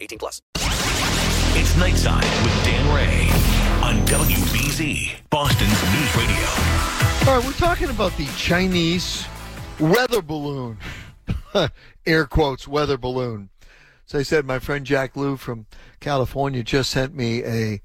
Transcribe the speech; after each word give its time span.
18 0.00 0.18
plus. 0.18 0.42
It's 0.56 1.72
Nightside 1.74 2.44
with 2.44 2.64
Dan 2.64 2.86
Rea 2.94 3.30
on 3.82 4.06
WBZ, 4.06 5.28
Boston's 5.30 5.70
News 5.70 6.16
Radio. 6.16 6.46
All 7.26 7.36
right, 7.36 7.44
we're 7.44 7.52
talking 7.52 7.90
about 7.90 8.16
the 8.16 8.26
Chinese 8.36 9.26
weather 9.80 10.22
balloon. 10.22 10.78
Air 12.06 12.26
quotes, 12.26 12.68
weather 12.68 12.96
balloon. 12.96 13.50
As 14.06 14.14
I 14.14 14.22
said, 14.22 14.46
my 14.46 14.58
friend 14.58 14.86
Jack 14.86 15.16
Liu 15.16 15.36
from 15.36 15.66
California 16.00 16.62
just 16.62 16.90
sent 16.90 17.14
me 17.14 17.44
a 17.44 17.82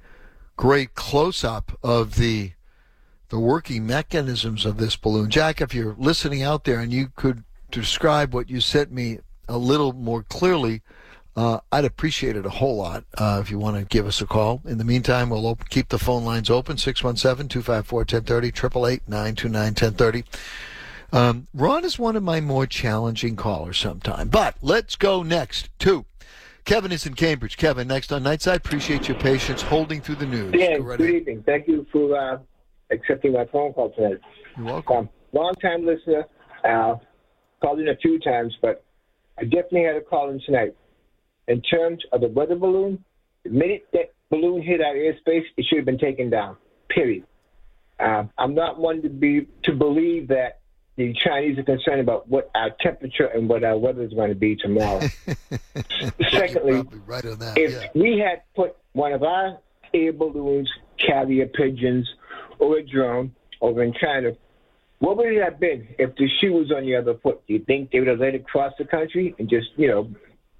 great 0.56 0.96
close 0.96 1.44
up 1.44 1.78
of 1.84 2.16
the 2.16 2.52
the 3.30 3.40
working 3.40 3.88
mechanisms 3.88 4.64
of 4.64 4.78
this 4.78 4.96
balloon. 4.96 5.30
Jack, 5.30 5.60
if 5.60 5.74
you're 5.74 5.96
listening 5.98 6.44
out 6.44 6.66
there 6.66 6.80
and 6.80 6.94
you 6.94 7.12
could 7.16 7.44
describe 7.72 8.34
what 8.34 8.50
you 8.50 8.62
sent 8.62 8.92
me 8.92 9.18
a 9.50 9.58
little 9.58 9.92
more 9.92 10.22
clearly, 10.22 10.84
uh, 11.36 11.60
I'd 11.72 11.86
appreciate 11.86 12.36
it 12.36 12.46
a 12.46 12.50
whole 12.50 12.78
lot 12.78 13.06
uh, 13.18 13.40
if 13.42 13.50
you 13.50 13.58
want 13.58 13.78
to 13.78 13.86
give 13.86 14.06
us 14.06 14.22
a 14.22 14.26
call. 14.26 14.62
In 14.66 14.78
the 14.78 14.84
meantime, 14.84 15.30
we'll 15.30 15.48
open, 15.48 15.66
keep 15.70 15.90
the 15.90 16.00
phone 16.00 16.24
lines 16.24 16.50
open 16.50 16.78
617 16.78 17.48
254 17.48 18.00
1030, 18.00 18.48
888 18.48 19.02
929 19.08 19.64
1030. 19.66 20.24
Um, 21.12 21.48
Ron 21.54 21.86
is 21.86 22.00
one 22.00 22.16
of 22.16 22.24
my 22.24 22.42
more 22.42 22.66
challenging 22.66 23.36
callers 23.36 23.78
sometimes. 23.78 24.30
But 24.30 24.56
let's 24.62 24.96
go 24.96 25.24
next 25.24 25.70
to 25.80 26.06
Kevin 26.66 26.92
is 26.92 27.06
in 27.06 27.14
Cambridge. 27.14 27.58
Kevin, 27.58 27.88
next 27.88 28.12
on 28.14 28.24
Nightside. 28.24 28.58
Appreciate 28.58 29.08
your 29.08 29.18
patience 29.18 29.62
holding 29.62 30.02
through 30.02 30.16
the 30.16 30.26
news. 30.26 30.54
Dan, 30.54 30.82
good 30.82 31.02
evening. 31.02 31.44
Thank 31.46 31.68
you 31.68 31.86
for 31.92 32.18
uh, 32.18 32.38
accepting 32.90 33.34
my 33.34 33.46
phone 33.46 33.74
call 33.74 33.92
tonight. 33.92 34.20
You're 34.58 34.66
welcome. 34.68 34.98
Um, 34.98 35.10
long 35.34 35.54
time 35.56 35.86
listener. 35.86 36.26
Uh, 36.64 36.96
called 37.62 37.80
in 37.80 37.90
a 37.90 37.98
few 37.98 38.20
times, 38.20 38.56
but 38.62 38.84
I 39.38 39.44
definitely 39.44 39.84
had 39.84 39.96
a 39.96 40.02
call 40.02 40.30
in 40.30 40.40
tonight. 40.46 40.76
In 41.48 41.62
terms 41.62 42.04
of 42.12 42.22
the 42.22 42.30
weather 42.30 42.56
balloon, 42.56 43.04
the 43.44 43.50
minute 43.50 43.86
that 43.94 44.14
balloon 44.30 44.62
hit 44.62 44.82
our 44.82 44.94
airspace, 44.94 45.44
it 45.58 45.66
should 45.66 45.78
have 45.78 45.86
been 45.86 45.98
taken 45.98 46.30
down. 46.30 46.58
Period. 46.90 47.26
Uh, 48.00 48.26
I'm 48.38 48.56
not 48.56 48.80
one 48.80 49.02
to 49.02 49.10
be 49.10 49.48
to 49.64 49.74
believe 49.74 50.30
that 50.30 50.60
the 50.96 51.14
Chinese 51.14 51.58
are 51.58 51.64
concerned 51.64 52.02
about 52.02 52.28
what 52.30 52.52
our 52.54 52.70
temperature 52.80 53.26
and 53.26 53.50
what 53.50 53.64
our 53.64 53.78
weather 53.78 54.04
is 54.04 54.14
going 54.14 54.30
to 54.30 54.36
be 54.36 54.56
tomorrow. 54.56 55.02
Secondly, 56.32 56.84
right 57.06 57.26
on 57.26 57.40
that. 57.40 57.58
if 57.58 57.72
yeah. 57.72 57.88
we 57.96 58.20
had 58.20 58.44
put 58.56 58.76
one 58.94 59.12
of 59.12 59.24
our 59.24 59.60
air 59.94 60.14
balloons, 60.14 60.72
carrier 60.98 61.48
pigeons, 61.48 62.08
or 62.60 62.78
a 62.78 62.84
drone 62.84 63.34
over 63.62 63.84
in 63.84 63.94
China, 63.94 64.32
what 65.00 65.18
would 65.18 65.34
it 65.34 65.44
have 65.44 65.60
been 65.60 65.88
if 65.98 66.16
the 66.16 66.30
shoe 66.40 66.54
was 66.54 66.72
on 66.72 66.84
the 66.86 66.96
other 66.96 67.16
foot? 67.16 67.42
Do 67.48 67.54
you 67.54 67.60
think 67.60 67.92
they 67.92 68.00
would 68.00 68.08
have 68.08 68.20
let 68.20 68.36
it 68.36 68.46
cross 68.46 68.74
the 68.78 68.86
country 68.86 69.36
and 69.40 69.50
just, 69.50 69.68
you 69.76 69.88
know, 69.88 70.10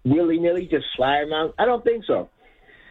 willy 0.04 0.40
nilly 0.40 0.68
just 0.70 0.86
fly 0.96 1.20
around? 1.20 1.54
I 1.58 1.66
don't 1.66 1.84
think 1.84 2.06
so. 2.06 2.30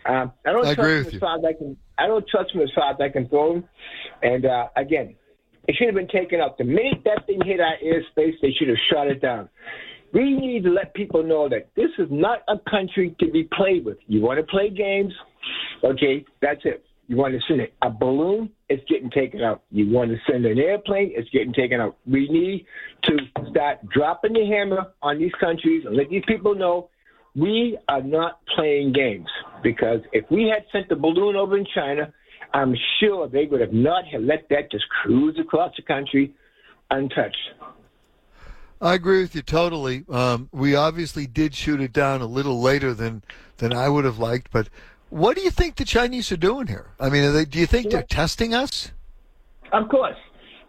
Um, 0.05 0.33
I 0.45 0.53
don't 0.53 0.67
I 0.67 0.75
trust 0.75 1.05
them 1.05 1.15
as 1.15 1.21
far 1.21 1.39
as 1.39 1.45
I 1.45 1.53
can. 1.53 1.77
I 1.99 2.07
don't 2.07 2.27
trust 2.29 2.53
them 2.53 2.63
as 2.63 2.71
far 2.75 2.91
as 2.91 2.97
I 3.01 3.09
can 3.09 3.29
throw 3.29 3.55
them. 3.55 3.65
And 4.23 4.47
uh, 4.47 4.69
again, 4.77 5.15
it 5.69 5.77
should 5.77 5.87
have 5.87 5.95
been 5.95 6.09
taken 6.09 6.41
out 6.41 6.59
the 6.59 6.65
minute 6.65 7.03
that 7.05 7.27
thing 7.27 7.41
hit 7.45 7.61
our 7.61 7.77
airspace. 7.85 8.35
They 8.43 8.53
should 8.59 8.69
have 8.69 8.79
shot 8.93 9.07
it 9.07 9.23
down. 9.23 9.49
We 10.13 10.35
need 10.35 10.65
to 10.65 10.71
let 10.71 10.93
people 10.95 11.23
know 11.23 11.49
that 11.49 11.71
this 11.75 11.91
is 11.99 12.09
not 12.11 12.41
a 12.49 12.59
country 12.71 13.15
to 13.21 13.31
be 13.31 13.49
played 13.57 13.85
with. 13.85 13.97
You 14.07 14.21
want 14.21 14.41
to 14.41 14.47
play 14.47 14.69
games? 14.69 15.13
Okay, 15.83 16.25
that's 16.43 16.61
it. 16.65 16.85
You 17.07 17.17
want 17.17 17.35
to 17.35 17.41
send 17.49 17.61
a 17.83 17.91
balloon? 17.91 18.51
It's 18.69 18.83
getting 18.89 19.11
taken 19.11 19.43
out. 19.43 19.63
You 19.71 19.91
want 19.91 20.11
to 20.11 20.17
send 20.31 20.47
an 20.47 20.59
airplane? 20.59 21.13
It's 21.15 21.29
getting 21.31 21.53
taken 21.53 21.81
out. 21.81 21.97
We 22.07 22.29
need 22.29 22.67
to 23.05 23.19
start 23.51 23.79
dropping 23.89 24.35
the 24.35 24.47
hammer 24.47 24.93
on 25.03 25.19
these 25.19 25.33
countries 25.41 25.85
and 25.87 25.97
let 25.97 26.11
these 26.11 26.23
people 26.27 26.55
know 26.55 26.91
we 27.35 27.79
are 27.89 28.03
not 28.03 28.41
playing 28.55 28.93
games. 28.93 29.29
Because 29.63 30.01
if 30.13 30.25
we 30.31 30.45
had 30.45 30.65
sent 30.73 30.89
the 30.89 30.97
balloon 30.97 31.37
over 31.37 31.57
in 31.57 31.67
China, 31.75 32.13
I'm 32.53 32.75
sure 33.01 33.29
they 33.29 33.47
would 33.47 33.61
have 33.61 33.73
not 33.73 34.05
have 34.07 34.23
let 34.23 34.49
that 34.51 34.71
just 34.71 34.85
cruise 35.03 35.39
across 35.39 35.73
the 35.77 35.83
country 35.83 36.35
untouched. 36.91 37.37
I 38.81 38.95
agree 38.95 39.23
with 39.23 39.35
you 39.35 39.43
totally. 39.43 40.05
Um, 40.11 40.49
we 40.53 40.75
obviously 40.75 41.27
did 41.27 41.55
shoot 41.55 41.81
it 41.81 41.93
down 41.93 42.21
a 42.21 42.27
little 42.27 42.61
later 42.61 42.93
than 42.93 43.23
than 43.59 43.73
I 43.73 43.89
would 43.89 44.05
have 44.05 44.19
liked. 44.19 44.51
But 44.51 44.69
what 45.09 45.37
do 45.37 45.43
you 45.43 45.51
think 45.51 45.77
the 45.77 45.85
Chinese 45.85 46.33
are 46.33 46.37
doing 46.37 46.67
here? 46.67 46.89
I 46.99 47.09
mean, 47.09 47.23
are 47.23 47.31
they, 47.31 47.45
do 47.45 47.61
you 47.61 47.67
think 47.67 47.91
they're 47.91 48.03
testing 48.03 48.55
us? 48.55 48.91
Of 49.73 49.89
course. 49.89 50.17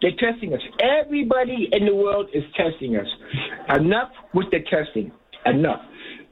They're 0.00 0.12
testing 0.16 0.54
us. 0.54 0.60
Everybody 0.80 1.68
in 1.72 1.86
the 1.86 1.94
world 1.94 2.28
is 2.32 2.44
testing 2.56 2.96
us. 2.96 3.06
Enough 3.74 4.10
with 4.32 4.50
the 4.50 4.60
testing. 4.60 5.10
Enough. 5.46 5.80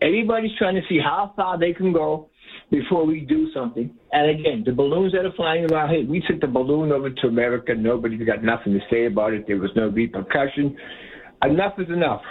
Everybody's 0.03 0.51
trying 0.59 0.75
to 0.75 0.83
see 0.89 0.99
how 0.99 1.33
far 1.37 1.59
they 1.59 1.73
can 1.73 1.93
go 1.93 2.29
before 2.71 3.07
we 3.07 3.21
do 3.21 3.53
something. 3.53 3.95
And 4.13 4.31
again, 4.31 4.63
the 4.67 4.73
balloons 4.73 5.13
that 5.13 5.25
are 5.25 5.33
flying 5.33 5.71
around, 5.71 5.91
hey, 5.91 6.05
we 6.05 6.23
took 6.29 6.41
the 6.41 6.49
balloon 6.49 6.91
over 6.91 7.11
to 7.11 7.27
America. 7.29 7.75
Nobody's 7.75 8.27
got 8.27 8.43
nothing 8.43 8.73
to 8.73 8.81
say 8.91 9.07
about 9.07 9.33
it. 9.33 9.47
There 9.47 9.59
was 9.59 9.71
no 9.77 9.89
repercussion. 9.89 10.77
Enough 11.45 11.75
is 11.79 11.89
enough. 11.89 12.23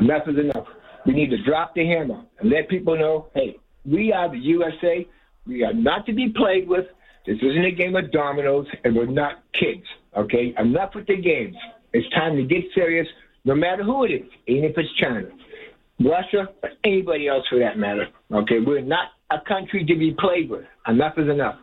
Enough 0.00 0.28
is 0.28 0.38
enough. 0.38 0.66
We 1.06 1.14
need 1.14 1.30
to 1.30 1.42
drop 1.44 1.74
the 1.74 1.86
hammer 1.86 2.22
and 2.38 2.50
let 2.50 2.68
people 2.68 2.96
know, 2.96 3.28
hey, 3.34 3.56
we 3.84 4.12
are 4.12 4.30
the 4.30 4.38
USA. 4.38 5.06
We 5.46 5.64
are 5.64 5.74
not 5.74 6.06
to 6.06 6.12
be 6.12 6.32
played 6.36 6.68
with. 6.68 6.84
This 7.26 7.38
isn't 7.42 7.64
a 7.64 7.72
game 7.72 7.96
of 7.96 8.12
dominoes, 8.12 8.66
and 8.84 8.94
we're 8.94 9.06
not 9.06 9.42
kids. 9.58 9.84
Okay, 10.16 10.54
enough 10.58 10.90
with 10.94 11.06
the 11.06 11.16
games. 11.16 11.56
It's 11.92 12.08
time 12.10 12.36
to 12.36 12.42
get 12.42 12.64
serious, 12.74 13.06
no 13.44 13.54
matter 13.54 13.82
who 13.82 14.04
it 14.04 14.10
is, 14.10 14.26
even 14.46 14.64
if 14.64 14.76
it's 14.76 14.88
China, 15.00 15.28
Russia, 16.00 16.48
or 16.62 16.70
anybody 16.84 17.28
else 17.28 17.44
for 17.48 17.58
that 17.58 17.78
matter. 17.78 18.06
Okay, 18.32 18.60
we're 18.64 18.80
not 18.80 19.08
a 19.30 19.38
country 19.46 19.84
to 19.84 19.94
be 19.96 20.14
played 20.18 20.48
with. 20.48 20.64
Enough 20.86 21.18
is 21.18 21.28
enough. 21.28 21.56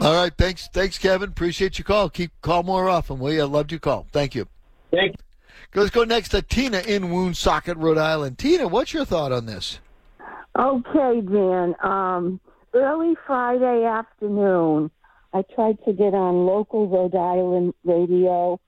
All 0.00 0.14
right, 0.14 0.32
thanks, 0.36 0.68
thanks, 0.72 0.98
Kevin. 0.98 1.30
Appreciate 1.30 1.78
your 1.78 1.84
call. 1.84 2.10
Keep 2.10 2.32
call 2.40 2.62
more 2.62 2.88
often. 2.88 3.18
We 3.18 3.40
uh, 3.40 3.46
loved 3.46 3.70
your 3.70 3.80
call. 3.80 4.06
Thank 4.12 4.34
you. 4.34 4.46
Thank 4.90 5.12
you. 5.12 5.80
Let's 5.80 5.90
go 5.90 6.04
next 6.04 6.30
to 6.30 6.42
Tina 6.42 6.80
in 6.80 7.10
Woonsocket, 7.10 7.78
Rhode 7.78 7.98
Island. 7.98 8.36
Tina, 8.36 8.68
what's 8.68 8.92
your 8.92 9.06
thought 9.06 9.32
on 9.32 9.46
this? 9.46 9.78
Okay, 10.58 11.20
Dan. 11.22 11.74
Um, 11.82 12.40
early 12.74 13.14
Friday 13.26 13.84
afternoon, 13.84 14.90
I 15.32 15.42
tried 15.54 15.78
to 15.86 15.94
get 15.94 16.12
on 16.12 16.44
local 16.44 16.88
Rhode 16.88 17.14
Island 17.14 17.72
radio, 17.84 18.60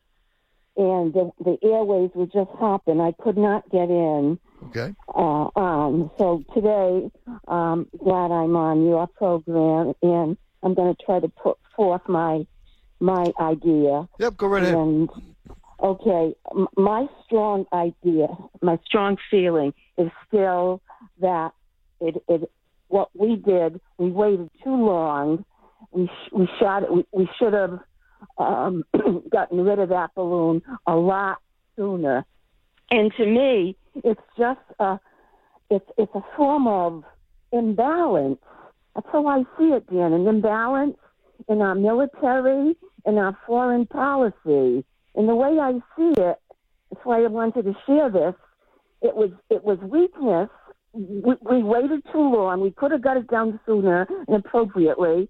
and 0.77 1.13
the, 1.13 1.31
the 1.45 1.57
airways 1.63 2.11
were 2.15 2.27
just 2.27 2.51
hopping. 2.59 3.01
I 3.01 3.13
could 3.23 3.37
not 3.37 3.69
get 3.71 3.91
in. 3.91 4.39
Okay. 4.67 4.95
Uh, 5.15 5.49
um, 5.57 6.11
so 6.19 6.43
today, 6.55 7.11
um, 7.49 7.89
glad 7.99 8.31
I'm 8.31 8.57
on 8.57 8.85
your 8.85 9.07
program, 9.07 9.95
and 10.03 10.37
I'm 10.63 10.75
going 10.75 10.95
to 10.95 11.05
try 11.05 11.21
to 11.21 11.29
put 11.29 11.59
forth 11.77 12.03
my 12.09 12.47
my 13.01 13.27
idea. 13.39 14.09
Yep, 14.19 14.37
go 14.37 14.47
right 14.47 14.63
ahead. 14.63 14.75
And 14.75 15.09
okay, 15.83 16.35
m- 16.57 16.69
my 16.77 17.07
strong 17.27 17.67
idea, 17.73 18.29
my 18.63 18.79
strong 18.87 19.17
feeling 19.31 19.75
is 19.99 20.11
still 20.27 20.81
that 21.21 21.53
it, 22.01 22.23
it 22.29 22.51
what 22.89 23.11
we 23.15 23.37
did, 23.37 23.81
we 23.99 24.11
waited 24.11 24.51
too 24.63 24.75
long. 24.75 25.45
We 25.91 26.07
sh- 26.07 26.33
we 26.33 26.49
shot 26.59 26.83
it. 26.85 26.93
We, 26.93 27.05
we 27.13 27.29
should 27.39 27.53
have 27.53 27.81
um, 28.39 28.85
gotten 29.31 29.61
rid 29.61 29.79
of 29.79 29.89
that 29.91 30.15
balloon 30.15 30.63
a 30.87 30.97
lot 30.97 31.39
sooner. 31.77 32.25
And 32.91 33.13
to 33.17 33.27
me, 33.27 33.77
it's 33.97 34.21
just 34.39 34.61
a 34.79 34.99
it's 35.71 35.89
it's 35.97 36.15
a 36.15 36.25
form 36.37 36.67
of 36.67 37.05
imbalance. 37.53 38.41
That's 38.95 39.07
how 39.11 39.27
I 39.27 39.43
see 39.59 39.73
it, 39.73 39.87
Dan. 39.91 40.13
An 40.13 40.27
imbalance 40.27 40.97
in 41.49 41.61
our 41.61 41.75
military, 41.75 42.77
in 43.07 43.19
our 43.19 43.37
foreign 43.47 43.87
policy. 43.87 44.85
And 45.17 45.29
the 45.29 45.35
way 45.35 45.59
I 45.61 45.73
see 45.97 46.21
it, 46.21 46.39
that's 46.91 47.05
why 47.05 47.23
I 47.23 47.27
wanted 47.29 47.65
to 47.65 47.75
share 47.87 48.11
this. 48.11 48.35
It 49.03 49.15
was 49.15 49.31
it 49.51 49.65
was 49.65 49.79
weakness. 49.79 50.49
We, 50.93 51.35
we 51.43 51.63
waited 51.63 52.05
too 52.13 52.21
long. 52.21 52.61
We 52.61 52.71
could 52.71 52.93
have 52.93 53.03
got 53.03 53.17
it 53.17 53.29
down 53.29 53.59
sooner 53.67 54.07
and 54.29 54.37
appropriately. 54.37 55.29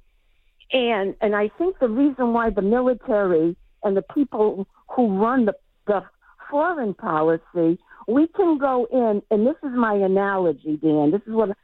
And 0.72 1.14
and 1.20 1.34
I 1.36 1.50
think 1.58 1.78
the 1.78 1.88
reason 1.88 2.32
why 2.32 2.50
the 2.50 2.62
military 2.62 3.56
and 3.82 3.96
the 3.96 4.02
people 4.14 4.66
who 4.94 5.18
run 5.18 5.44
the, 5.44 5.54
the 5.86 6.02
foreign 6.50 6.94
policy, 6.94 7.78
we 8.08 8.26
can 8.28 8.58
go 8.58 8.86
in, 8.90 9.22
and 9.30 9.46
this 9.46 9.56
is 9.62 9.76
my 9.76 9.94
analogy, 9.94 10.76
Dan. 10.76 11.10
This 11.10 11.22
is 11.26 11.34
what 11.34 11.56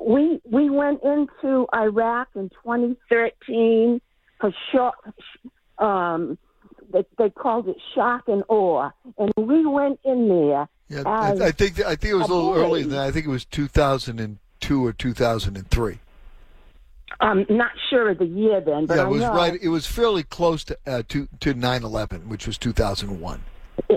we 0.00 0.40
we 0.44 0.70
went 0.70 1.02
into 1.02 1.66
Iraq 1.74 2.28
in 2.34 2.48
2013 2.50 4.00
for 4.40 4.52
shock. 4.72 4.96
Um, 5.78 6.38
they, 6.92 7.04
they 7.18 7.30
called 7.30 7.68
it 7.68 7.76
shock 7.94 8.28
and 8.28 8.44
awe, 8.48 8.90
and 9.18 9.32
we 9.36 9.66
went 9.66 9.98
in 10.04 10.28
there. 10.28 10.68
Yeah, 10.88 11.02
I, 11.06 11.32
I 11.32 11.50
think 11.50 11.80
I 11.80 11.96
think 11.96 12.12
it 12.12 12.16
was 12.16 12.28
a 12.28 12.34
little 12.34 12.74
than 12.74 12.90
that. 12.90 13.06
I 13.06 13.10
think 13.10 13.26
it 13.26 13.30
was 13.30 13.44
2002 13.46 14.86
or 14.86 14.92
2003. 14.92 15.98
I'm 17.20 17.46
not 17.48 17.72
sure 17.90 18.10
of 18.10 18.18
the 18.18 18.26
year 18.26 18.60
then, 18.60 18.86
but 18.86 18.96
yeah, 18.96 19.04
it 19.04 19.08
was 19.08 19.22
right. 19.22 19.58
It 19.60 19.68
was 19.68 19.86
fairly 19.86 20.22
close 20.22 20.64
to 20.64 20.78
uh, 20.86 21.02
to 21.08 21.28
to 21.40 21.54
9/11, 21.54 22.26
which 22.26 22.46
was 22.46 22.58
2001. 22.58 23.42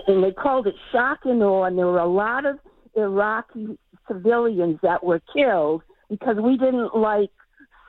and 0.07 0.23
they 0.23 0.31
called 0.31 0.67
it 0.67 0.75
shock 0.91 1.19
and 1.23 1.41
awe, 1.43 1.65
and 1.65 1.77
there 1.77 1.87
were 1.87 1.99
a 1.99 2.07
lot 2.07 2.45
of 2.45 2.59
Iraqi 2.95 3.77
civilians 4.07 4.79
that 4.83 5.03
were 5.03 5.21
killed 5.33 5.83
because 6.09 6.37
we 6.37 6.57
didn't 6.57 6.95
like 6.95 7.31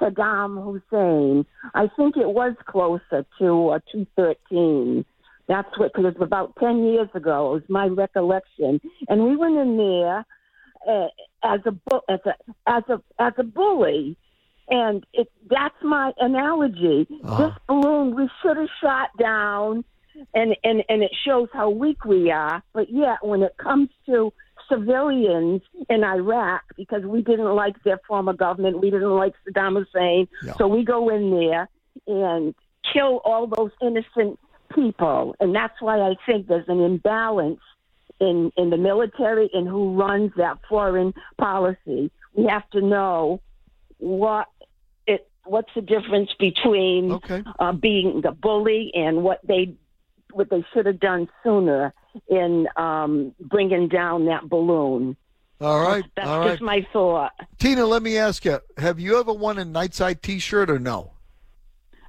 Saddam 0.00 0.62
Hussein. 0.62 1.46
I 1.74 1.88
think 1.96 2.16
it 2.16 2.28
was 2.28 2.54
closer 2.66 3.24
to 3.38 3.68
uh, 3.68 3.78
213. 3.92 5.04
That's 5.48 5.78
what, 5.78 5.92
because 5.92 6.12
it 6.12 6.18
was 6.18 6.26
about 6.26 6.54
10 6.60 6.84
years 6.84 7.08
ago. 7.14 7.50
It 7.50 7.54
was 7.54 7.62
my 7.68 7.86
recollection. 7.86 8.80
And 9.08 9.24
we 9.24 9.36
went 9.36 9.56
in 9.56 9.76
there 9.76 10.26
uh, 10.88 11.08
as 11.42 11.60
a 11.64 11.72
bu- 11.72 12.00
as 12.08 12.20
a 12.26 12.34
as 12.66 12.82
a 12.88 13.00
as 13.18 13.32
a 13.38 13.44
bully, 13.44 14.16
and 14.70 15.04
it 15.12 15.30
that's 15.48 15.74
my 15.82 16.12
analogy. 16.18 17.06
Ah. 17.24 17.38
This 17.38 17.54
balloon 17.66 18.14
we 18.14 18.28
should 18.42 18.56
have 18.56 18.68
shot 18.82 19.10
down, 19.18 19.84
and 20.34 20.56
and 20.64 20.82
and 20.88 21.02
it 21.02 21.12
shows 21.26 21.48
how 21.52 21.70
weak 21.70 22.04
we 22.04 22.30
are. 22.30 22.62
But 22.72 22.90
yet, 22.90 23.18
when 23.22 23.42
it 23.42 23.56
comes 23.56 23.88
to 24.06 24.32
civilians 24.68 25.62
in 25.88 26.04
Iraq, 26.04 26.62
because 26.76 27.02
we 27.02 27.22
didn't 27.22 27.54
like 27.54 27.82
their 27.84 27.98
former 28.06 28.34
government, 28.34 28.80
we 28.80 28.90
didn't 28.90 29.16
like 29.16 29.32
Saddam 29.48 29.78
Hussein, 29.82 30.28
Yeah. 30.44 30.52
so 30.58 30.68
we 30.68 30.84
go 30.84 31.08
in 31.08 31.30
there 31.30 31.68
and 32.06 32.54
kill 32.92 33.20
all 33.24 33.46
those 33.46 33.70
innocent 33.80 34.38
people, 34.74 35.34
and 35.40 35.54
that's 35.54 35.80
why 35.80 36.00
I 36.00 36.16
think 36.26 36.48
there's 36.48 36.68
an 36.68 36.80
imbalance 36.80 37.60
in 38.20 38.52
in 38.56 38.70
the 38.70 38.76
military 38.76 39.48
and 39.54 39.66
who 39.66 39.94
runs 39.98 40.32
that 40.36 40.58
foreign 40.68 41.14
policy. 41.38 42.10
We 42.34 42.44
have 42.46 42.68
to 42.70 42.80
know 42.80 43.40
what 43.98 44.46
what's 45.48 45.70
the 45.74 45.80
difference 45.82 46.30
between 46.38 47.12
Okay. 47.12 47.42
uh, 47.58 47.72
being 47.72 48.20
the 48.22 48.32
bully 48.32 48.90
and 48.94 49.22
what 49.22 49.40
they 49.46 49.74
what 50.32 50.50
they 50.50 50.64
should 50.74 50.84
have 50.86 51.00
done 51.00 51.28
sooner 51.42 51.94
in 52.28 52.68
um, 52.76 53.34
bringing 53.40 53.88
down 53.88 54.26
that 54.26 54.48
balloon. 54.48 55.16
All 55.60 55.80
right. 55.80 56.04
That's 56.16 56.28
All 56.28 56.40
right. 56.40 56.50
just 56.50 56.62
my 56.62 56.86
thought. 56.92 57.32
Tina, 57.58 57.84
let 57.86 58.02
me 58.02 58.16
ask 58.18 58.44
you: 58.44 58.60
Have 58.76 59.00
you 59.00 59.18
ever 59.18 59.32
won 59.32 59.58
a 59.58 59.64
Nightside 59.64 60.20
T-shirt 60.22 60.70
or 60.70 60.78
no? 60.78 61.12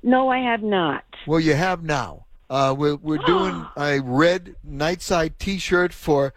No, 0.04 0.30
I 0.30 0.40
have 0.40 0.62
not. 0.64 1.04
Well, 1.28 1.40
you 1.40 1.56
have 1.56 1.84
now. 1.84 2.26
Uh, 2.50 2.76
we're 2.78 2.96
we're 2.96 3.18
doing 3.26 3.66
a 3.78 4.00
red 4.02 4.56
Nightside 4.68 5.34
T-shirt 5.40 5.94
for 5.94 6.34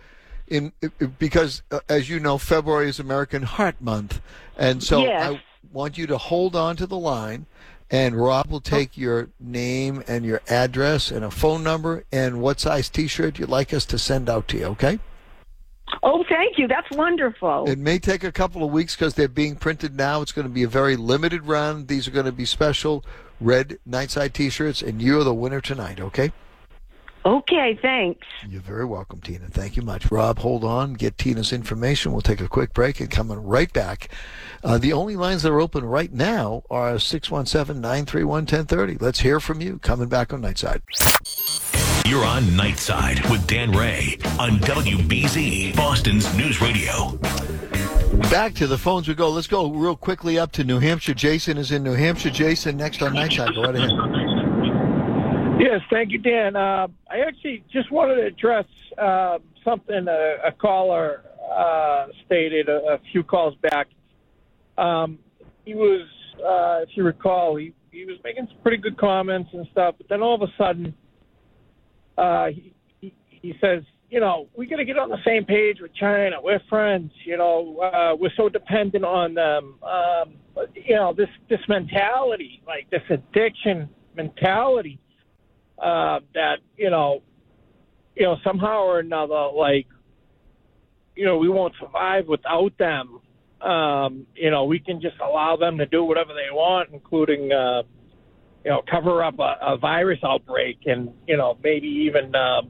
in 0.48 0.72
because 1.18 1.62
uh, 1.70 1.80
as 1.88 2.08
you 2.08 2.18
know, 2.20 2.38
February 2.38 2.88
is 2.88 2.98
American 3.00 3.42
Heart 3.42 3.80
Month, 3.80 4.20
and 4.56 4.82
so 4.82 5.00
Yes. 5.04 5.32
I 5.32 5.42
want 5.70 5.98
you 5.98 6.06
to 6.06 6.18
hold 6.18 6.56
on 6.56 6.76
to 6.76 6.86
the 6.86 6.98
line, 6.98 7.46
and 7.90 8.16
Rob 8.16 8.48
will 8.48 8.56
oh. 8.56 8.60
take 8.60 8.96
your 8.96 9.28
name 9.38 10.02
and 10.08 10.24
your 10.24 10.40
address 10.48 11.10
and 11.10 11.24
a 11.24 11.30
phone 11.30 11.62
number 11.62 12.04
and 12.10 12.40
what 12.40 12.60
size 12.60 12.88
T-shirt 12.88 13.38
you'd 13.38 13.48
like 13.48 13.74
us 13.74 13.84
to 13.86 13.98
send 13.98 14.28
out 14.28 14.48
to 14.48 14.58
you. 14.58 14.64
Okay? 14.66 14.98
Oh, 16.02 16.24
thank 16.28 16.58
you. 16.58 16.66
That's 16.66 16.90
wonderful. 16.90 17.68
It 17.68 17.78
may 17.78 17.98
take 17.98 18.24
a 18.24 18.32
couple 18.32 18.64
of 18.64 18.72
weeks 18.72 18.96
because 18.96 19.14
they're 19.14 19.28
being 19.28 19.56
printed 19.56 19.94
now. 19.94 20.22
It's 20.22 20.32
going 20.32 20.46
to 20.46 20.52
be 20.52 20.62
a 20.62 20.68
very 20.68 20.96
limited 20.96 21.46
run. 21.46 21.86
These 21.86 22.08
are 22.08 22.12
going 22.12 22.26
to 22.26 22.32
be 22.32 22.46
special 22.46 23.04
red 23.40 23.78
Nightside 23.88 24.32
T-shirts, 24.32 24.82
and 24.82 25.02
you're 25.02 25.24
the 25.24 25.34
winner 25.34 25.60
tonight. 25.60 26.00
Okay? 26.00 26.32
Okay, 27.24 27.78
thanks. 27.80 28.26
You're 28.48 28.60
very 28.60 28.84
welcome, 28.84 29.20
Tina. 29.20 29.46
Thank 29.48 29.76
you 29.76 29.82
much. 29.82 30.10
Rob, 30.10 30.40
hold 30.40 30.64
on. 30.64 30.94
Get 30.94 31.18
Tina's 31.18 31.52
information. 31.52 32.12
We'll 32.12 32.20
take 32.20 32.40
a 32.40 32.48
quick 32.48 32.74
break 32.74 32.98
and 32.98 33.10
coming 33.10 33.42
right 33.42 33.72
back. 33.72 34.08
Uh, 34.64 34.78
the 34.78 34.92
only 34.92 35.16
lines 35.16 35.42
that 35.42 35.52
are 35.52 35.60
open 35.60 35.84
right 35.84 36.12
now 36.12 36.64
are 36.68 36.98
617 36.98 37.80
931 37.80 38.42
1030. 38.42 38.96
Let's 38.98 39.20
hear 39.20 39.38
from 39.38 39.60
you. 39.60 39.78
Coming 39.78 40.08
back 40.08 40.32
on 40.32 40.42
Nightside. 40.42 40.82
You're 42.06 42.24
on 42.24 42.42
Nightside 42.42 43.30
with 43.30 43.46
Dan 43.46 43.70
Rea 43.70 44.18
on 44.38 44.58
WBZ, 44.58 45.76
Boston's 45.76 46.34
News 46.36 46.60
Radio. 46.60 47.18
Back 48.30 48.54
to 48.54 48.66
the 48.66 48.78
phones 48.78 49.06
we 49.08 49.14
go. 49.14 49.30
Let's 49.30 49.46
go 49.46 49.70
real 49.70 49.96
quickly 49.96 50.38
up 50.38 50.52
to 50.52 50.64
New 50.64 50.78
Hampshire. 50.80 51.14
Jason 51.14 51.56
is 51.56 51.70
in 51.70 51.82
New 51.82 51.94
Hampshire. 51.94 52.30
Jason, 52.30 52.76
next 52.76 53.00
on 53.02 53.12
Nightside. 53.14 53.54
Go 53.54 53.62
right 53.62 53.76
ahead. 53.76 54.21
Yes, 55.62 55.80
thank 55.90 56.10
you, 56.10 56.18
Dan. 56.18 56.56
Uh, 56.56 56.88
I 57.08 57.20
actually 57.20 57.62
just 57.72 57.92
wanted 57.92 58.16
to 58.16 58.26
address 58.26 58.64
uh, 58.98 59.38
something 59.64 60.08
a, 60.08 60.48
a 60.48 60.50
caller 60.50 61.22
uh, 61.56 62.06
stated 62.26 62.68
a, 62.68 62.94
a 62.94 62.98
few 63.12 63.22
calls 63.22 63.54
back. 63.70 63.86
Um, 64.76 65.20
he 65.64 65.74
was, 65.74 66.08
uh, 66.38 66.82
if 66.82 66.88
you 66.96 67.04
recall, 67.04 67.54
he, 67.54 67.72
he 67.92 68.04
was 68.04 68.16
making 68.24 68.48
some 68.48 68.60
pretty 68.62 68.78
good 68.78 68.98
comments 68.98 69.50
and 69.52 69.64
stuff, 69.70 69.94
but 69.98 70.08
then 70.08 70.20
all 70.20 70.34
of 70.34 70.42
a 70.42 70.52
sudden, 70.58 70.92
uh, 72.18 72.46
he, 72.46 72.74
he, 73.00 73.14
he 73.30 73.54
says, 73.60 73.84
you 74.10 74.18
know, 74.18 74.48
we 74.56 74.66
got 74.66 74.78
to 74.78 74.84
get 74.84 74.98
on 74.98 75.10
the 75.10 75.22
same 75.24 75.44
page 75.44 75.76
with 75.80 75.94
China. 75.94 76.38
We're 76.42 76.60
friends. 76.68 77.12
You 77.24 77.36
know, 77.36 77.78
uh, 77.78 78.16
we're 78.18 78.34
so 78.36 78.48
dependent 78.48 79.04
on 79.04 79.34
them. 79.34 79.76
Um, 79.84 80.34
you 80.74 80.96
know, 80.96 81.14
this 81.16 81.30
this 81.48 81.60
mentality, 81.66 82.62
like 82.66 82.90
this 82.90 83.00
addiction 83.08 83.88
mentality 84.14 84.98
uh, 85.82 86.20
that 86.34 86.58
you 86.76 86.90
know, 86.90 87.22
you 88.14 88.22
know, 88.22 88.36
somehow 88.44 88.84
or 88.84 89.00
another, 89.00 89.48
like, 89.54 89.86
you 91.16 91.24
know, 91.24 91.38
we 91.38 91.48
won't 91.48 91.74
survive 91.80 92.26
without 92.28 92.76
them. 92.78 93.20
Um, 93.60 94.26
you 94.34 94.50
know, 94.50 94.64
we 94.64 94.78
can 94.78 95.00
just 95.00 95.16
allow 95.20 95.56
them 95.56 95.78
to 95.78 95.86
do 95.86 96.04
whatever 96.04 96.34
they 96.34 96.50
want, 96.50 96.90
including, 96.92 97.52
uh, 97.52 97.82
you 98.64 98.70
know, 98.70 98.82
cover 98.90 99.22
up 99.22 99.38
a, 99.38 99.56
a 99.60 99.76
virus 99.76 100.20
outbreak 100.24 100.78
and 100.86 101.12
you 101.26 101.36
know 101.36 101.58
maybe 101.62 101.88
even, 101.88 102.34
um, 102.34 102.68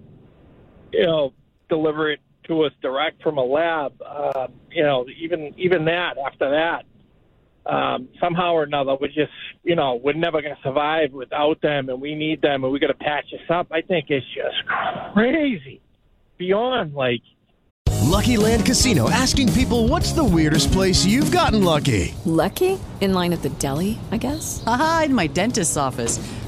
you 0.93 1.07
know, 1.07 1.33
deliver 1.69 2.11
it 2.11 2.21
to 2.45 2.63
us 2.63 2.73
direct 2.81 3.23
from 3.23 3.39
a 3.39 3.45
lab. 3.45 3.93
Uh, 4.03 4.49
you 4.71 4.83
know, 4.83 5.07
even 5.19 5.55
even 5.59 5.85
that 5.85 6.15
after 6.19 6.51
that 6.51 6.85
um, 7.67 8.09
somehow 8.21 8.55
or 8.55 8.65
another, 8.65 8.97
we're 9.01 9.09
just, 9.09 9.33
you 9.63 9.77
know, 9.77 10.01
we're 10.03 10.15
never 10.15 10.43
going 10.43 10.55
to 10.55 10.63
survive 10.63 11.13
without 11.13 11.61
them, 11.63 11.89
and 11.89 12.01
we 12.01 12.15
need 12.15 12.43
them, 12.43 12.65
and 12.65 12.73
we 12.73 12.79
got 12.79 12.89
to 12.89 12.95
patch 12.95 13.27
this 13.31 13.41
up. 13.49 13.69
I 13.71 13.83
think 13.83 14.07
it's 14.09 14.27
just 14.35 14.67
crazy, 15.15 15.81
beyond 16.39 16.95
like. 16.95 17.23
Lucky 18.03 18.37
Land 18.37 18.67
Casino 18.67 19.09
asking 19.09 19.53
people 19.53 19.89
what's 19.89 20.13
the 20.13 20.25
weirdest 20.25 20.71
place 20.73 21.05
you've 21.07 21.31
gotten 21.31 21.65
lucky? 21.65 22.15
Lucky? 22.25 22.79
In 23.01 23.15
line 23.15 23.33
at 23.33 23.43
the 23.43 23.49
deli, 23.49 23.99
I 24.11 24.19
guess? 24.19 24.63
Aha, 24.67 25.05
in 25.07 25.15
my 25.15 25.29
dentist's 25.29 25.77
office. 25.77 26.19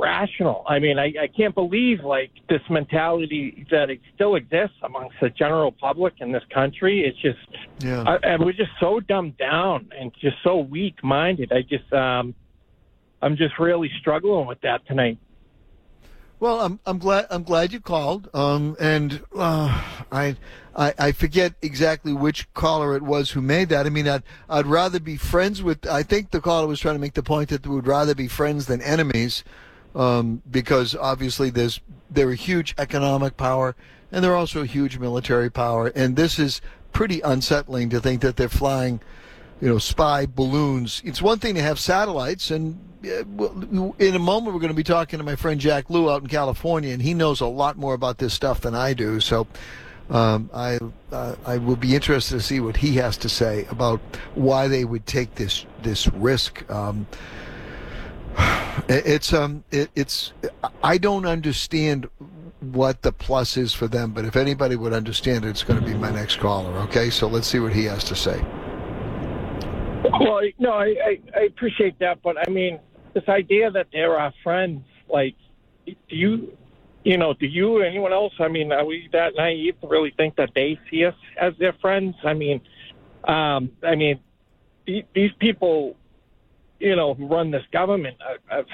Rational. 0.00 0.64
I 0.66 0.78
mean, 0.78 0.98
I, 0.98 1.12
I 1.22 1.28
can't 1.28 1.54
believe 1.54 2.02
like 2.02 2.30
this 2.48 2.62
mentality 2.70 3.66
that 3.70 3.90
it 3.90 4.00
still 4.14 4.34
exists 4.36 4.76
amongst 4.82 5.16
the 5.20 5.30
general 5.30 5.72
public 5.72 6.14
in 6.18 6.32
this 6.32 6.42
country. 6.52 7.04
It's 7.04 7.18
just, 7.18 7.84
Yeah. 7.84 8.02
I, 8.06 8.16
and 8.22 8.44
we're 8.44 8.52
just 8.52 8.72
so 8.80 9.00
dumbed 9.00 9.36
down 9.36 9.90
and 9.98 10.12
just 10.20 10.36
so 10.42 10.58
weak-minded. 10.58 11.52
I 11.52 11.62
just, 11.62 11.92
um, 11.92 12.34
I'm 13.22 13.36
just 13.36 13.58
really 13.58 13.90
struggling 14.00 14.46
with 14.46 14.60
that 14.62 14.86
tonight. 14.86 15.18
Well, 16.40 16.62
I'm 16.62 16.80
I'm 16.86 16.96
glad 16.96 17.26
I'm 17.28 17.42
glad 17.42 17.70
you 17.70 17.80
called. 17.80 18.30
Um, 18.32 18.74
and 18.80 19.22
uh, 19.36 19.84
I, 20.10 20.36
I 20.74 20.94
I 20.98 21.12
forget 21.12 21.52
exactly 21.60 22.14
which 22.14 22.50
caller 22.54 22.96
it 22.96 23.02
was 23.02 23.32
who 23.32 23.42
made 23.42 23.68
that. 23.68 23.84
I 23.84 23.90
mean, 23.90 24.08
I'd 24.08 24.22
I'd 24.48 24.66
rather 24.66 24.98
be 24.98 25.18
friends 25.18 25.62
with. 25.62 25.86
I 25.86 26.02
think 26.02 26.30
the 26.30 26.40
caller 26.40 26.66
was 26.66 26.80
trying 26.80 26.94
to 26.94 26.98
make 26.98 27.12
the 27.12 27.22
point 27.22 27.50
that 27.50 27.66
we 27.66 27.74
would 27.74 27.86
rather 27.86 28.14
be 28.14 28.26
friends 28.26 28.64
than 28.64 28.80
enemies, 28.80 29.44
um, 29.94 30.42
because 30.50 30.94
obviously 30.94 31.50
there's 31.50 31.80
they're 32.10 32.30
a 32.30 32.36
huge 32.36 32.74
economic 32.78 33.36
power 33.36 33.76
and 34.12 34.24
they're 34.24 34.36
also 34.36 34.62
a 34.62 34.66
huge 34.66 34.98
military 34.98 35.50
power, 35.50 35.88
and 35.94 36.16
this 36.16 36.38
is 36.38 36.60
pretty 36.92 37.20
unsettling 37.20 37.88
to 37.90 38.00
think 38.00 38.20
that 38.22 38.36
they're 38.36 38.48
flying 38.48 39.00
you 39.60 39.68
know, 39.68 39.78
spy 39.78 40.26
balloons. 40.26 41.02
It's 41.04 41.20
one 41.20 41.38
thing 41.38 41.54
to 41.54 41.62
have 41.62 41.78
satellites, 41.78 42.50
and 42.50 42.78
in 43.02 44.14
a 44.14 44.18
moment 44.18 44.54
we're 44.54 44.60
going 44.60 44.68
to 44.68 44.74
be 44.74 44.82
talking 44.82 45.18
to 45.18 45.24
my 45.24 45.36
friend 45.36 45.60
Jack 45.60 45.90
Lew 45.90 46.10
out 46.10 46.22
in 46.22 46.28
California, 46.28 46.92
and 46.92 47.02
he 47.02 47.14
knows 47.14 47.40
a 47.40 47.46
lot 47.46 47.76
more 47.76 47.94
about 47.94 48.18
this 48.18 48.34
stuff 48.34 48.60
than 48.60 48.74
I 48.74 48.94
do. 48.94 49.20
So. 49.20 49.46
Um, 50.08 50.50
I 50.52 50.80
uh, 51.12 51.36
I 51.46 51.58
will 51.58 51.76
be 51.76 51.94
interested 51.94 52.34
to 52.34 52.40
see 52.40 52.58
what 52.58 52.76
he 52.76 52.96
has 52.96 53.16
to 53.18 53.28
say 53.28 53.64
about 53.70 54.00
why 54.34 54.66
they 54.66 54.84
would 54.84 55.06
take 55.06 55.36
this 55.36 55.66
this 55.82 56.08
risk. 56.08 56.68
Um, 56.68 57.06
it's 58.88 59.32
um 59.32 59.64
it, 59.70 59.90
it's 59.94 60.32
I 60.82 60.98
don't 60.98 61.26
understand 61.26 62.08
what 62.60 63.02
the 63.02 63.12
plus 63.12 63.56
is 63.56 63.72
for 63.72 63.88
them, 63.88 64.12
but 64.12 64.24
if 64.24 64.36
anybody 64.36 64.76
would 64.76 64.92
understand 64.92 65.44
it, 65.44 65.48
it's 65.48 65.62
going 65.62 65.80
to 65.80 65.86
be 65.86 65.94
my 65.94 66.10
next 66.10 66.40
caller. 66.40 66.70
Okay, 66.80 67.08
so 67.08 67.26
let's 67.26 67.46
see 67.46 67.58
what 67.58 67.72
he 67.72 67.84
has 67.84 68.04
to 68.04 68.14
say. 68.14 68.38
Well, 70.02 70.40
no, 70.58 70.72
I, 70.72 70.86
I, 71.04 71.20
I 71.36 71.40
appreciate 71.42 71.98
that, 72.00 72.22
but 72.22 72.36
I 72.38 72.50
mean, 72.50 72.78
this 73.14 73.24
idea 73.28 73.70
that 73.70 73.88
they're 73.92 74.18
our 74.18 74.32
friends, 74.42 74.82
like, 75.08 75.36
do 75.86 75.94
you, 76.08 76.56
you 77.04 77.16
know, 77.16 77.32
do 77.32 77.46
you 77.46 77.78
or 77.78 77.84
anyone 77.84 78.12
else? 78.12 78.34
I 78.38 78.48
mean, 78.48 78.72
are 78.72 78.84
we 78.84 79.08
that 79.12 79.34
naive 79.36 79.80
to 79.80 79.88
really 79.88 80.12
think 80.16 80.36
that 80.36 80.50
they 80.54 80.78
see 80.90 81.04
us 81.04 81.14
as 81.40 81.54
their 81.58 81.72
friends? 81.74 82.16
I 82.24 82.34
mean, 82.34 82.60
um, 83.24 83.70
I 83.82 83.94
mean, 83.94 84.20
these 84.86 85.32
people, 85.38 85.96
you 86.80 86.96
know, 86.96 87.14
who 87.14 87.26
run 87.26 87.50
this 87.50 87.62
government 87.72 88.16
are, 88.50 88.58
are 88.58 88.64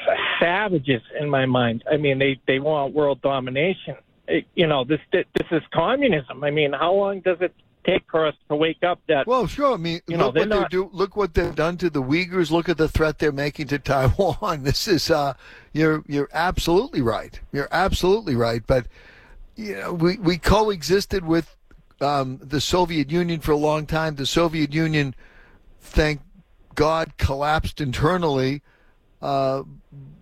savages 0.40 1.02
in 1.20 1.28
my 1.28 1.44
mind. 1.46 1.84
I 1.90 1.96
mean, 1.96 2.18
they 2.18 2.40
they 2.46 2.58
want 2.60 2.94
world 2.94 3.20
domination. 3.22 3.96
It, 4.28 4.46
you 4.54 4.66
know, 4.66 4.84
this 4.84 5.00
this 5.12 5.24
is 5.50 5.62
communism. 5.72 6.42
I 6.42 6.50
mean, 6.50 6.72
how 6.72 6.92
long 6.94 7.20
does 7.20 7.38
it 7.40 7.54
take 7.84 8.02
for 8.10 8.26
us 8.26 8.34
to 8.48 8.56
wake 8.56 8.82
up 8.82 8.98
that? 9.08 9.26
Well, 9.26 9.46
sure. 9.46 9.74
I 9.74 9.76
mean, 9.76 10.00
You 10.08 10.16
know, 10.16 10.26
look 10.26 10.34
they're 10.34 10.42
what 10.44 10.50
they 10.50 10.60
not- 10.60 10.70
do. 10.70 10.90
Look 10.92 11.16
what 11.16 11.34
they've 11.34 11.54
done 11.54 11.76
to 11.78 11.90
the 11.90 12.02
Uyghurs. 12.02 12.50
Look 12.50 12.68
at 12.68 12.78
the 12.78 12.88
threat 12.88 13.18
they're 13.18 13.30
making 13.32 13.68
to 13.68 13.78
Taiwan. 13.90 14.64
This 14.64 14.88
is 14.88 15.10
uh, 15.10 15.34
you're 15.72 16.02
you're 16.06 16.28
absolutely 16.32 17.02
right. 17.02 17.38
You're 17.52 17.68
absolutely 17.70 18.34
right. 18.34 18.62
But 18.66 18.86
you 19.56 19.76
know, 19.76 19.92
we 19.92 20.16
we 20.18 20.38
coexisted 20.38 21.24
with 21.24 21.56
um, 22.00 22.38
the 22.42 22.60
Soviet 22.60 23.10
Union 23.10 23.40
for 23.40 23.52
a 23.52 23.56
long 23.56 23.86
time. 23.86 24.16
The 24.16 24.26
Soviet 24.26 24.74
Union, 24.74 25.14
thank 25.80 26.20
God, 26.76 27.16
collapsed 27.18 27.80
internally. 27.80 28.62
Uh, 29.20 29.64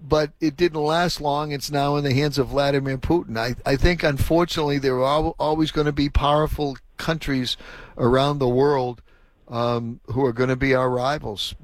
but 0.06 0.32
it 0.40 0.56
didn't 0.56 0.80
last 0.80 1.20
long. 1.20 1.52
It's 1.52 1.70
now 1.70 1.96
in 1.96 2.04
the 2.04 2.12
hands 2.14 2.38
of 2.38 2.48
Vladimir 2.48 2.96
Putin. 2.98 3.36
I, 3.36 3.54
I 3.66 3.76
think, 3.76 4.02
unfortunately, 4.02 4.78
there 4.78 5.02
are 5.02 5.34
always 5.38 5.70
going 5.70 5.86
to 5.86 5.92
be 5.92 6.08
powerful 6.08 6.76
countries 6.96 7.56
around 7.98 8.38
the 8.38 8.48
world 8.48 9.02
um, 9.48 10.00
who 10.06 10.24
are 10.24 10.32
going 10.32 10.48
to 10.50 10.56
be 10.56 10.74
our 10.74 10.88
rivals. 10.90 11.54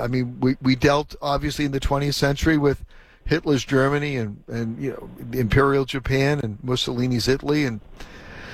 I 0.00 0.06
mean, 0.06 0.38
we, 0.40 0.56
we 0.62 0.76
dealt 0.76 1.16
obviously 1.20 1.64
in 1.64 1.72
the 1.72 1.80
20th 1.80 2.14
century 2.14 2.56
with 2.56 2.84
Hitler's 3.24 3.64
Germany 3.64 4.16
and, 4.16 4.42
and 4.46 4.80
you 4.80 4.90
know 4.92 5.10
Imperial 5.38 5.84
Japan 5.84 6.38
and 6.40 6.58
Mussolini's 6.62 7.28
Italy, 7.28 7.64
and 7.64 7.80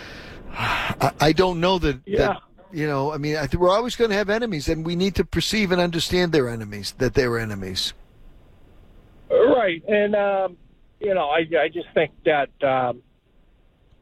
I, 0.51 1.13
I 1.21 1.33
don't 1.33 1.61
know 1.61 1.79
that, 1.79 2.01
Yeah. 2.07 2.19
that 2.19 2.43
you 2.73 2.87
know. 2.87 3.13
I 3.13 3.19
mean, 3.19 3.37
I 3.37 3.49
we're 3.57 3.71
always 3.71 3.97
going 3.97 4.11
to 4.11 4.17
have 4.17 4.31
enemies, 4.31 4.69
and 4.69 4.85
we 4.85 4.97
need 4.97 5.15
to 5.17 5.25
perceive 5.25 5.73
and 5.73 5.81
understand 5.81 6.33
their 6.33 6.49
enemies 6.49 6.95
that 6.99 7.15
they're 7.15 7.39
enemies. 7.39 7.93
Right, 9.31 9.83
and 9.89 10.15
um, 10.15 10.57
you 11.01 11.15
know, 11.15 11.29
I 11.29 11.41
I 11.61 11.69
just 11.69 11.89
think 11.95 12.13
that 12.25 12.51
um, 12.63 13.03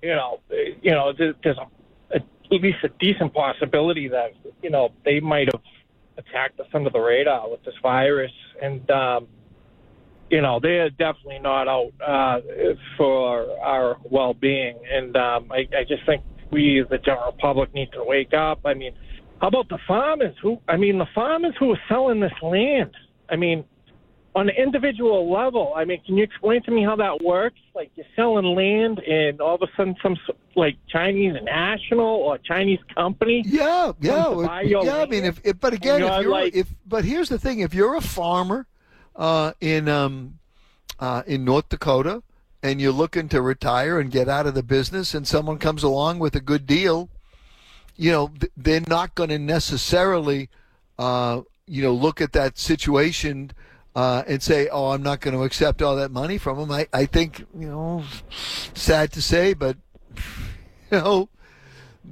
you 0.02 0.10
know, 0.10 0.40
eh, 0.50 0.74
you 0.82 0.92
know, 0.92 1.12
there's 1.16 1.34
a, 1.44 2.16
a, 2.16 2.16
at 2.16 2.60
least 2.62 2.78
a 2.84 2.88
decent 3.00 3.34
possibility 3.34 4.08
that 4.08 4.32
you 4.62 4.70
know 4.70 4.92
they 5.04 5.20
might 5.20 5.48
have 5.52 5.62
attacked 6.16 6.58
us 6.60 6.66
under 6.74 6.90
the 6.90 7.00
radar 7.00 7.50
with 7.50 7.64
this 7.64 7.74
virus, 7.82 8.32
and 8.60 8.90
um, 8.90 9.28
you 10.30 10.40
know, 10.40 10.60
they're 10.60 10.90
definitely 10.90 11.40
not 11.40 11.66
out 11.66 11.92
uh, 12.00 12.40
for 12.96 13.58
our 13.60 13.98
well-being, 14.04 14.78
and 14.90 15.16
um, 15.16 15.50
I, 15.50 15.66
I 15.76 15.84
just 15.86 16.06
think 16.06 16.22
we, 16.50 16.85
the 16.88 16.99
general 16.99 17.33
public, 17.33 17.73
need 17.75 17.92
to 17.92 18.04
wake 18.04 18.35
up. 18.35 18.61
I 18.64 18.75
mean, 18.75 18.92
how 19.40 19.49
about 19.49 19.69
the 19.69 19.78
farmers 19.87 20.35
who? 20.42 20.61
I 20.69 20.76
mean, 20.76 20.99
the 20.99 21.09
farmers 21.14 21.54
who 21.59 21.73
are 21.73 21.80
selling 21.88 22.21
this 22.21 22.33
land. 22.42 22.95
I 23.28 23.37
mean 23.37 23.64
on 24.35 24.49
an 24.49 24.54
individual 24.57 25.30
level, 25.30 25.73
I 25.75 25.85
mean, 25.85 26.00
can 26.04 26.16
you 26.16 26.23
explain 26.23 26.62
to 26.62 26.71
me 26.71 26.85
how 26.85 26.95
that 26.97 27.23
works? 27.23 27.59
Like 27.75 27.90
you're 27.97 28.07
selling 28.14 28.54
land, 28.54 29.00
and 29.00 29.40
all 29.40 29.57
of 29.57 29.62
a 29.62 29.66
sudden, 29.76 29.97
some 30.02 30.16
like 30.54 30.76
Chinese 30.88 31.35
national 31.42 32.07
or 32.07 32.38
Chinese 32.38 32.78
company. 32.95 33.42
Yeah, 33.47 33.92
yeah, 34.00 34.25
comes 34.25 34.42
to 34.42 34.47
buy 34.47 34.62
your 34.62 34.85
yeah. 34.85 34.99
I 34.99 35.07
mean, 35.07 35.25
if, 35.25 35.40
if 35.45 35.59
but 35.59 35.73
again, 35.73 36.02
if 36.02 36.23
you're 36.23 36.30
like- 36.30 36.54
if 36.54 36.73
but 36.87 37.04
here's 37.04 37.28
the 37.28 37.38
thing: 37.38 37.61
if 37.61 37.75
you're 37.75 37.97
a 37.97 38.00
farmer 38.00 38.66
uh, 39.16 39.52
in 39.61 39.88
um, 39.88 40.38
uh, 41.00 41.23
in 41.26 41.45
North 41.45 41.69
Dakota 41.69 42.23
and 42.62 42.81
you're 42.81 42.93
looking 42.93 43.29
to 43.31 43.40
retire 43.40 43.99
and 43.99 44.11
get 44.11 44.29
out 44.29 44.47
of 44.47 44.55
the 44.55 44.62
business, 44.62 45.14
and 45.14 45.26
someone 45.26 45.59
comes 45.59 45.83
along 45.83 46.19
with 46.19 46.35
a 46.35 46.40
good 46.40 46.67
deal, 46.67 47.09
you 47.97 48.11
know, 48.11 48.33
they're 48.57 48.83
not 48.87 49.14
going 49.14 49.31
to 49.31 49.38
necessarily, 49.38 50.49
uh, 50.99 51.43
you 51.67 51.83
know, 51.83 51.93
look 51.93 52.21
at 52.21 52.33
that 52.33 52.59
situation. 52.59 53.52
Uh, 53.93 54.23
and 54.29 54.40
say, 54.40 54.69
"Oh, 54.69 54.90
I'm 54.90 55.02
not 55.02 55.21
going 55.21 55.37
to 55.37 55.43
accept 55.43 55.83
all 55.83 55.97
that 55.97 56.12
money 56.12 56.38
from 56.38 56.59
them." 56.59 56.71
I, 56.71 56.87
I 56.93 57.07
think, 57.07 57.40
you 57.59 57.67
know, 57.67 58.05
sad 58.73 59.12
to 59.14 59.21
say, 59.21 59.52
but 59.52 59.79
you 60.93 60.99
know, 60.99 61.29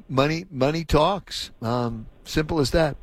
money 0.08 0.44
money 0.50 0.84
talks. 0.84 1.52
Um, 1.62 2.06
simple 2.24 2.58
as 2.58 2.72
that. 2.72 2.96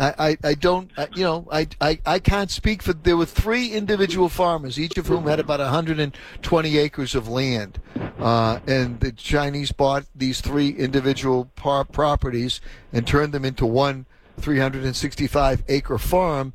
I, 0.00 0.14
I, 0.18 0.48
I 0.48 0.54
don't 0.54 0.90
I, 0.96 1.08
you 1.14 1.24
know 1.24 1.46
I, 1.52 1.68
I, 1.80 1.98
I 2.06 2.18
can't 2.18 2.50
speak 2.50 2.82
for 2.82 2.92
there 2.92 3.16
were 3.16 3.26
three 3.26 3.72
individual 3.72 4.28
farmers 4.28 4.78
each 4.78 4.96
of 4.96 5.06
whom 5.06 5.26
had 5.26 5.38
about 5.38 5.60
120 5.60 6.78
acres 6.78 7.14
of 7.14 7.28
land. 7.28 7.80
Uh, 8.18 8.60
and 8.66 9.00
the 9.00 9.12
Chinese 9.12 9.72
bought 9.72 10.04
these 10.14 10.40
three 10.40 10.70
individual 10.70 11.46
par- 11.56 11.84
properties 11.84 12.60
and 12.92 13.06
turned 13.06 13.32
them 13.32 13.44
into 13.44 13.66
one 13.66 14.06
365 14.38 15.64
acre 15.68 15.98
farm. 15.98 16.54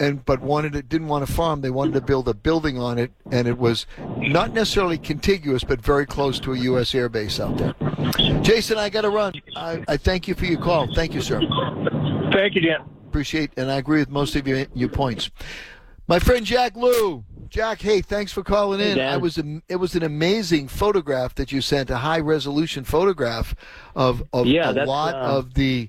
And 0.00 0.24
but 0.24 0.40
wanted 0.40 0.74
it 0.74 0.88
didn't 0.88 1.06
want 1.06 1.22
a 1.22 1.32
farm. 1.32 1.60
They 1.60 1.70
wanted 1.70 1.94
to 1.94 2.00
build 2.00 2.28
a 2.28 2.34
building 2.34 2.78
on 2.80 2.98
it. 2.98 3.12
And 3.30 3.46
it 3.46 3.58
was 3.58 3.86
not 4.16 4.52
necessarily 4.52 4.98
contiguous 4.98 5.62
but 5.62 5.80
very 5.80 6.06
close 6.06 6.40
to 6.40 6.52
a 6.52 6.58
U.S. 6.58 6.94
air 6.94 7.08
base 7.08 7.38
out 7.38 7.56
there. 7.58 7.74
Jason 8.42 8.78
I 8.78 8.88
got 8.88 9.02
to 9.02 9.10
run. 9.10 9.34
I, 9.54 9.84
I 9.86 9.96
thank 9.96 10.26
you 10.26 10.34
for 10.34 10.46
your 10.46 10.60
call. 10.60 10.92
Thank 10.94 11.14
you 11.14 11.20
sir 11.20 11.40
Thank 12.34 12.54
you, 12.54 12.60
Dan. 12.62 12.80
appreciate 13.06 13.50
and 13.56 13.70
I 13.70 13.76
agree 13.76 14.00
with 14.00 14.10
most 14.10 14.34
of 14.36 14.46
your 14.46 14.66
your 14.74 14.88
points 14.88 15.30
my 16.08 16.18
friend 16.18 16.44
Jack 16.44 16.76
Lou. 16.76 17.24
Jack 17.48 17.80
hey 17.80 18.00
thanks 18.00 18.32
for 18.32 18.42
calling 18.42 18.80
in 18.80 18.96
Dan. 18.98 19.12
I 19.14 19.16
was 19.16 19.38
it 19.68 19.76
was 19.76 19.94
an 19.94 20.02
amazing 20.02 20.66
photograph 20.68 21.34
that 21.36 21.52
you 21.52 21.60
sent 21.60 21.90
a 21.90 21.96
high 21.98 22.18
resolution 22.18 22.82
photograph 22.84 23.54
of 23.94 24.22
of 24.32 24.46
Yeah, 24.46 24.70
a 24.72 24.84
lot 24.84 25.14
uh, 25.14 25.38
of 25.38 25.54
the 25.54 25.88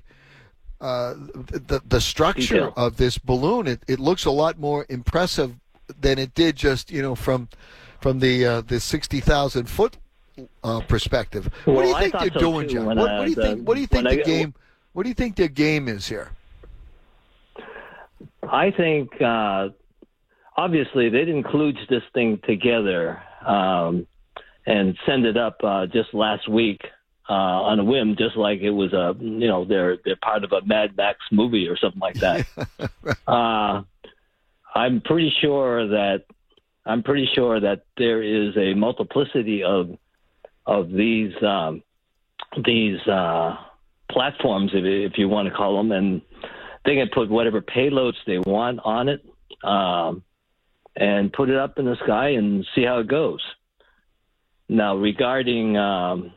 uh, 0.80 1.14
the 1.14 1.80
the 1.88 2.00
structure 2.00 2.54
Detail. 2.54 2.72
of 2.76 2.96
this 2.96 3.18
balloon. 3.18 3.66
It, 3.66 3.80
it 3.88 3.98
looks 3.98 4.24
a 4.26 4.30
lot 4.30 4.58
more 4.58 4.86
impressive 4.88 5.54
than 6.00 6.18
it 6.18 6.34
did 6.34 6.54
just 6.54 6.90
you 6.92 7.02
know 7.02 7.14
from 7.16 7.48
from 8.00 8.20
the 8.20 8.46
uh, 8.46 8.60
the 8.60 8.78
sixty 8.78 9.18
thousand 9.20 9.68
foot 9.68 9.96
uh, 10.62 10.80
perspective. 10.80 11.50
what 11.64 11.82
do 11.82 11.88
you 11.88 11.98
think 11.98 12.12
they're 12.12 12.30
so, 12.32 12.38
doing, 12.38 12.68
too, 12.68 12.74
John? 12.74 12.86
when, 12.86 12.98
What, 12.98 13.10
what 13.10 13.24
do 13.24 13.30
you 13.30 13.34
the- 13.36 13.42
think? 13.42 13.66
What 13.66 13.74
do 13.74 13.80
you 13.80 13.86
think 13.88 14.04
the 14.04 14.20
I- 14.20 14.22
game? 14.22 14.54
What 14.92 15.02
do 15.02 15.08
you 15.08 15.14
think 15.14 15.36
their 15.36 15.48
game 15.48 15.88
is 15.88 16.06
here? 16.08 16.30
I 18.56 18.70
think 18.70 19.20
uh, 19.20 19.68
obviously 20.56 21.10
they 21.10 21.26
didn't 21.26 21.44
kludge 21.44 21.86
this 21.90 22.02
thing 22.14 22.40
together 22.46 23.22
um, 23.46 24.06
and 24.64 24.96
send 25.04 25.26
it 25.26 25.36
up 25.36 25.58
uh, 25.62 25.84
just 25.86 26.14
last 26.14 26.48
week 26.48 26.80
uh, 27.28 27.32
on 27.32 27.80
a 27.80 27.84
whim, 27.84 28.16
just 28.16 28.34
like 28.34 28.60
it 28.60 28.70
was 28.70 28.94
a 28.94 29.14
you 29.20 29.46
know 29.46 29.66
they're 29.66 29.98
they're 30.04 30.16
part 30.16 30.42
of 30.42 30.52
a 30.52 30.64
Mad 30.64 30.96
Max 30.96 31.18
movie 31.30 31.68
or 31.68 31.76
something 31.76 32.00
like 32.00 32.18
that. 32.20 32.46
uh, 33.26 33.82
I'm 34.74 35.02
pretty 35.02 35.34
sure 35.42 35.88
that 35.88 36.24
I'm 36.86 37.02
pretty 37.02 37.28
sure 37.34 37.60
that 37.60 37.82
there 37.98 38.22
is 38.22 38.56
a 38.56 38.72
multiplicity 38.72 39.64
of 39.64 39.98
of 40.64 40.90
these 40.90 41.34
um, 41.42 41.82
these 42.64 43.00
uh, 43.06 43.56
platforms, 44.10 44.70
if, 44.72 45.12
if 45.12 45.18
you 45.18 45.28
want 45.28 45.46
to 45.46 45.54
call 45.54 45.76
them, 45.76 45.92
and 45.92 46.22
they 46.86 46.94
can 46.94 47.08
put 47.12 47.28
whatever 47.28 47.60
payloads 47.60 48.14
they 48.26 48.38
want 48.38 48.80
on 48.84 49.08
it 49.08 49.24
um, 49.64 50.22
and 50.94 51.32
put 51.32 51.50
it 51.50 51.56
up 51.56 51.78
in 51.78 51.84
the 51.84 51.96
sky 52.02 52.30
and 52.30 52.66
see 52.74 52.84
how 52.84 52.98
it 53.00 53.08
goes. 53.08 53.40
Now, 54.68 54.96
regarding 54.96 55.76
um, 55.76 56.32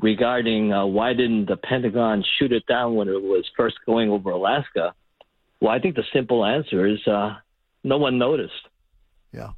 regarding 0.00 0.72
uh, 0.72 0.86
why 0.86 1.12
didn't 1.14 1.46
the 1.46 1.56
Pentagon 1.56 2.24
shoot 2.38 2.52
it 2.52 2.66
down 2.66 2.94
when 2.96 3.08
it 3.08 3.22
was 3.22 3.48
first 3.56 3.76
going 3.86 4.10
over 4.10 4.30
Alaska? 4.30 4.94
Well, 5.60 5.70
I 5.70 5.78
think 5.78 5.94
the 5.94 6.04
simple 6.12 6.44
answer 6.44 6.86
is 6.86 7.06
uh, 7.06 7.36
no 7.84 7.98
one 7.98 8.18
noticed. 8.18 8.52
Yeah. 9.32 9.50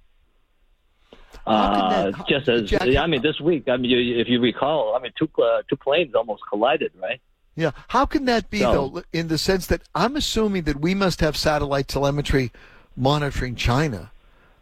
Uh, 1.46 2.10
that- 2.10 2.28
just 2.28 2.48
as 2.48 2.70
Jack- 2.70 2.82
I 2.96 3.06
mean, 3.06 3.22
this 3.22 3.40
week, 3.40 3.68
I 3.68 3.76
mean, 3.76 3.90
you, 3.90 4.18
if 4.20 4.28
you 4.28 4.40
recall, 4.40 4.94
I 4.94 5.00
mean, 5.00 5.12
two 5.18 5.28
uh, 5.42 5.62
two 5.68 5.76
planes 5.76 6.14
almost 6.14 6.42
collided, 6.48 6.92
right? 7.00 7.20
Yeah. 7.56 7.70
How 7.88 8.06
can 8.06 8.24
that 8.24 8.50
be, 8.50 8.60
So- 8.60 8.88
though, 8.88 9.02
in 9.12 9.28
the 9.28 9.38
sense 9.38 9.66
that 9.66 9.82
I'm 9.94 10.16
assuming 10.16 10.64
that 10.64 10.80
we 10.80 10.94
must 10.94 11.20
have 11.20 11.36
satellite 11.36 11.88
telemetry 11.88 12.52
monitoring 12.96 13.54
China? 13.54 14.10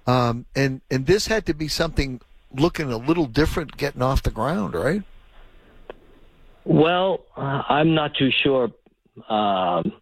Um, 0.07 0.47
and, 0.55 0.81
and 0.91 1.07
this 1.07 1.29
had 1.29 1.47
to 1.47 1.55
be 1.55 1.69
something 1.69 2.21
looking 2.55 2.93
a 2.93 2.97
little 2.97 3.27
different 3.27 3.77
getting 3.77 4.03
off 4.03 4.23
the 4.23 4.31
ground, 4.31 4.75
right? 4.75 5.03
Well, 6.65 7.25
uh, 7.37 7.63
I'm 7.69 7.95
not 7.95 8.15
too 8.15 8.31
sure. 8.43 8.71
Um, 9.29 9.93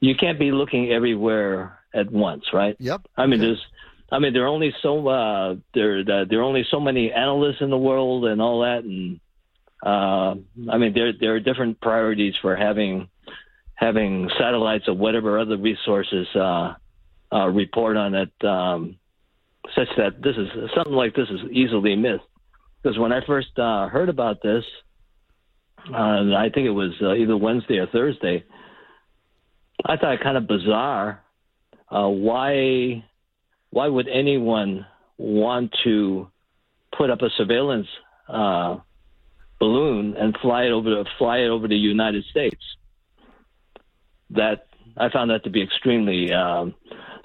you 0.00 0.14
can't 0.14 0.38
be 0.38 0.52
looking 0.52 0.90
everywhere 0.90 1.78
at 1.94 2.10
once, 2.10 2.44
right? 2.52 2.76
Yep. 2.78 3.02
I 3.16 3.26
mean, 3.26 3.40
there's, 3.40 3.64
I 4.12 4.18
mean, 4.18 4.32
there 4.32 4.44
are 4.44 4.48
only 4.48 4.74
so 4.82 5.08
uh, 5.08 5.56
there 5.74 6.04
there 6.04 6.40
are 6.40 6.42
only 6.44 6.66
so 6.70 6.78
many 6.78 7.12
analysts 7.12 7.60
in 7.60 7.70
the 7.70 7.78
world 7.78 8.26
and 8.26 8.40
all 8.40 8.60
that, 8.60 8.84
and 8.84 9.20
uh, 9.86 10.34
I 10.68 10.78
mean, 10.78 10.92
there 10.94 11.12
there 11.12 11.34
are 11.36 11.40
different 11.40 11.80
priorities 11.80 12.34
for 12.42 12.56
having 12.56 13.08
having 13.74 14.28
satellites 14.36 14.88
or 14.88 14.94
whatever 14.94 15.38
other 15.38 15.56
resources 15.56 16.26
uh, 16.34 16.74
uh, 17.32 17.46
report 17.46 17.96
on 17.96 18.14
it, 18.14 18.32
um, 18.44 18.96
such 19.76 19.88
that 19.96 20.20
this 20.22 20.36
is 20.36 20.48
something 20.74 20.92
like 20.92 21.14
this 21.14 21.28
is 21.28 21.40
easily 21.52 21.94
missed. 21.94 22.24
Because 22.82 22.98
when 22.98 23.12
I 23.12 23.24
first 23.26 23.56
uh, 23.58 23.86
heard 23.88 24.08
about 24.08 24.42
this, 24.42 24.64
I 25.94 26.50
think 26.52 26.66
it 26.66 26.70
was 26.70 26.90
uh, 27.00 27.14
either 27.14 27.36
Wednesday 27.36 27.78
or 27.78 27.86
Thursday. 27.86 28.44
I 29.84 29.96
thought 29.96 30.14
it 30.14 30.20
kind 30.20 30.36
of 30.36 30.48
bizarre. 30.48 31.22
Uh, 31.88 32.08
why, 32.08 33.04
why 33.70 33.86
would 33.86 34.08
anyone 34.08 34.84
want 35.16 35.72
to 35.84 36.28
put 36.96 37.10
up 37.10 37.22
a 37.22 37.28
surveillance 37.36 37.86
balloon 39.58 40.16
and 40.16 40.36
fly 40.38 40.64
it 40.64 40.70
over 40.70 40.90
to 40.90 41.04
fly 41.18 41.38
it 41.38 41.48
over 41.48 41.66
to 41.66 41.72
the 41.72 41.78
United 41.78 42.24
States? 42.26 42.62
That 44.30 44.66
I 44.96 45.08
found 45.10 45.30
that 45.30 45.44
to 45.44 45.50
be 45.50 45.62
extremely 45.62 46.32
um, 46.32 46.74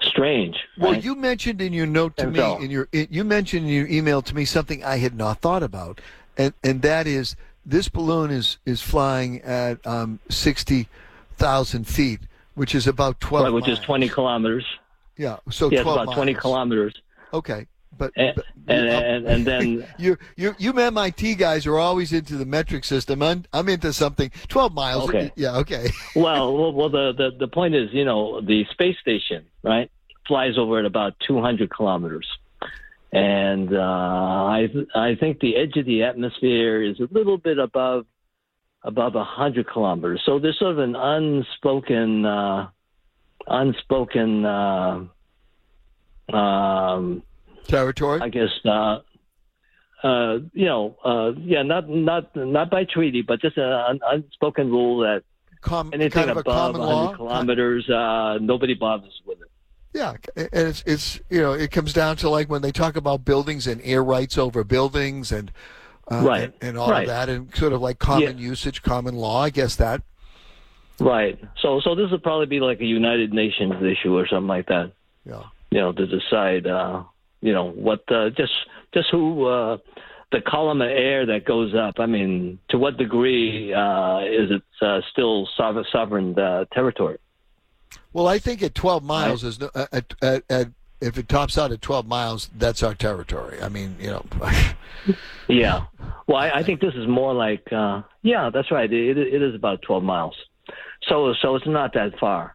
strange. 0.02 0.56
Well, 0.78 0.92
right? 0.92 1.04
you 1.04 1.14
mentioned 1.14 1.60
in 1.60 1.72
your 1.72 1.86
note 1.86 2.16
to 2.18 2.24
And 2.24 2.32
me, 2.32 2.38
so- 2.38 2.58
in 2.58 2.70
your 2.70 2.88
it, 2.92 3.10
you 3.10 3.24
mentioned 3.24 3.66
in 3.66 3.72
your 3.72 3.88
email 3.88 4.22
to 4.22 4.34
me 4.34 4.44
something 4.44 4.84
I 4.84 4.98
had 4.98 5.16
not 5.16 5.40
thought 5.40 5.62
about, 5.62 6.00
and 6.36 6.54
and 6.62 6.82
that 6.82 7.06
is 7.06 7.36
this 7.66 7.88
balloon 7.88 8.30
is 8.30 8.58
is 8.66 8.80
flying 8.80 9.40
at 9.42 9.84
um, 9.86 10.20
sixty 10.28 10.88
thousand 11.36 11.86
feet, 11.86 12.20
which 12.54 12.74
is 12.74 12.86
about 12.86 13.20
twelve. 13.20 13.44
Right, 13.44 13.52
which 13.52 13.68
is 13.68 13.78
20 13.80 14.08
kilometers. 14.08 14.64
Yeah, 15.16 15.36
so 15.50 15.70
yeah, 15.70 15.78
it's 15.78 15.82
12 15.82 16.02
about 16.02 16.14
20 16.14 16.34
kilometers. 16.34 16.94
Okay, 17.34 17.66
but, 17.96 18.12
And, 18.16 18.34
but 18.34 18.44
and, 18.68 18.88
and, 18.88 19.26
and 19.26 19.46
then 19.46 19.86
you 19.98 20.16
you 20.36 20.54
you 20.58 20.72
MIT 20.72 21.34
guys 21.36 21.66
are 21.66 21.78
always 21.78 22.12
into 22.12 22.36
the 22.36 22.46
metric 22.46 22.84
system. 22.84 23.22
I'm 23.22 23.44
I'm 23.52 23.68
into 23.68 23.92
something. 23.92 24.30
Twelve 24.48 24.72
miles. 24.72 25.08
Okay. 25.08 25.32
Yeah. 25.36 25.56
Okay. 25.58 25.90
well, 26.16 26.56
well, 26.56 26.72
well 26.72 26.88
the, 26.88 27.12
the 27.16 27.30
the 27.38 27.48
point 27.48 27.74
is, 27.74 27.90
you 27.92 28.04
know, 28.04 28.40
the 28.40 28.64
space 28.72 28.96
station, 29.00 29.44
right, 29.62 29.90
flies 30.26 30.58
over 30.58 30.78
at 30.78 30.84
about 30.84 31.14
200 31.26 31.70
kilometers, 31.70 32.26
and 33.12 33.74
uh, 33.74 33.78
I 33.80 34.68
I 34.94 35.14
think 35.16 35.40
the 35.40 35.56
edge 35.56 35.76
of 35.76 35.86
the 35.86 36.04
atmosphere 36.04 36.82
is 36.82 36.98
a 37.00 37.08
little 37.10 37.38
bit 37.38 37.58
above 37.58 38.06
above 38.84 39.14
100 39.14 39.68
kilometers. 39.68 40.22
So 40.24 40.38
there's 40.38 40.58
sort 40.58 40.72
of 40.72 40.78
an 40.78 40.96
unspoken 40.96 42.24
uh, 42.24 42.68
unspoken 43.46 44.44
uh, 44.44 45.04
um, 46.32 47.22
territory. 47.68 48.20
I 48.20 48.28
guess. 48.28 48.48
Uh, 48.64 48.98
uh, 50.02 50.38
you 50.52 50.66
know, 50.66 50.96
uh, 51.04 51.32
yeah, 51.40 51.62
not 51.62 51.88
not 51.88 52.34
not 52.34 52.70
by 52.70 52.84
treaty, 52.84 53.22
but 53.22 53.40
just 53.40 53.56
an 53.56 54.00
unspoken 54.10 54.70
rule 54.70 54.98
that 55.00 55.22
Com- 55.60 55.90
anything 55.94 56.10
kind 56.10 56.30
of 56.30 56.38
a 56.38 56.40
above 56.40 56.74
common 56.74 56.80
100 56.80 56.94
law? 57.04 57.16
kilometers, 57.16 57.88
uh, 57.88 58.38
nobody 58.40 58.74
bothers 58.74 59.12
with 59.24 59.40
it. 59.40 59.48
Yeah, 59.94 60.14
and 60.36 60.48
it's 60.52 60.82
it's 60.86 61.20
you 61.30 61.40
know 61.40 61.52
it 61.52 61.70
comes 61.70 61.92
down 61.92 62.16
to 62.16 62.28
like 62.28 62.48
when 62.50 62.62
they 62.62 62.72
talk 62.72 62.96
about 62.96 63.24
buildings 63.24 63.66
and 63.68 63.80
air 63.84 64.02
rights 64.02 64.36
over 64.38 64.64
buildings 64.64 65.30
and 65.30 65.52
uh, 66.10 66.22
Right, 66.24 66.44
and, 66.44 66.54
and 66.70 66.78
all 66.78 66.90
right. 66.90 67.02
of 67.02 67.08
that 67.08 67.28
and 67.28 67.54
sort 67.54 67.72
of 67.72 67.80
like 67.80 67.98
common 68.00 68.38
usage, 68.38 68.82
common 68.82 69.14
law. 69.14 69.42
I 69.42 69.50
guess 69.50 69.76
that. 69.76 70.02
Right. 70.98 71.38
So 71.60 71.80
so 71.80 71.94
this 71.94 72.10
would 72.10 72.22
probably 72.24 72.46
be 72.46 72.58
like 72.58 72.80
a 72.80 72.84
United 72.86 73.32
Nations 73.32 73.74
issue 73.82 74.16
or 74.16 74.26
something 74.26 74.48
like 74.48 74.66
that. 74.66 74.92
Yeah. 75.24 75.42
You 75.70 75.78
know, 75.78 75.92
to 75.92 76.06
decide, 76.06 76.66
uh, 76.66 77.04
you 77.42 77.52
know, 77.52 77.70
what 77.72 78.10
uh, 78.10 78.30
just 78.30 78.52
just 78.94 79.08
who 79.10 79.46
uh, 79.46 79.76
the 80.30 80.40
column 80.40 80.80
of 80.80 80.88
air 80.88 81.26
that 81.26 81.44
goes 81.44 81.74
up. 81.74 81.96
I 81.98 82.06
mean, 82.06 82.58
to 82.70 82.78
what 82.78 82.96
degree 82.96 83.74
uh, 83.74 84.20
is 84.20 84.50
it 84.50 84.62
uh, 84.80 85.00
still 85.10 85.46
sovereign, 85.56 85.84
sovereign 85.92 86.38
uh, 86.38 86.64
territory? 86.72 87.18
Well, 88.14 88.26
I 88.26 88.38
think 88.38 88.62
at 88.62 88.74
12 88.74 89.02
miles 89.02 89.44
is 89.44 89.60
no, 89.60 89.70
at, 89.74 90.14
at, 90.22 90.44
at 90.48 90.68
if 91.00 91.18
it 91.18 91.28
tops 91.28 91.58
out 91.58 91.72
at 91.72 91.82
12 91.82 92.06
miles, 92.06 92.48
that's 92.56 92.82
our 92.82 92.94
territory. 92.94 93.60
I 93.60 93.68
mean, 93.68 93.96
you 94.00 94.08
know. 94.08 94.24
Yeah. 95.48 95.86
Well, 96.26 96.36
I, 96.36 96.50
I 96.50 96.62
think 96.62 96.80
this 96.80 96.94
is 96.94 97.08
more 97.08 97.34
like, 97.34 97.70
uh, 97.72 98.02
yeah, 98.22 98.50
that's 98.50 98.70
right. 98.70 98.90
It, 98.90 99.18
it 99.18 99.42
is 99.42 99.54
about 99.54 99.82
12 99.82 100.02
miles. 100.02 100.36
So, 101.08 101.34
so 101.42 101.56
it's 101.56 101.66
not 101.66 101.92
that 101.94 102.18
far. 102.18 102.54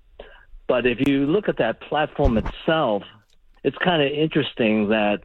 But 0.68 0.86
if 0.86 1.08
you 1.08 1.26
look 1.26 1.50
at 1.50 1.58
that 1.58 1.82
platform 1.82 2.38
itself, 2.38 3.04
it's 3.64 3.78
kind 3.84 4.02
of 4.02 4.12
interesting 4.12 4.90
that 4.90 5.20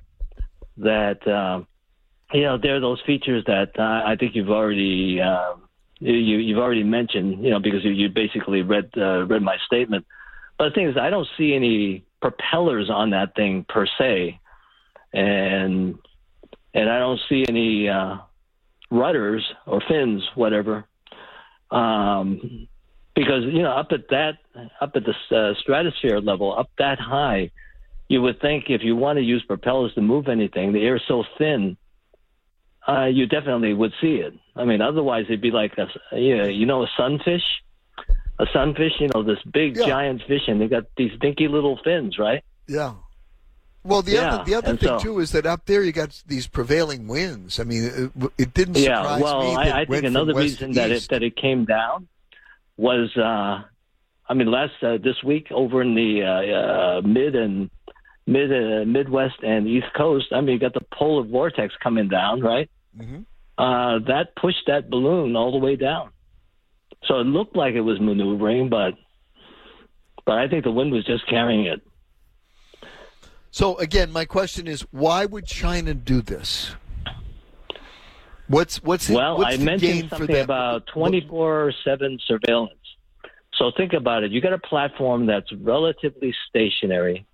that 0.79 1.27
uh, 1.27 1.63
you 2.33 2.43
know 2.43 2.59
there 2.59 2.77
are 2.77 2.81
those 2.81 3.01
features 3.07 3.45
that 3.47 3.71
uh, 3.79 4.03
I 4.07 4.17
think 4.19 4.35
you've 4.35 4.51
already 4.51 5.21
uh, 5.21 5.55
you 6.01 6.13
you've 6.13 6.59
already 6.59 6.85
mentioned. 6.85 7.45
You 7.45 7.51
know 7.51 7.61
because 7.61 7.85
you, 7.85 7.91
you 7.91 8.09
basically 8.09 8.63
read 8.63 8.91
uh, 8.97 9.25
read 9.27 9.43
my 9.43 9.57
statement. 9.67 10.07
But 10.59 10.71
the 10.71 10.75
thing 10.75 10.89
is, 10.89 10.97
I 10.97 11.11
don't 11.11 11.29
see 11.39 11.55
any 11.55 12.05
propellers 12.21 12.91
on 12.91 13.11
that 13.11 13.35
thing 13.35 13.65
per 13.69 13.87
se, 13.99 14.39
and 15.13 15.99
and 16.75 16.91
I 16.91 16.99
don't 16.99 17.21
see 17.29 17.45
any 17.49 17.89
uh, 17.89 18.19
rudders 18.91 19.45
or 19.67 19.83
fins, 19.89 20.23
whatever. 20.35 20.85
Um, 21.71 22.69
because 23.15 23.45
you 23.45 23.63
know, 23.63 23.73
up 23.73 23.89
at 23.93 24.09
that, 24.11 24.39
up 24.81 24.93
at 24.95 25.03
the 25.05 25.37
uh, 25.37 25.55
stratosphere 25.61 26.21
level, 26.21 26.57
up 26.57 26.71
that 26.79 26.99
high, 26.99 27.51
you 28.13 28.21
would 28.23 28.41
think 28.41 28.65
if 28.69 28.83
you 28.83 28.95
want 28.95 29.17
to 29.19 29.23
use 29.23 29.43
propellers 29.47 29.95
to 29.95 30.03
move 30.03 30.29
anything, 30.29 30.73
the 30.73 30.83
air 30.85 30.97
is 30.97 31.03
so 31.09 31.25
thin, 31.39 31.77
uh, 32.87 33.07
you 33.07 33.27
definitely 33.27 33.73
would 33.73 33.93
see 34.01 34.17
it. 34.17 34.35
I 34.55 34.65
mean, 34.65 34.81
otherwise 34.83 35.25
it'd 35.29 35.41
be 35.41 35.51
like 35.51 35.73
a, 35.79 35.87
you 36.19 36.37
know, 36.37 36.45
you 36.47 36.67
know, 36.67 36.83
a 36.83 36.91
sunfish, 36.97 37.47
a 38.39 38.47
sunfish, 38.53 38.93
you 39.01 39.09
know, 39.15 39.23
this 39.23 39.39
big 39.51 39.77
giant 39.77 40.23
fish, 40.29 40.43
and 40.47 40.61
they 40.61 40.69
got 40.69 40.85
these 40.97 41.13
dinky 41.21 41.49
little 41.49 41.79
fins, 41.83 42.19
right? 42.19 42.43
Yeah. 42.69 42.95
Well, 43.85 44.03
the 44.03 44.13
Yeah, 44.13 44.35
other 44.35 44.45
the 44.45 44.55
other 44.55 44.71
and 44.71 44.81
thing 44.81 44.99
so- 44.99 44.99
too 44.99 45.19
is 45.21 45.33
that 45.33 45.47
up 45.47 45.65
there 45.67 45.83
you 45.83 45.93
got 45.93 46.23
these 46.27 46.47
prevailing 46.47 47.09
winds. 47.09 47.59
I 47.59 47.65
mean, 47.65 47.85
it, 47.85 48.33
it 48.39 48.55
didn't 48.55 48.77
yeah, 48.77 49.01
surprise 49.03 49.23
well, 49.23 49.41
me. 49.41 49.57
I, 49.57 49.65
that 49.65 49.75
I 49.75 49.81
it 49.83 49.89
think 49.89 50.05
another 50.05 50.35
reason 50.35 50.73
that 50.75 50.91
it 50.91 51.07
that 51.11 51.23
it 51.23 51.35
came 51.37 51.65
down 51.65 52.09
was, 52.77 53.11
uh, 53.17 53.63
I 54.29 54.35
mean, 54.35 54.49
last 54.51 54.75
uh, 54.83 54.99
this 54.99 55.23
week 55.25 55.49
over 55.51 55.83
in 55.83 55.95
the 55.95 56.23
uh, 56.23 56.59
uh, 56.59 57.01
mid 57.03 57.35
and 57.35 57.71
mid 58.27 58.53
uh, 58.53 58.85
Midwest 58.85 59.43
and 59.43 59.67
East 59.67 59.87
Coast. 59.97 60.27
I 60.33 60.41
mean, 60.41 60.55
you 60.55 60.59
got 60.59 60.75
the 60.75 60.87
polar 60.93 61.25
vortex 61.25 61.75
coming 61.83 62.09
down, 62.09 62.41
right? 62.41 62.71
Mhm. 62.99 63.25
Uh, 63.59 63.99
that 64.07 64.35
pushed 64.37 64.67
that 64.67 64.91
balloon 64.91 65.37
all 65.37 65.53
the 65.53 65.59
way 65.59 65.77
down. 65.77 66.11
So 67.05 67.19
it 67.21 67.25
looked 67.25 67.57
like 67.57 67.75
it 67.75 67.81
was 67.81 68.01
maneuvering, 68.01 68.69
but 68.69 68.95
but 70.25 70.39
I 70.39 70.49
think 70.49 70.65
the 70.65 70.71
wind 70.71 70.93
was 70.93 71.05
just 71.05 71.27
carrying 71.27 71.67
it. 71.67 71.81
So 73.51 73.77
again, 73.77 74.13
my 74.13 74.25
question 74.25 74.67
is, 74.67 74.83
why 74.93 75.27
would 75.27 75.47
China 75.47 75.95
do 75.95 76.23
this? 76.23 76.75
What's 78.49 78.83
what's 78.83 79.09
the, 79.09 79.15
Well, 79.15 79.39
what's 79.39 79.55
I 79.55 79.63
mentioned 79.63 80.11
something 80.11 80.37
about 80.37 80.87
24 80.87 81.73
7 81.85 82.19
surveillance. 82.27 82.75
So 83.55 83.71
think 83.77 83.93
about 83.93 84.25
it. 84.25 84.31
You 84.31 84.41
got 84.41 84.53
a 84.53 84.59
platform 84.59 85.27
that's 85.27 85.53
relatively 85.53 86.35
stationary, 86.49 87.27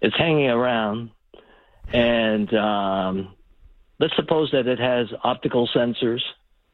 it's 0.00 0.16
hanging 0.16 0.48
around, 0.48 1.10
and 1.92 2.52
um, 2.54 3.34
let's 3.98 4.14
suppose 4.16 4.50
that 4.52 4.66
it 4.66 4.78
has 4.78 5.08
optical 5.24 5.68
sensors, 5.74 6.20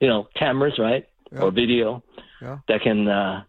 you 0.00 0.08
know, 0.08 0.28
cameras, 0.37 0.78
right? 0.78 1.06
Or 1.32 1.50
video 1.50 2.02
Yeah. 2.40 2.58
that 2.68 2.82
can 2.82 3.08
uh, 3.08 3.44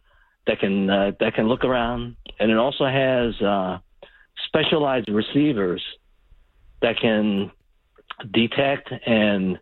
that 0.48 0.60
can 0.60 0.90
uh, 0.90 1.12
that 1.20 1.36
can 1.36 1.48
look 1.48 1.64
around, 1.64 2.16
and 2.40 2.50
it 2.52 2.58
also 2.58 2.86
has 2.86 3.40
uh, 3.42 3.80
specialized 4.48 5.10
receivers 5.10 5.84
that 6.82 6.98
can 7.00 7.52
detect 8.32 8.92
and 9.06 9.60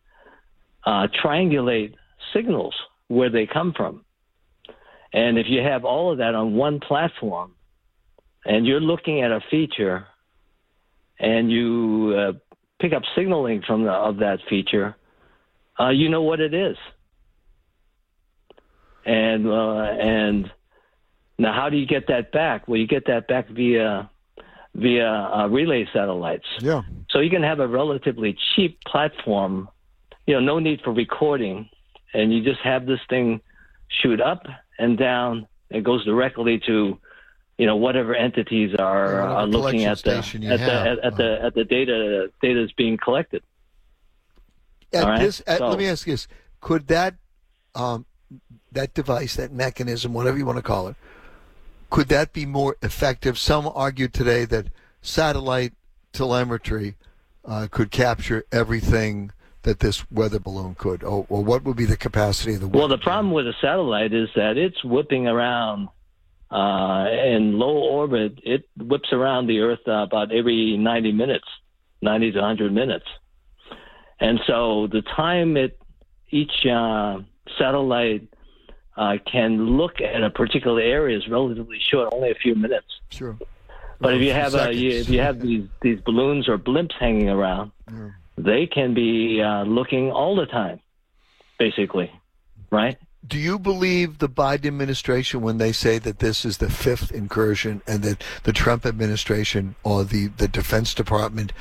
uh, 0.85 1.07
triangulate 1.23 1.95
signals 2.33 2.75
where 3.07 3.29
they 3.29 3.45
come 3.45 3.73
from. 3.75 4.05
And 5.11 5.37
if 5.37 5.47
you 5.47 5.61
have 5.61 5.85
all 5.85 6.11
of 6.11 6.17
that 6.19 6.33
on 6.35 6.53
one 6.55 6.79
platform, 6.79 7.53
and 8.45 8.65
you're 8.65 8.81
looking 8.81 9.21
at 9.21 9.31
a 9.31 9.41
feature, 9.49 10.07
and 11.19 11.51
you 11.51 12.13
uh, 12.17 12.33
pick 12.79 12.93
up 12.93 13.03
signaling 13.15 13.61
from 13.65 13.83
the, 13.83 13.91
of 13.91 14.17
that 14.17 14.39
feature, 14.49 14.95
uh, 15.79 15.89
you 15.89 16.09
know 16.09 16.21
what 16.21 16.39
it 16.39 16.53
is. 16.53 16.77
and 19.05 19.47
uh, 19.47 19.81
and 19.99 20.51
now 21.37 21.53
how 21.53 21.69
do 21.69 21.77
you 21.77 21.85
get 21.85 22.07
that 22.07 22.31
back? 22.31 22.67
Well, 22.67 22.79
you 22.79 22.87
get 22.87 23.05
that 23.07 23.27
back 23.27 23.49
via 23.49 24.09
via 24.75 25.07
uh, 25.07 25.47
relay 25.47 25.87
satellites. 25.93 26.45
Yeah. 26.59 26.81
So 27.09 27.19
you 27.19 27.29
can 27.29 27.43
have 27.43 27.59
a 27.59 27.67
relatively 27.67 28.35
cheap 28.55 28.79
platform, 28.85 29.69
you 30.25 30.33
know, 30.33 30.39
no 30.39 30.59
need 30.59 30.81
for 30.81 30.91
recording, 30.93 31.69
and 32.13 32.33
you 32.33 32.43
just 32.43 32.61
have 32.61 32.85
this 32.85 32.99
thing 33.09 33.41
shoot 34.01 34.19
up 34.19 34.45
and 34.79 34.97
down. 34.97 35.47
It 35.69 35.83
goes 35.83 36.05
directly 36.05 36.61
to, 36.67 36.99
you 37.57 37.65
know, 37.65 37.75
whatever 37.75 38.15
entities 38.15 38.75
are, 38.77 39.05
Yeah, 39.05 39.21
whatever 39.21 39.35
are 39.35 39.47
looking 39.47 39.85
at 39.85 39.99
the 39.99 40.17
at 40.17 40.31
the 40.41 40.73
at, 40.73 40.99
at 40.99 41.17
the 41.17 41.39
at 41.43 41.53
the 41.53 41.63
data 41.63 42.31
data 42.41 42.63
is 42.63 42.71
being 42.73 42.97
collected. 42.97 43.43
At 44.91 45.03
right, 45.03 45.19
this, 45.21 45.41
at, 45.47 45.59
so- 45.59 45.69
let 45.69 45.79
me 45.79 45.87
ask 45.87 46.07
you 46.07 46.13
this: 46.13 46.27
Could 46.61 46.87
that 46.87 47.15
um, 47.75 48.05
that 48.71 48.93
device, 48.93 49.35
that 49.35 49.51
mechanism, 49.51 50.13
whatever 50.13 50.37
you 50.37 50.45
want 50.45 50.57
to 50.57 50.63
call 50.63 50.87
it, 50.87 50.95
could 51.89 52.07
that 52.09 52.33
be 52.33 52.45
more 52.45 52.75
effective? 52.81 53.37
Some 53.37 53.69
argue 53.73 54.07
today 54.07 54.45
that 54.45 54.67
satellite 55.01 55.73
telemetry 56.11 56.95
uh, 57.45 57.67
could 57.69 57.91
capture 57.91 58.45
everything 58.51 59.31
that 59.63 59.79
this 59.79 60.09
weather 60.11 60.39
balloon 60.39 60.75
could, 60.75 61.03
or, 61.03 61.25
or 61.29 61.43
what 61.43 61.63
would 61.63 61.77
be 61.77 61.85
the 61.85 61.97
capacity 61.97 62.53
of 62.55 62.61
the 62.61 62.67
Well, 62.67 62.87
the 62.87 62.97
problem 62.97 63.31
with 63.31 63.47
a 63.47 63.53
satellite 63.61 64.13
is 64.13 64.29
that 64.35 64.57
it's 64.57 64.83
whipping 64.83 65.27
around 65.27 65.87
uh, 66.53 67.07
in 67.09 67.57
low 67.57 67.77
orbit. 67.77 68.39
It 68.43 68.69
whips 68.77 69.11
around 69.11 69.47
the 69.47 69.59
Earth 69.59 69.79
uh, 69.87 70.03
about 70.03 70.31
every 70.31 70.77
90 70.77 71.11
minutes, 71.11 71.47
90 72.01 72.31
to 72.33 72.39
100 72.39 72.71
minutes. 72.71 73.05
And 74.19 74.39
so 74.45 74.87
the 74.87 75.01
time 75.01 75.57
it 75.57 75.79
each 76.29 76.65
uh, 76.65 77.19
satellite 77.57 78.27
uh, 78.95 79.17
can 79.29 79.77
look 79.77 79.99
at 79.99 80.23
a 80.23 80.29
particular 80.29 80.81
area 80.81 81.17
is 81.17 81.27
relatively 81.27 81.79
short, 81.91 82.13
only 82.13 82.29
a 82.29 82.35
few 82.35 82.55
minutes. 82.55 82.87
Sure. 83.09 83.37
But 83.99 84.15
if 84.15 84.21
you 84.21 84.33
have 84.33 84.53
a, 84.53 84.73
you, 84.73 84.89
if 84.89 85.09
you 85.09 85.19
have 85.21 85.39
these 85.39 85.67
these 85.81 85.99
balloons 86.01 86.49
or 86.49 86.57
blimps 86.57 86.93
hanging 86.99 87.29
around, 87.29 87.71
they 88.37 88.67
can 88.67 88.93
be 88.93 89.41
uh, 89.41 89.63
looking 89.63 90.11
all 90.11 90.35
the 90.35 90.45
time, 90.45 90.81
basically, 91.57 92.11
right? 92.69 92.97
Do 93.25 93.39
you 93.39 93.57
believe 93.57 94.17
the 94.17 94.29
Biden 94.29 94.65
administration 94.65 95.41
when 95.41 95.57
they 95.57 95.71
say 95.71 95.97
that 95.99 96.19
this 96.19 96.43
is 96.43 96.57
the 96.57 96.69
fifth 96.69 97.11
incursion 97.11 97.81
and 97.87 98.03
that 98.03 98.23
the 98.43 98.51
Trump 98.51 98.85
administration 98.85 99.75
or 99.83 100.03
the, 100.03 100.27
the 100.27 100.47
Defense 100.47 100.93
Department 100.93 101.53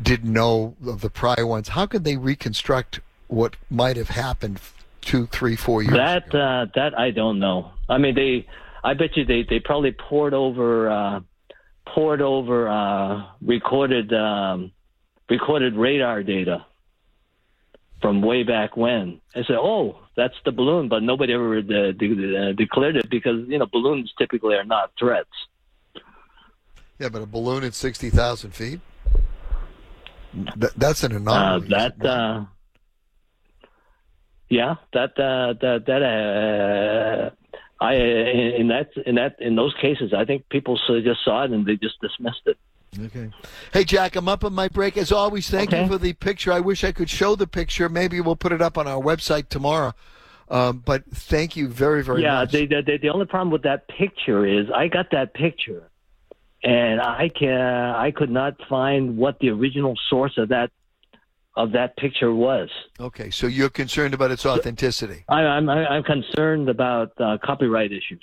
didn't 0.00 0.32
know 0.32 0.74
of 0.84 1.00
the 1.00 1.10
prior 1.10 1.46
ones? 1.46 1.68
How 1.68 1.86
could 1.86 2.04
they 2.04 2.16
reconstruct 2.16 3.00
what 3.28 3.56
might 3.70 3.96
have 3.96 4.08
happened 4.08 4.60
two, 5.02 5.26
three, 5.26 5.56
four 5.56 5.82
years 5.82 5.94
That 5.94 6.34
uh, 6.34 6.66
that 6.74 6.98
I 6.98 7.10
don't 7.10 7.38
know. 7.38 7.72
I 7.88 7.98
mean, 7.98 8.14
they. 8.14 8.46
I 8.84 8.94
bet 8.94 9.16
you 9.16 9.24
they 9.24 9.44
they 9.48 9.60
probably 9.60 9.92
pored 9.92 10.34
over 10.34 10.90
uh, 10.90 11.20
pored 11.86 12.22
over 12.22 12.68
uh, 12.68 13.26
recorded 13.40 14.12
um, 14.12 14.72
recorded 15.28 15.74
radar 15.74 16.22
data 16.22 16.66
from 18.00 18.22
way 18.22 18.42
back 18.42 18.76
when 18.76 19.20
and 19.34 19.44
said, 19.46 19.56
"Oh, 19.56 19.98
that's 20.16 20.34
the 20.44 20.52
balloon," 20.52 20.88
but 20.88 21.02
nobody 21.02 21.32
ever 21.32 21.62
de- 21.62 21.92
de- 21.92 22.50
uh, 22.50 22.52
declared 22.52 22.96
it 22.96 23.08
because 23.10 23.48
you 23.48 23.58
know 23.58 23.66
balloons 23.66 24.12
typically 24.18 24.54
are 24.56 24.64
not 24.64 24.90
threats. 24.98 25.30
Yeah, 26.98 27.08
but 27.08 27.22
a 27.22 27.26
balloon 27.26 27.64
at 27.64 27.74
60,000 27.74 28.52
feet? 28.52 28.80
Th- 30.34 30.72
that's 30.76 31.02
an 31.02 31.12
Uh, 31.12 31.16
anomaly. 31.16 31.68
that 31.68 32.04
uh, 32.06 32.44
yeah, 34.48 34.74
that 34.92 35.18
uh, 35.18 35.54
that 35.60 35.84
that 35.86 36.02
uh, 36.02 37.30
I 37.80 37.94
in 37.94 38.68
that 38.68 38.90
in 39.06 39.14
that 39.16 39.36
in 39.40 39.56
those 39.56 39.74
cases, 39.80 40.12
I 40.14 40.24
think 40.24 40.48
people 40.48 40.76
just 41.02 41.24
saw 41.24 41.44
it 41.44 41.50
and 41.50 41.66
they 41.66 41.76
just 41.76 42.00
dismissed 42.00 42.42
it. 42.46 42.58
Okay. 43.00 43.30
Hey, 43.72 43.84
Jack, 43.84 44.16
I'm 44.16 44.28
up 44.28 44.44
on 44.44 44.52
my 44.52 44.68
break. 44.68 44.98
As 44.98 45.12
always, 45.12 45.48
thank 45.48 45.70
Okay. 45.72 45.82
you 45.82 45.88
for 45.88 45.96
the 45.96 46.12
picture. 46.12 46.52
I 46.52 46.60
wish 46.60 46.84
I 46.84 46.92
could 46.92 47.08
show 47.08 47.34
the 47.34 47.46
picture. 47.46 47.88
Maybe 47.88 48.20
we'll 48.20 48.36
put 48.36 48.52
it 48.52 48.60
up 48.60 48.76
on 48.76 48.86
our 48.86 49.00
website 49.00 49.48
tomorrow. 49.48 49.94
Um, 50.50 50.82
but 50.84 51.04
thank 51.10 51.56
you 51.56 51.68
very, 51.68 52.02
very 52.04 52.22
much. 52.22 52.52
yeah, 52.52 52.66
the, 52.66 52.66
the 52.66 52.98
the 53.00 53.08
only 53.08 53.24
problem 53.24 53.50
with 53.50 53.62
that 53.62 53.88
picture 53.88 54.44
is 54.44 54.66
I 54.74 54.88
got 54.88 55.06
that 55.12 55.32
picture, 55.32 55.88
and 56.62 57.00
I 57.00 57.30
can 57.30 57.50
I 57.58 58.10
could 58.10 58.30
not 58.30 58.56
find 58.68 59.16
what 59.16 59.38
the 59.38 59.48
original 59.48 59.94
source 60.10 60.36
of 60.36 60.50
that 60.50 60.70
of 61.56 61.72
that 61.72 61.96
picture 61.96 62.34
was. 62.34 62.68
Okay, 63.00 63.30
so 63.30 63.46
you're 63.46 63.70
concerned 63.70 64.12
about 64.12 64.30
its 64.30 64.44
authenticity. 64.44 65.24
I, 65.30 65.40
I'm 65.40 65.70
I'm 65.70 66.02
concerned 66.02 66.68
about 66.68 67.12
uh, 67.18 67.38
copyright 67.42 67.90
issues. 67.92 68.22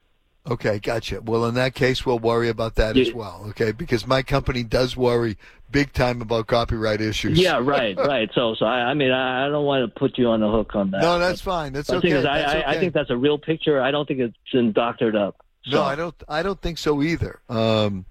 Okay, 0.49 0.79
gotcha. 0.79 1.21
Well, 1.21 1.45
in 1.45 1.53
that 1.55 1.75
case, 1.75 2.03
we'll 2.05 2.17
worry 2.17 2.49
about 2.49 2.75
that 2.75 2.97
as 2.97 3.13
well. 3.13 3.45
Okay, 3.49 3.71
because 3.71 4.07
my 4.07 4.23
company 4.23 4.63
does 4.63 4.97
worry 4.97 5.37
big 5.71 5.93
time 5.93 6.19
about 6.21 6.47
copyright 6.47 6.99
issues. 6.99 7.37
Yeah, 7.39 7.59
right, 7.61 7.95
right. 7.97 8.29
So, 8.33 8.55
so 8.55 8.65
I, 8.65 8.89
I 8.89 8.93
mean, 8.95 9.11
I, 9.11 9.45
I 9.45 9.49
don't 9.49 9.65
want 9.65 9.87
to 9.87 9.99
put 9.99 10.17
you 10.17 10.29
on 10.29 10.39
the 10.39 10.49
hook 10.49 10.75
on 10.75 10.89
that. 10.91 11.01
No, 11.01 11.19
that's 11.19 11.41
fine. 11.41 11.73
That's 11.73 11.89
okay. 11.91 12.11
is, 12.11 12.25
I, 12.25 12.39
That's 12.39 12.53
I, 12.67 12.71
I 12.71 12.79
think 12.79 12.93
that's 12.93 13.11
a 13.11 13.17
real 13.17 13.37
picture. 13.37 13.79
I 13.81 13.91
don't 13.91 14.07
think 14.07 14.19
it's 14.19 14.35
been 14.51 14.71
doctored 14.71 15.15
up. 15.15 15.35
No, 15.69 15.83
I 15.83 15.95
don't. 15.95 16.15
I 16.27 16.41
don't 16.41 16.59
think 16.59 16.79
so 16.79 17.03
either. 17.03 17.39
Um, 17.47 18.05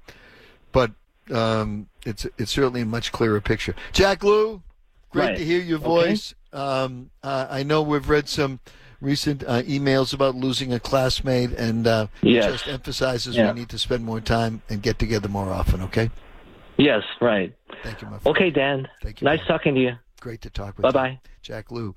but 0.71 0.93
um, 1.33 1.89
it's 2.07 2.25
it's 2.39 2.53
certainly 2.53 2.83
a 2.83 2.87
much 2.87 3.11
clearer 3.11 3.41
picture. 3.41 3.75
Jack 3.93 4.23
Lou, 4.23 4.63
great 5.11 5.25
Right. 5.31 5.37
to 5.39 5.45
hear 5.45 5.61
your 5.61 5.79
Okay. 5.79 5.85
voice. 5.87 6.35
Um, 6.53 7.11
uh, 7.25 7.49
I 7.51 7.65
know 7.65 7.83
we've 7.83 8.09
read 8.09 8.29
some 8.29 8.61
recent 9.01 9.43
uh, 9.45 9.63
emails 9.63 10.13
about 10.13 10.35
losing 10.35 10.73
a 10.73 10.81
classmate, 10.81 11.51
and 11.53 11.87
uh, 11.87 12.07
Yes. 12.23 12.51
just 12.53 12.69
emphasizes 12.69 13.37
Yeah. 13.37 13.53
we 13.53 13.61
need 13.61 13.69
to 13.71 13.79
spend 13.79 14.05
more 14.05 14.21
time 14.21 14.63
and 14.69 14.83
get 14.83 14.99
together 14.99 15.29
more 15.29 15.51
often. 15.53 15.81
Okay. 15.83 16.11
Yes, 16.77 17.03
right. 17.21 17.55
Thank 17.83 18.03
you, 18.03 18.09
my 18.09 18.19
friend. 18.19 18.37
Okay, 18.37 18.51
Dan. 18.51 18.89
Thank 19.03 19.21
you. 19.21 19.25
Nice 19.27 19.45
talking 19.47 19.75
to 19.75 19.81
you. 19.81 19.93
Great 20.21 20.41
to 20.43 20.51
talk 20.51 20.77
with 20.77 20.83
Bye 20.83 20.89
you. 20.89 20.93
Bye 20.93 21.09
bye. 21.11 21.21
Jack 21.43 21.71
Lou, 21.71 21.95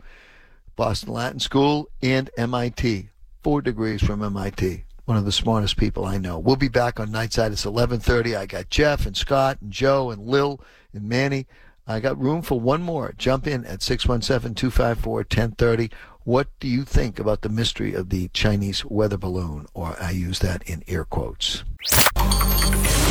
Boston 0.76 1.14
Latin 1.14 1.40
School 1.40 1.90
and 2.02 2.30
MIT. 2.38 3.10
Four 3.44 3.62
degrees 3.62 4.02
from 4.02 4.24
MIT. 4.24 4.84
One 5.06 5.18
of 5.18 5.26
the 5.26 5.34
smartest 5.34 5.76
people 5.76 6.06
I 6.06 6.18
know. 6.18 6.40
We'll 6.40 6.56
be 6.56 6.70
back 6.70 6.98
on 7.00 7.10
Nightside. 7.10 7.52
It's 7.52 7.66
11:30. 7.66 8.38
I 8.38 8.46
got 8.46 8.70
Jeff 8.70 9.06
and 9.06 9.18
Scott 9.18 9.58
and 9.62 9.70
Joe 9.72 10.12
and 10.12 10.26
Lil 10.26 10.62
and 10.94 11.10
Manny. 11.10 11.46
I 11.86 12.00
got 12.00 12.18
room 12.18 12.42
for 12.42 12.58
one 12.58 12.82
more. 12.82 13.14
Jump 13.18 13.46
in 13.46 13.66
at 13.66 13.82
617-254-1030. 13.82 15.92
What 16.26 16.48
do 16.60 16.68
you 16.70 16.84
think 16.84 17.20
about 17.20 17.42
the 17.42 17.50
mystery 17.50 17.94
of 17.94 18.10
the 18.10 18.30
Chinese 18.30 18.86
weather 18.86 19.18
balloon? 19.18 19.66
Or 19.74 19.96
I 20.02 20.12
use 20.12 20.40
that 20.40 20.64
in 20.70 20.84
air 20.88 21.04
quotes. 21.04 21.64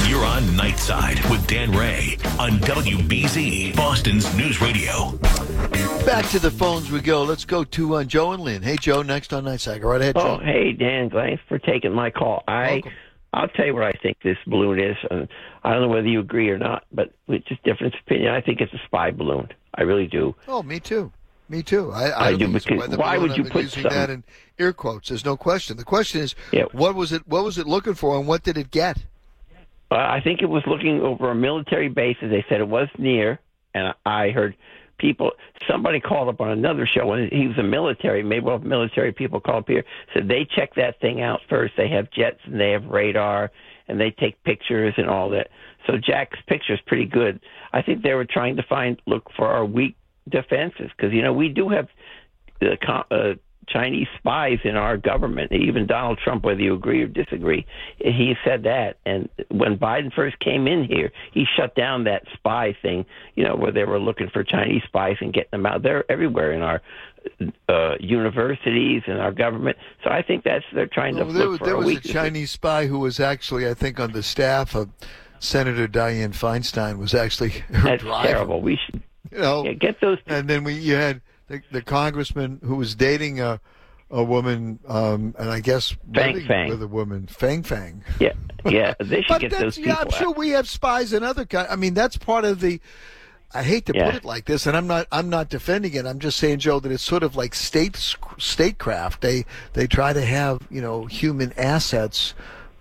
You're 0.08 0.24
on 0.24 0.42
Nightside 0.56 1.28
with 1.30 1.46
Dan 1.46 1.72
Rea 1.72 2.16
on 2.38 2.52
WBZ, 2.60 3.76
Boston's 3.76 4.34
News 4.34 4.60
Radio. 4.62 5.12
Back 6.06 6.26
to 6.30 6.38
the 6.38 6.50
phones 6.50 6.90
we 6.90 7.00
go. 7.00 7.22
Let's 7.22 7.44
go 7.44 7.64
to 7.64 7.96
uh, 7.96 8.04
Joe 8.04 8.32
and 8.32 8.42
Lynn. 8.42 8.62
Hey, 8.62 8.76
Joe, 8.76 9.02
next 9.02 9.32
on 9.32 9.44
Nightside. 9.44 9.82
Go 9.82 9.88
right 9.90 10.00
ahead, 10.00 10.16
Oh, 10.16 10.38
Joe. 10.38 10.44
hey 10.44 10.72
Dan, 10.72 11.10
thanks 11.10 11.42
for 11.48 11.58
taking 11.58 11.92
my 11.92 12.10
call. 12.10 12.42
I 12.48 12.82
I'll 13.34 13.48
tell 13.48 13.64
you 13.66 13.74
what 13.74 13.84
I 13.84 13.92
think 14.02 14.18
this 14.22 14.36
balloon 14.46 14.78
is, 14.80 14.96
and 15.10 15.28
I 15.64 15.72
don't 15.72 15.82
know 15.82 15.88
whether 15.88 16.08
you 16.08 16.20
agree 16.20 16.50
or 16.50 16.58
not, 16.58 16.84
but 16.92 17.12
it's 17.28 17.46
just 17.46 17.62
difference 17.62 17.94
of 17.94 18.00
opinion. 18.06 18.34
I 18.34 18.40
think 18.42 18.60
it's 18.60 18.72
a 18.74 18.80
spy 18.86 19.10
balloon. 19.10 19.48
I 19.74 19.82
really 19.82 20.06
do. 20.06 20.34
Oh, 20.48 20.62
me 20.62 20.80
too. 20.80 21.12
Me 21.52 21.62
too. 21.62 21.92
I, 21.92 22.28
I, 22.28 22.32
do, 22.32 22.38
think 22.38 22.56
it's 22.56 22.64
a 22.64 22.68
because 22.70 22.88
weather 22.88 22.96
why 22.96 23.18
would 23.18 23.36
you 23.36 23.44
put 23.44 23.64
using 23.64 23.82
that 23.82 24.08
in 24.08 24.24
air 24.58 24.72
quotes? 24.72 25.10
There's 25.10 25.26
no 25.26 25.36
question. 25.36 25.76
The 25.76 25.84
question 25.84 26.22
is, 26.22 26.34
Yeah. 26.50 26.64
what 26.72 26.94
was 26.94 27.12
it? 27.12 27.28
What 27.28 27.44
was 27.44 27.58
it 27.58 27.66
looking 27.66 27.92
for, 27.92 28.16
and 28.16 28.26
what 28.26 28.42
did 28.42 28.56
it 28.56 28.70
get? 28.70 28.96
Uh, 29.90 29.96
I 29.96 30.22
think 30.24 30.40
it 30.40 30.46
was 30.46 30.62
looking 30.66 31.02
over 31.02 31.30
a 31.30 31.34
military 31.34 31.90
base, 31.90 32.16
as 32.22 32.30
they 32.30 32.42
said 32.48 32.62
it 32.62 32.68
was 32.68 32.88
near, 32.96 33.38
and 33.74 33.92
I 34.06 34.30
heard 34.30 34.56
people. 34.96 35.32
Somebody 35.68 36.00
called 36.00 36.30
up 36.30 36.40
on 36.40 36.48
another 36.48 36.86
show, 36.86 37.12
and 37.12 37.30
he 37.30 37.48
was 37.48 37.58
a 37.58 37.62
military. 37.62 38.22
Maybe 38.22 38.46
well, 38.46 38.58
military 38.58 39.12
people 39.12 39.38
called 39.38 39.64
up 39.64 39.68
here 39.68 39.84
said 40.14 40.28
they 40.28 40.46
check 40.56 40.74
that 40.76 41.00
thing 41.00 41.20
out 41.20 41.40
first. 41.50 41.74
They 41.76 41.90
have 41.90 42.10
jets 42.12 42.40
and 42.44 42.58
they 42.58 42.70
have 42.70 42.86
radar, 42.86 43.52
and 43.88 44.00
they 44.00 44.10
take 44.10 44.42
pictures 44.42 44.94
and 44.96 45.10
all 45.10 45.28
that. 45.30 45.48
So 45.86 45.98
Jack's 45.98 46.38
picture 46.46 46.72
is 46.72 46.80
pretty 46.86 47.04
good. 47.04 47.40
I 47.74 47.82
think 47.82 48.02
they 48.02 48.14
were 48.14 48.24
trying 48.24 48.56
to 48.56 48.62
find 48.62 48.98
look 49.06 49.28
for 49.36 49.48
our 49.48 49.66
weak 49.66 49.96
defenses 50.28 50.90
because 50.96 51.12
you 51.12 51.22
know 51.22 51.32
we 51.32 51.48
do 51.48 51.68
have 51.68 51.88
uh, 52.62 52.86
uh, 53.10 53.34
Chinese 53.68 54.08
spies 54.18 54.58
in 54.64 54.76
our 54.76 54.96
government. 54.96 55.52
Even 55.52 55.86
Donald 55.86 56.18
Trump, 56.22 56.44
whether 56.44 56.60
you 56.60 56.74
agree 56.74 57.02
or 57.02 57.06
disagree, 57.06 57.66
he 57.98 58.34
said 58.44 58.64
that. 58.64 58.98
And 59.06 59.28
when 59.50 59.78
Biden 59.78 60.12
first 60.12 60.38
came 60.40 60.66
in 60.66 60.84
here, 60.84 61.12
he 61.32 61.46
shut 61.56 61.74
down 61.74 62.04
that 62.04 62.24
spy 62.34 62.76
thing. 62.82 63.06
You 63.34 63.44
know, 63.44 63.56
where 63.56 63.72
they 63.72 63.84
were 63.84 64.00
looking 64.00 64.28
for 64.30 64.42
Chinese 64.44 64.82
spies 64.84 65.16
and 65.20 65.32
getting 65.32 65.50
them 65.52 65.66
out. 65.66 65.82
They're 65.82 66.10
everywhere 66.10 66.52
in 66.52 66.62
our 66.62 66.82
uh, 67.68 67.94
universities 68.00 69.02
and 69.06 69.20
our 69.20 69.32
government. 69.32 69.76
So 70.02 70.10
I 70.10 70.22
think 70.22 70.44
that's 70.44 70.64
they're 70.74 70.86
trying 70.86 71.16
to 71.16 71.24
there, 71.24 71.46
look 71.46 71.60
for 71.60 71.64
there 71.64 71.76
was 71.76 71.96
a. 71.96 72.00
Chinese 72.00 72.50
spy 72.50 72.86
who 72.86 72.98
was 72.98 73.20
actually, 73.20 73.68
I 73.68 73.74
think, 73.74 74.00
on 74.00 74.12
the 74.12 74.22
staff 74.22 74.74
of 74.74 74.90
Senator 75.38 75.86
Dianne 75.86 76.34
Feinstein. 76.34 76.98
Was 76.98 77.14
actually 77.14 77.50
her 77.72 77.90
That's 77.90 78.02
driver. 78.02 78.28
terrible. 78.28 78.60
We 78.60 78.78
should 78.84 79.02
You 79.36 79.38
know, 79.40 79.64
yeah, 79.64 79.72
get 79.72 80.00
those. 80.00 80.18
And 80.26 80.48
then 80.48 80.62
we 80.64 80.74
you 80.74 80.94
had 80.94 81.20
the, 81.48 81.62
the 81.70 81.82
congressman 81.82 82.60
who 82.64 82.76
was 82.76 82.94
dating 82.94 83.40
a 83.40 83.60
a 84.10 84.22
woman, 84.22 84.78
um, 84.86 85.34
and 85.38 85.48
I 85.48 85.60
guess 85.60 85.96
Fang 86.14 86.46
Fang. 86.46 86.68
with 86.68 86.82
a 86.82 86.86
woman, 86.86 87.26
Fang 87.26 87.62
Fang. 87.62 88.04
Yeah, 88.20 88.34
yeah. 88.66 88.92
They 89.00 89.22
should 89.22 89.28
But 89.28 89.40
get 89.40 89.50
those 89.52 89.78
yeah. 89.78 89.96
I'm 90.00 90.08
out. 90.08 90.14
sure 90.14 90.32
we 90.32 90.50
have 90.50 90.68
spies 90.68 91.14
in 91.14 91.22
other. 91.22 91.46
co- 91.46 91.66
I 91.68 91.76
mean, 91.76 91.94
that's 91.94 92.18
part 92.18 92.44
of 92.44 92.60
the. 92.60 92.78
I 93.54 93.62
hate 93.62 93.84
to 93.86 93.92
Yeah. 93.94 94.06
put 94.06 94.14
it 94.16 94.24
like 94.24 94.44
this, 94.44 94.66
and 94.66 94.76
I'm 94.76 94.86
not. 94.86 95.06
I'm 95.12 95.30
not 95.30 95.48
defending 95.48 95.94
it. 95.94 96.04
I'm 96.04 96.18
just 96.18 96.38
saying, 96.38 96.58
Joe, 96.58 96.78
that 96.80 96.92
it's 96.92 97.02
sort 97.02 97.22
of 97.22 97.36
like 97.36 97.54
state 97.54 97.96
statecraft. 98.38 99.20
They 99.22 99.44
they 99.72 99.86
try 99.86 100.12
to 100.12 100.22
have 100.24 100.60
you 100.70 100.82
know 100.82 101.06
human 101.06 101.52
assets. 101.56 102.34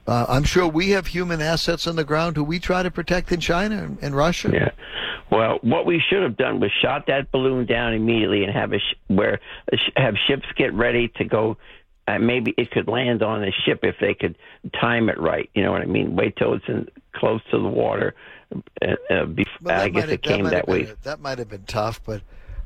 Uh, 0.08 0.26
I'm 0.28 0.44
sure 0.44 0.68
we 0.68 0.90
have 0.90 1.08
human 1.08 1.42
assets 1.42 1.88
on 1.88 1.96
the 1.96 2.04
ground 2.04 2.36
who 2.36 2.44
we 2.44 2.60
try 2.60 2.84
to 2.84 2.90
protect 2.92 3.32
in 3.32 3.40
China 3.40 3.84
and, 3.84 3.98
and 4.02 4.16
Russia. 4.16 4.50
Yeah. 4.52 4.72
Well, 5.32 5.60
what 5.62 5.86
we 5.86 6.02
should 6.10 6.24
have 6.24 6.36
done 6.38 6.60
was 6.60 6.72
shot 6.82 7.08
that 7.08 7.32
balloon 7.32 7.66
down 7.66 7.94
immediately 7.94 8.44
and 8.44 8.54
have 8.54 8.74
a 8.74 8.80
sh- 8.80 8.96
where 9.08 9.40
a 9.72 9.78
sh- 9.78 9.92
have 9.96 10.16
ships 10.28 10.46
get 10.58 10.74
ready 10.74 11.08
to 11.16 11.24
go. 11.24 11.58
Uh, 12.08 12.20
maybe 12.20 12.54
it 12.58 12.70
could 12.72 12.88
land 12.90 13.24
on 13.24 13.44
a 13.44 13.52
ship 13.66 13.80
if 13.84 13.96
they 14.02 14.14
could 14.14 14.36
time 14.80 15.08
it 15.08 15.18
right. 15.20 15.50
You 15.54 15.64
know 15.64 15.72
what 15.72 15.82
I 15.82 15.86
mean? 15.86 16.16
Wait 16.16 16.36
till 16.36 16.54
it's 16.54 16.66
in, 16.68 16.90
close 17.16 17.40
to 17.52 17.58
the 17.58 17.68
water. 17.70 18.14
Uh, 18.54 18.58
uh, 19.10 19.26
bef- 19.26 19.46
Well, 19.62 19.80
I 19.80 19.88
guess 19.88 20.02
have- 20.04 20.10
it 20.12 20.22
came 20.22 20.44
that 20.46 20.66
been 20.66 20.76
way. 20.76 20.94
that 21.04 21.22
might 21.22 21.38
have 21.40 21.48
been 21.50 21.64
tough, 21.64 22.02
but 22.06 22.22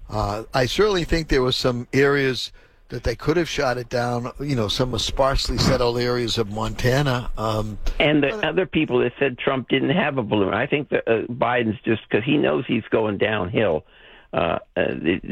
uh, 0.10 0.43
I 0.54 0.65
certainly 0.65 1.04
think 1.04 1.28
there 1.28 1.43
were 1.43 1.51
some 1.51 1.88
areas 1.93 2.51
that 2.89 3.04
they 3.04 3.15
could 3.15 3.38
have 3.38 3.50
shot 3.50 3.78
it 3.78 3.89
down. 3.89 4.32
You 4.39 4.56
know, 4.56 4.67
some 4.67 4.98
sparsely 5.00 5.58
settled 5.58 5.98
areas 6.00 6.38
of 6.38 6.52
Montana. 6.52 7.32
Um, 7.38 7.78
And 8.00 8.24
the 8.24 8.48
other 8.48 8.65
people 8.65 9.00
that 9.00 9.13
said 9.19 9.38
Trump 9.38 9.69
didn't 9.69 9.91
have 9.91 10.17
a 10.17 10.24
balloon, 10.24 10.54
I 10.54 10.67
think 10.67 10.89
that 10.89 11.08
uh, 11.08 11.26
Biden's 11.32 11.80
just 11.84 12.04
because 12.10 12.24
he 12.24 12.38
knows 12.38 12.65
he's 12.67 12.84
going 12.91 13.17
downhill. 13.17 13.86
Uh, 14.34 14.60
uh, 14.76 14.88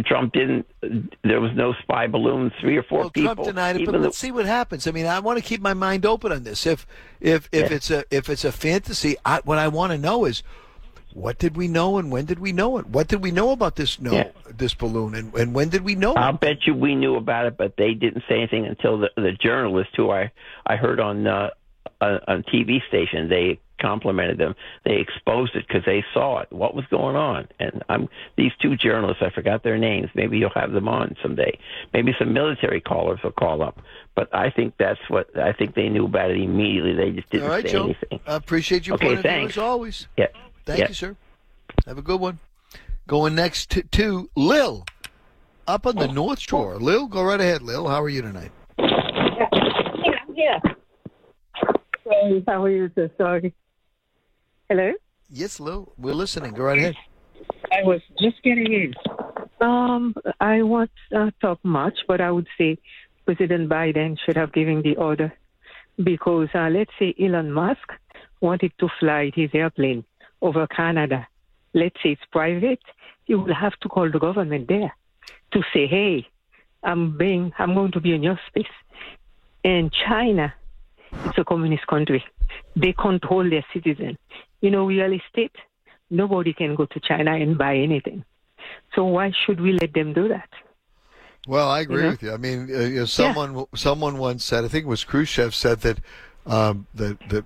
Trump 0.06 0.32
didn't. 0.32 0.66
There 1.24 1.42
was 1.42 1.52
no 1.56 1.74
spy 1.82 2.08
balloon. 2.08 2.54
Three 2.62 2.78
or 2.78 2.84
four 2.84 3.00
well, 3.00 3.10
people. 3.10 3.36
Trump 3.36 3.48
denied 3.50 3.76
it, 3.76 3.86
but 3.86 4.00
let's 4.00 4.18
see 4.18 4.32
what 4.32 4.46
happens. 4.46 4.88
I 4.88 4.92
mean, 4.92 5.06
I 5.06 5.20
want 5.20 5.38
to 5.38 5.44
keep 5.44 5.60
my 5.60 5.74
mind 5.74 6.06
open 6.06 6.32
on 6.32 6.44
this. 6.44 6.66
If 6.66 6.88
if 7.20 7.50
if 7.52 7.70
Yeah. 7.70 7.76
it's 7.76 7.92
a 7.92 8.06
if 8.10 8.30
it's 8.30 8.46
a 8.46 8.52
fantasy, 8.54 9.18
I, 9.26 9.42
what 9.44 9.58
I 9.58 9.68
want 9.68 9.92
to 9.92 9.98
know 9.98 10.26
is. 10.26 10.42
What 11.14 11.38
did 11.40 11.56
we 11.56 11.68
know 11.68 11.98
and 11.98 12.12
when 12.12 12.26
did 12.26 12.40
we 12.40 12.52
know 12.52 12.78
it? 12.78 12.88
What 12.88 13.08
did 13.08 13.22
we 13.24 13.32
know 13.32 13.52
about 13.52 13.76
this 13.76 14.00
no 14.00 14.14
Yeah. 14.14 14.30
this 14.50 14.74
balloon 14.74 15.16
and, 15.16 15.34
and 15.36 15.54
when 15.54 15.70
did 15.70 15.84
we 15.84 15.96
know 15.96 16.14
I'll 16.16 16.34
it? 16.36 16.40
bet 16.42 16.66
you 16.68 16.74
we 16.74 16.96
knew 16.96 17.16
about 17.16 17.46
it, 17.46 17.58
but 17.58 17.78
they 17.78 17.94
didn't 17.94 18.24
say 18.28 18.36
anything 18.38 18.66
until 18.66 18.98
the 19.00 19.10
the 19.16 19.32
journalist 19.32 19.92
who 19.96 20.10
I 20.12 20.32
I 20.66 20.76
heard 20.76 21.00
on 21.00 21.28
uh, 21.28 21.50
a, 22.02 22.08
a 22.28 22.38
TV 22.44 22.80
station. 22.88 23.30
They 23.30 23.60
complimented 23.82 24.38
them. 24.38 24.56
They 24.86 24.96
exposed 24.96 25.56
it 25.56 25.68
because 25.68 25.84
they 25.86 26.06
saw 26.14 26.40
it. 26.40 26.50
What 26.52 26.74
was 26.74 26.86
going 26.90 27.18
on? 27.18 27.50
And 27.60 27.84
I'm 27.90 28.08
these 28.38 28.52
two 28.62 28.78
journalists. 28.78 29.22
I 29.22 29.30
forgot 29.30 29.62
their 29.64 29.78
names. 29.78 30.10
Maybe 30.16 30.38
you'll 30.38 30.52
have 30.56 30.72
them 30.72 30.88
on 30.88 31.16
someday. 31.22 31.60
Maybe 31.94 32.16
some 32.18 32.32
military 32.34 32.80
callers 32.80 33.20
will 33.24 33.32
call 33.34 33.62
up. 33.62 33.82
But 34.16 34.34
I 34.34 34.52
think 34.52 34.76
that's 34.78 35.00
what 35.10 35.38
I 35.38 35.52
think 35.52 35.76
they 35.76 35.90
knew 35.90 36.06
about 36.06 36.32
it 36.32 36.38
immediately. 36.38 36.94
They 36.94 37.12
just 37.12 37.30
didn't 37.30 37.46
All 37.46 37.50
right, 37.52 37.66
say 37.66 37.72
Joe. 37.74 37.84
anything. 37.86 38.20
I 38.26 38.36
appreciate 38.36 38.88
your 38.88 38.96
Okay, 38.96 39.08
point 39.08 39.18
of 39.20 39.24
view 39.24 39.32
thanks. 39.32 39.54
as 39.58 39.62
always. 39.62 40.08
Yeah. 40.18 40.28
Thank 40.66 40.80
yeah. 40.80 40.88
you, 40.88 40.94
sir. 40.94 41.16
Have 41.86 41.98
a 41.98 42.02
good 42.02 42.20
one. 42.20 42.40
Going 43.08 43.36
next 43.36 43.70
to, 43.72 43.84
to 43.84 44.30
Lil, 44.36 44.86
up 45.68 45.86
on 45.86 45.96
the 45.96 46.08
North 46.08 46.40
Shore. 46.40 46.78
Lil, 46.78 47.08
go 47.08 47.24
right 47.24 47.40
ahead. 47.40 47.62
Lil, 47.62 47.88
how 47.88 48.02
are 48.02 48.10
you 48.10 48.22
tonight? 48.22 48.52
Yeah, 48.78 49.50
yeah. 50.34 50.60
Hey, 52.06 52.44
how 52.48 52.64
are 52.64 52.70
you, 52.70 52.90
sir? 52.96 53.12
Sorry. 53.18 53.54
Hello? 54.70 54.94
Yes, 55.30 55.60
Lil, 55.60 55.92
we're 55.98 56.14
listening. 56.14 56.54
Go 56.54 56.64
right 56.64 56.78
ahead. 56.78 56.96
I 57.72 57.84
was 57.84 58.02
just 58.20 58.42
getting 58.44 58.72
in. 58.72 58.94
Um, 59.60 60.16
I 60.40 60.62
won't 60.62 60.92
uh, 61.16 61.32
talk 61.42 61.60
much, 61.64 61.98
but 62.08 62.22
I 62.22 62.32
would 62.32 62.48
say 62.58 62.78
President 63.26 63.70
Biden 63.70 64.18
should 64.26 64.38
have 64.38 64.54
given 64.54 64.82
the 64.82 64.96
order 64.96 65.34
because 66.02 66.50
uh, 66.54 66.70
let's 66.70 66.92
say 67.00 67.14
Elon 67.20 67.52
Musk 67.52 67.92
wanted 68.42 68.74
to 68.80 68.90
fly 69.00 69.32
his 69.34 69.50
airplane 69.54 70.04
over 70.44 70.68
Canada. 70.68 71.28
Let's 71.74 71.96
say 72.04 72.10
it's 72.12 72.22
private. 72.32 72.84
you 73.26 73.40
will 73.40 73.56
have 73.56 73.76
to 73.82 73.88
call 73.88 74.12
the 74.12 74.20
government 74.20 74.68
there 74.68 74.94
to 75.54 75.60
say, 75.74 75.88
"Hey, 75.88 76.28
I'm 76.84 77.18
being, 77.18 77.54
I'm 77.58 77.74
going 77.74 77.94
to 77.94 78.02
be 78.02 78.14
in 78.14 78.22
your 78.22 78.40
space." 78.48 78.76
And 79.64 79.92
China, 80.08 80.54
it's 81.26 81.38
a 81.38 81.46
communist 81.46 81.88
country. 81.88 82.22
They 82.76 82.94
control 82.94 83.50
their 83.50 83.66
citizens. 83.74 84.18
You 84.62 84.72
know, 84.72 84.86
real 84.86 85.14
estate. 85.14 85.56
Nobody 86.10 86.54
can 86.54 86.76
go 86.76 86.86
to 86.86 87.00
China 87.00 87.32
and 87.44 87.58
buy 87.58 87.76
anything. 87.78 88.24
So 88.94 89.06
why 89.06 89.32
should 89.46 89.60
we 89.60 89.72
let 89.74 89.94
them 89.94 90.14
do 90.14 90.28
that? 90.28 90.50
Well, 91.48 91.70
I 91.70 91.82
agree 91.82 92.04
know? 92.04 92.12
with 92.12 92.24
you. 92.24 92.34
I 92.34 92.38
mean, 92.38 92.70
uh, 92.74 92.80
you 92.80 93.00
know, 93.00 93.06
someone 93.06 93.66
someone 93.76 94.18
once 94.18 94.44
said, 94.44 94.64
I 94.64 94.68
think 94.68 94.86
it 94.86 94.90
was 94.90 95.04
Khrushchev 95.04 95.56
said 95.56 95.82
that 95.82 96.00
um, 96.46 96.88
that 96.94 97.18
that. 97.30 97.46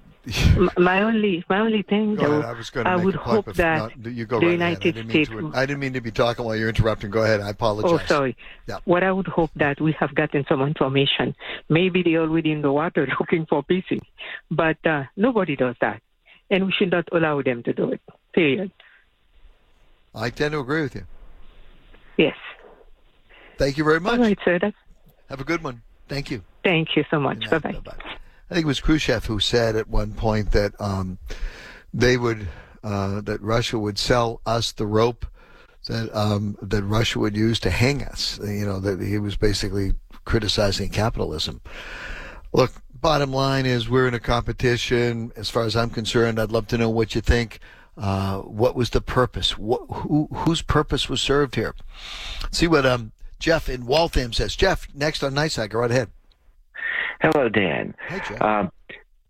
My 0.78 1.04
only, 1.04 1.44
my 1.48 1.60
only 1.60 1.84
thing, 1.84 2.16
Go 2.16 2.24
though, 2.24 2.32
ahead. 2.40 2.46
I 2.46 2.58
was 2.58 2.70
going 2.70 2.84
to 2.86 2.90
I 2.92 2.96
make 2.98 3.06
would 3.06 3.16
hope 3.16 3.46
that 3.54 3.78
not- 3.78 4.12
you 4.14 4.26
go 4.26 4.40
the 4.40 4.48
right 4.48 4.52
United 4.54 4.98
ahead. 4.98 5.06
I 5.08 5.10
States. 5.10 5.30
to, 5.30 5.52
I 5.56 5.66
didn't 5.66 5.80
mean 5.80 5.94
to 5.94 6.02
be 6.02 6.12
talking 6.12 6.44
while 6.44 6.56
you're 6.56 6.68
interrupting. 6.70 7.10
Go 7.12 7.24
ahead. 7.24 7.40
I 7.40 7.52
apologize. 7.52 8.02
Oh, 8.04 8.06
sorry. 8.08 8.36
Yeah. 8.68 8.80
What 8.86 9.04
I 9.04 9.12
would 9.14 9.28
hope 9.28 9.52
that 9.56 9.80
we 9.80 9.94
have 9.94 10.14
gotten 10.16 10.46
some 10.50 10.62
information. 10.62 11.34
Maybe 11.70 12.04
they're 12.04 12.22
already 12.22 12.52
in 12.52 12.62
the 12.62 12.72
water 12.72 13.08
looking 13.20 13.46
for 13.46 13.64
pieces, 13.64 14.02
but 14.52 14.78
uh, 14.86 15.04
nobody 15.16 15.56
does 15.56 15.76
that, 15.80 16.02
and 16.50 16.66
we 16.66 16.72
should 16.74 16.92
not 16.92 17.08
allow 17.14 17.42
them 17.42 17.64
to 17.64 17.72
do 17.74 17.92
it. 17.94 18.02
Period. 18.34 18.72
I 20.14 20.30
tend 20.30 20.52
to 20.52 20.60
agree 20.60 20.82
with 20.82 20.96
you. 20.96 21.06
Yes. 22.18 22.36
Thank 23.58 23.78
you 23.78 23.84
very 23.86 24.00
much. 24.02 24.20
All 24.20 24.26
right, 24.26 24.38
sir. 24.44 24.60
That's, 24.60 24.76
Have 25.30 25.40
a 25.40 25.46
good 25.46 25.64
one. 25.64 25.82
Thank 26.10 26.32
you. 26.32 26.44
thank 26.64 26.96
you 26.98 27.06
so 27.10 27.20
much. 27.20 27.50
Bye 27.50 27.60
bye. 27.60 28.18
I 28.50 28.54
think 28.54 28.64
it 28.64 28.68
was 28.68 28.80
Khrushchev 28.80 29.26
who 29.26 29.40
said 29.40 29.76
at 29.76 29.90
one 29.90 30.14
point 30.14 30.52
that 30.52 30.74
um, 30.80 31.18
they 31.94 32.18
would 32.18 32.48
uh, 32.84 33.22
that 33.22 33.42
Russia 33.42 33.78
would 33.78 34.00
sell 34.00 34.42
us 34.46 34.72
the 34.72 34.86
rope 34.86 35.26
that 35.88 36.16
um, 36.16 36.58
that 36.62 36.84
Russia 36.84 37.20
would 37.20 37.36
use 37.36 37.60
to 37.62 37.70
hang 37.70 38.04
us. 38.04 38.40
You 38.42 38.66
know 38.66 38.80
that 38.80 39.02
he 39.02 39.18
was 39.18 39.36
basically 39.36 39.94
criticizing 40.26 40.90
capitalism. 40.90 41.62
Look, 42.54 42.72
bottom 42.94 43.32
line 43.32 43.66
is 43.66 43.90
we're 43.90 44.08
in 44.08 44.14
a 44.14 44.20
competition. 44.20 45.32
As 45.36 45.50
far 45.50 45.64
as 45.64 45.76
I'm 45.76 45.90
concerned, 45.90 46.40
I'd 46.40 46.52
love 46.52 46.68
to 46.68 46.78
know 46.78 46.90
what 46.90 47.16
you 47.16 47.22
think. 47.22 47.60
Uh, 47.98 48.40
what 48.40 48.76
was 48.76 48.92
the 48.92 49.02
purpose? 49.02 49.58
What, 49.58 49.82
who, 49.90 50.28
whose 50.32 50.62
purpose 50.62 51.10
was 51.10 51.20
served 51.20 51.56
here? 51.56 51.74
See 52.52 52.68
what 52.68 52.86
um, 52.86 53.12
Jeff 53.40 53.70
in 53.70 53.86
Waltham 53.88 54.34
says. 54.34 54.56
Jeff, 54.56 54.88
next 54.94 55.24
on 55.24 55.34
Night 55.34 55.52
Side, 55.52 55.72
go 55.72 55.80
right 55.80 55.90
ahead. 55.90 56.12
Hello, 57.22 57.50
Dan. 57.50 57.96
Hey, 58.10 58.22
Jeff. 58.28 58.42
Um, 58.42 58.72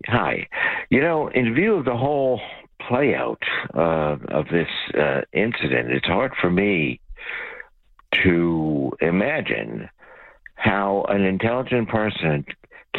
hi. 0.06 0.48
You 0.90 1.02
know, 1.02 1.30
in 1.30 1.54
view 1.54 1.76
of 1.76 1.86
the 1.86 1.96
whole 1.96 2.42
play 2.88 3.16
out 3.16 3.42
uh, 3.74 4.18
of 4.30 4.48
this 4.52 4.68
uh, 4.98 5.22
incident, 5.34 5.92
it's 5.92 6.08
hard 6.08 6.34
for 6.40 6.50
me 6.50 7.00
to 8.24 8.92
imagine 9.02 9.90
how 10.56 11.06
an 11.10 11.24
intelligent 11.24 11.88
person 11.90 12.46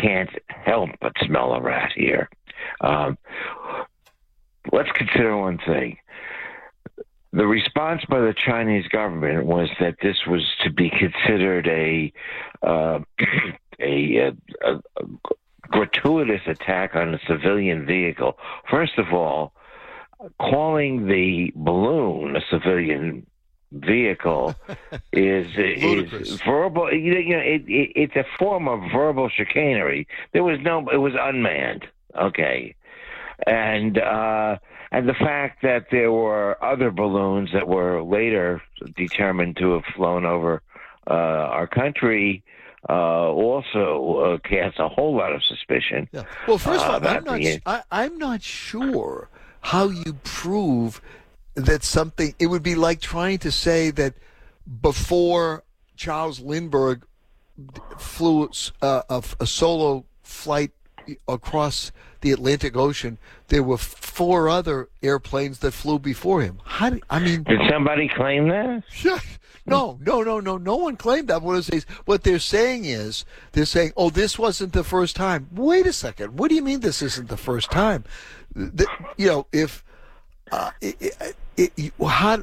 can't 0.01 0.31
help 0.48 0.90
but 1.01 1.12
smell 1.27 1.53
a 1.53 1.61
rat 1.61 1.92
here. 1.94 2.29
Um, 2.81 3.18
let's 4.72 4.90
consider 4.92 5.37
one 5.37 5.59
thing. 5.66 5.96
The 7.33 7.46
response 7.46 8.03
by 8.09 8.20
the 8.20 8.35
Chinese 8.35 8.87
government 8.88 9.44
was 9.44 9.68
that 9.81 9.96
this 10.03 10.16
was 10.27 10.42
to 10.64 10.72
be 10.72 10.90
considered 10.90 11.66
a 11.66 12.12
uh, 12.62 13.01
a, 13.81 14.33
a, 14.62 14.73
a 14.97 15.05
gratuitous 15.69 16.43
attack 16.47 16.95
on 16.95 17.14
a 17.14 17.21
civilian 17.27 17.87
vehicle. 17.87 18.38
First 18.71 18.99
of 18.99 19.12
all, 19.12 19.53
calling 20.41 21.07
the 21.07 21.53
balloon 21.55 22.37
a 22.37 22.41
civilian 22.51 23.27
vehicle 23.73 24.55
is 25.12 25.47
is 25.57 26.41
verbal. 26.41 26.93
You 26.93 27.14
know, 27.14 27.21
you 27.21 27.37
know 27.37 27.43
it, 27.43 27.62
it, 27.67 27.93
it's 27.95 28.17
a 28.17 28.25
form 28.38 28.69
of 28.69 28.81
verbal 28.93 29.29
chicanery. 29.29 30.07
There 30.33 30.45
was 30.45 30.59
no. 30.61 30.88
It 30.88 30.99
was 30.99 31.14
unmanned. 31.19 31.87
Okay, 32.17 32.75
and 33.47 33.99
uh, 33.99 34.57
and 34.91 35.09
the 35.09 35.14
fact 35.14 35.62
that 35.62 35.87
there 35.91 36.11
were 36.11 36.62
other 36.64 36.91
balloons 36.91 37.51
that 37.53 37.69
were 37.69 38.03
later 38.03 38.62
determined 38.97 39.57
to 39.59 39.73
have 39.73 39.85
flown 39.95 40.25
over 40.25 40.62
uh, 41.07 41.12
our 41.12 41.67
country 41.67 42.43
uh, 42.88 42.92
also 42.92 44.38
uh, 44.42 44.48
casts 44.48 44.79
a 44.79 44.88
whole 44.88 45.16
lot 45.16 45.33
of 45.33 45.42
suspicion. 45.44 46.09
Yeah. 46.12 46.24
Well, 46.46 46.59
first 46.59 46.85
of 46.85 47.03
uh, 47.05 47.09
all, 47.09 47.16
I'm 47.16 47.24
not. 47.24 47.38
the- 47.38 47.62
I, 47.66 47.83
I'm 47.90 48.18
not 48.18 48.42
sure 48.42 49.29
how 49.61 49.88
you 49.88 50.14
prove 50.24 51.01
that 51.55 51.85
something. 51.85 52.35
It 52.38 52.46
would 52.46 52.62
be 52.62 52.74
like 52.74 53.01
trying 53.01 53.38
to 53.38 53.51
say 53.51 53.90
that 53.92 54.14
before 54.81 55.64
Charles 55.96 56.40
Lindbergh 56.40 57.05
flew 57.98 58.51
uh, 58.81 59.03
a, 59.09 59.22
a 59.40 59.46
solo 59.46 60.05
flight 60.22 60.70
across 61.27 61.92
the 62.21 62.33
Atlantic 62.33 62.77
Ocean, 62.77 63.18
there 63.49 63.62
were 63.62 63.79
four 63.79 64.49
other 64.49 64.88
airplanes 65.03 65.61
that 65.61 65.73
flew 65.73 65.99
before 65.99 66.42
him. 66.42 66.61
How? 66.64 66.90
Do, 66.90 67.01
I 67.09 67.18
mean, 67.21 67.44
Did 67.44 67.61
somebody 67.71 68.09
claim 68.09 68.49
that? 68.49 68.83
no, 69.66 69.99
no, 70.01 70.23
no, 70.23 70.40
no. 70.40 70.57
No 70.57 70.77
one 70.77 70.97
claimed 70.97 71.29
that. 71.29 71.42
What, 71.42 71.57
is 71.57 71.66
they, 71.68 71.81
what 72.05 72.25
they're 72.25 72.38
saying 72.38 72.85
is 72.85 73.25
they're 73.53 73.64
saying, 73.64 73.92
"Oh, 73.97 74.11
this 74.11 74.38
wasn't 74.38 74.73
the 74.73 74.85
first 74.85 75.16
time." 75.16 75.49
Wait 75.53 75.87
a 75.87 75.92
second. 75.92 76.38
What 76.38 76.49
do 76.49 76.55
you 76.55 76.62
mean 76.62 76.81
this 76.81 77.03
isn't 77.03 77.29
the 77.29 77.37
first 77.37 77.71
time? 77.71 78.05
The, 78.55 78.87
you 79.16 79.29
know, 79.29 79.47
if 79.53 79.85
uh, 80.51 80.71
it, 80.81 81.37
it, 81.57 81.73
it, 81.77 81.92
how 82.05 82.37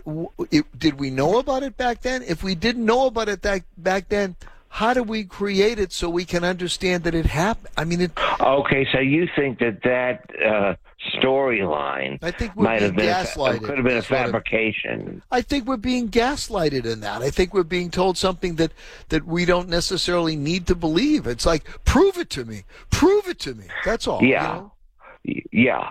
did 0.77 0.99
we 0.99 1.09
know 1.09 1.39
about 1.39 1.63
it 1.63 1.77
back 1.77 2.01
then? 2.01 2.21
If 2.23 2.43
we 2.43 2.55
didn't 2.55 2.85
know 2.85 3.07
about 3.07 3.29
it 3.29 3.41
that, 3.41 3.63
back 3.77 4.09
then, 4.09 4.35
how 4.69 4.93
do 4.93 5.03
we 5.03 5.23
create 5.23 5.79
it 5.79 5.91
so 5.93 6.09
we 6.09 6.25
can 6.25 6.43
understand 6.43 7.03
that 7.05 7.15
it 7.15 7.25
happened? 7.25 7.73
I 7.77 7.85
mean, 7.85 8.01
it, 8.01 8.11
Okay, 8.41 8.85
so 8.91 8.99
you 8.99 9.27
think 9.35 9.59
that 9.59 9.81
that 9.83 10.25
uh, 10.45 10.75
storyline 11.21 12.19
I 12.21 12.31
think 12.31 12.55
might 12.57 12.81
have 12.81 12.95
been 12.95 13.07
a, 13.07 13.11
gaslighted, 13.13 13.63
could 13.63 13.77
have 13.77 13.85
been 13.85 13.95
a 13.95 13.99
is 13.99 14.09
what 14.09 14.19
I'm- 14.19 14.25
fabrication. 14.27 15.21
I 15.31 15.41
think 15.41 15.65
we're 15.65 15.77
being 15.77 16.09
gaslighted 16.09 16.85
in 16.85 16.99
that. 17.01 17.21
I 17.21 17.29
think 17.29 17.53
we're 17.53 17.63
being 17.63 17.89
told 17.89 18.17
something 18.17 18.55
that 18.55 18.71
that 19.09 19.25
we 19.25 19.45
don't 19.45 19.69
necessarily 19.69 20.35
need 20.35 20.67
to 20.67 20.75
believe. 20.75 21.25
It's 21.27 21.45
like, 21.45 21.63
prove 21.85 22.17
it 22.17 22.29
to 22.31 22.45
me, 22.45 22.63
prove 22.89 23.27
it 23.27 23.39
to 23.39 23.53
me. 23.55 23.65
That's 23.85 24.07
all. 24.07 24.21
you 24.21 24.29
Yeah. 24.29 24.43
know? 24.43 24.71
Yeah. 25.51 25.89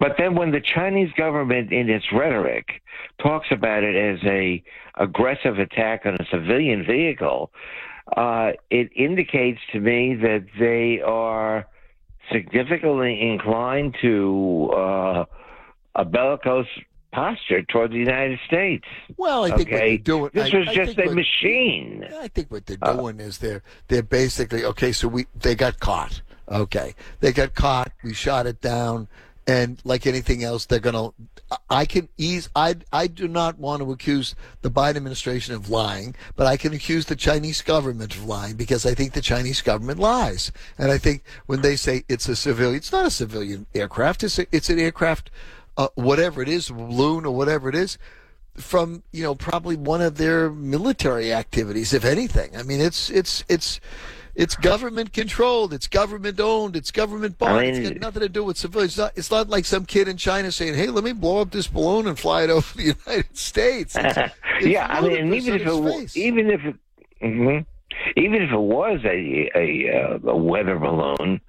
But 0.00 0.16
then 0.18 0.34
when 0.34 0.50
the 0.50 0.60
Chinese 0.60 1.12
government 1.16 1.72
in 1.72 1.88
its 1.88 2.06
rhetoric 2.12 2.82
talks 3.22 3.46
about 3.52 3.84
it 3.84 3.94
as 3.94 4.18
a 4.24 4.60
aggressive 4.96 5.58
attack 5.60 6.04
on 6.04 6.14
a 6.14 6.26
civilian 6.30 6.84
vehicle, 6.84 7.52
uh, 8.16 8.52
it 8.70 8.90
indicates 8.96 9.60
to 9.72 9.80
me 9.80 10.14
that 10.16 10.44
they 10.58 11.00
are 11.00 11.66
significantly 12.32 13.20
inclined 13.20 13.96
to 14.02 14.70
uh, 14.76 15.24
a 15.94 16.04
bellicose 16.04 16.66
posture 17.12 17.62
toward 17.62 17.90
the 17.90 17.98
United 17.98 18.38
States. 18.46 18.84
Well, 19.16 19.44
I 19.44 19.50
think 19.56 19.70
what 19.70 19.78
they're 19.80 19.98
doing. 19.98 20.30
This 20.32 20.54
I- 20.54 20.58
was 20.58 20.68
I 20.68 20.74
just 20.74 20.98
a 20.98 21.04
what- 21.06 21.14
machine. 21.14 22.06
I 22.20 22.28
think 22.28 22.50
what 22.50 22.66
they're 22.66 22.76
doing 22.76 23.20
is 23.20 23.38
they're 23.38 23.62
they're 23.88 24.02
basically 24.02 24.64
okay. 24.64 24.92
So 24.92 25.08
we 25.08 25.26
they 25.38 25.54
got 25.54 25.78
caught. 25.80 26.22
Okay, 26.48 26.94
they 27.20 27.32
got 27.32 27.54
caught. 27.54 27.92
We 28.02 28.14
shot 28.14 28.46
it 28.46 28.60
down, 28.60 29.08
and 29.46 29.80
like 29.84 30.06
anything 30.06 30.44
else, 30.44 30.66
they're 30.66 30.78
gonna. 30.78 31.10
I 31.68 31.84
can 31.84 32.08
ease. 32.16 32.48
I 32.54 32.76
I 32.92 33.06
do 33.06 33.26
not 33.26 33.58
want 33.58 33.82
to 33.82 33.90
accuse 33.90 34.34
the 34.62 34.70
Biden 34.70 34.96
administration 34.96 35.54
of 35.54 35.68
lying, 35.68 36.14
but 36.36 36.46
I 36.46 36.56
can 36.56 36.72
accuse 36.72 37.06
the 37.06 37.16
Chinese 37.16 37.60
government 37.60 38.14
of 38.14 38.24
lying 38.24 38.56
because 38.56 38.86
I 38.86 38.94
think 38.94 39.12
the 39.12 39.20
Chinese 39.20 39.60
government 39.60 39.98
lies. 39.98 40.52
And 40.78 40.90
I 40.90 40.98
think 40.98 41.24
when 41.46 41.62
they 41.62 41.76
say 41.76 42.04
it's 42.08 42.28
a 42.28 42.36
civilian, 42.36 42.76
it's 42.76 42.92
not 42.92 43.06
a 43.06 43.10
civilian 43.10 43.66
aircraft. 43.74 44.22
It's 44.22 44.38
a, 44.38 44.46
it's 44.52 44.70
an 44.70 44.78
aircraft, 44.78 45.30
uh, 45.76 45.88
whatever 45.94 46.40
it 46.40 46.48
is, 46.48 46.70
balloon 46.70 47.26
or 47.26 47.34
whatever 47.34 47.68
it 47.68 47.74
is 47.74 47.98
from 48.56 49.02
you 49.12 49.22
know 49.22 49.34
probably 49.34 49.76
one 49.76 50.02
of 50.02 50.18
their 50.18 50.50
military 50.50 51.32
activities 51.32 51.94
if 51.94 52.04
anything 52.04 52.54
i 52.54 52.62
mean 52.62 52.82
it's 52.82 53.08
it's 53.08 53.42
it's 53.48 53.80
it's 54.34 54.56
government 54.56 55.12
controlled. 55.12 55.72
It's 55.74 55.86
government 55.86 56.40
owned. 56.40 56.74
It's 56.76 56.90
government 56.90 57.38
bought. 57.38 57.50
I 57.60 57.64
it's 57.64 57.78
mean- 57.78 57.92
got 57.92 58.00
nothing 58.00 58.22
to 58.22 58.28
do 58.28 58.44
with 58.44 58.56
civilians 58.56 58.92
it's 58.92 58.98
not, 58.98 59.12
it's 59.16 59.30
not 59.30 59.48
like 59.48 59.64
some 59.64 59.84
kid 59.86 60.08
in 60.08 60.16
china 60.16 60.50
saying 60.50 60.74
hey 60.74 60.88
let 60.88 61.04
me 61.04 61.12
blow 61.12 61.40
up 61.40 61.50
this 61.50 61.66
balloon 61.66 62.06
and 62.06 62.18
fly 62.18 62.44
it 62.44 62.50
over 62.50 62.76
the 62.76 62.82
united 63.06 63.36
states. 63.36 63.96
It's- 63.96 64.30
it's 64.58 64.66
yeah, 64.66 64.86
I 64.88 65.00
mean, 65.00 65.32
even 65.34 65.54
if 65.54 65.62
it 65.62 65.68
its 65.68 66.16
even 66.16 66.50
if 66.50 66.60
it, 66.64 66.76
mhm. 67.22 67.66
even 68.16 68.42
if 68.42 68.50
it 68.50 68.58
was 68.58 69.00
a 69.04 69.50
a, 69.54 70.18
uh, 70.24 70.30
a 70.30 70.36
weather 70.36 70.78
balloon, 70.78 71.40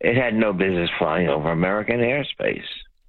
it 0.00 0.16
had 0.16 0.34
no 0.34 0.52
business 0.52 0.90
flying 0.98 1.28
over 1.28 1.50
American 1.50 2.00
airspace. 2.00 2.64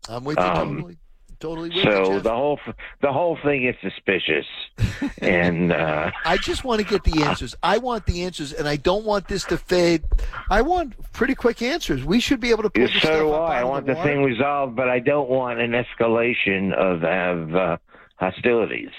i'm 0.10 0.24
with 0.24 0.38
you 0.38 0.44
um, 0.44 0.76
totally 0.78 0.98
totally 1.44 1.70
So 1.84 2.06
Jeff. 2.14 2.24
the 2.24 2.32
whole 2.34 2.60
the 3.02 3.12
whole 3.12 3.38
thing 3.44 3.66
is 3.66 3.76
suspicious, 3.82 4.46
and 5.22 5.72
uh, 5.74 6.10
I 6.26 6.38
just 6.38 6.64
want 6.64 6.82
to 6.82 6.88
get 6.88 7.04
the 7.04 7.22
answers. 7.24 7.54
I 7.62 7.78
want 7.78 8.06
the 8.06 8.24
answers, 8.24 8.54
and 8.54 8.68
I 8.68 8.78
don't 8.78 9.04
want 9.06 9.28
this 9.28 9.44
to 9.46 9.58
fade. 9.58 10.04
I 10.50 10.62
want 10.62 10.94
pretty 11.12 11.36
quick 11.36 11.62
answers. 11.62 12.04
We 12.06 12.20
should 12.20 12.40
be 12.40 12.50
able 12.52 12.64
to 12.64 12.70
pull 12.70 12.88
so 12.88 12.94
this 12.94 13.02
stuff 13.04 13.20
do 13.20 13.32
I. 13.34 13.60
I 13.60 13.64
want 13.66 13.86
the 13.86 13.94
the 13.96 14.04
thing 14.04 14.24
resolved, 14.24 14.76
but 14.76 14.90
I 14.90 15.00
don't 15.00 15.30
want 15.30 15.60
an 15.60 15.72
escalation 15.74 16.74
of 16.74 17.04
of 17.04 17.56
uh, 17.56 17.78
hostilities. 18.16 18.92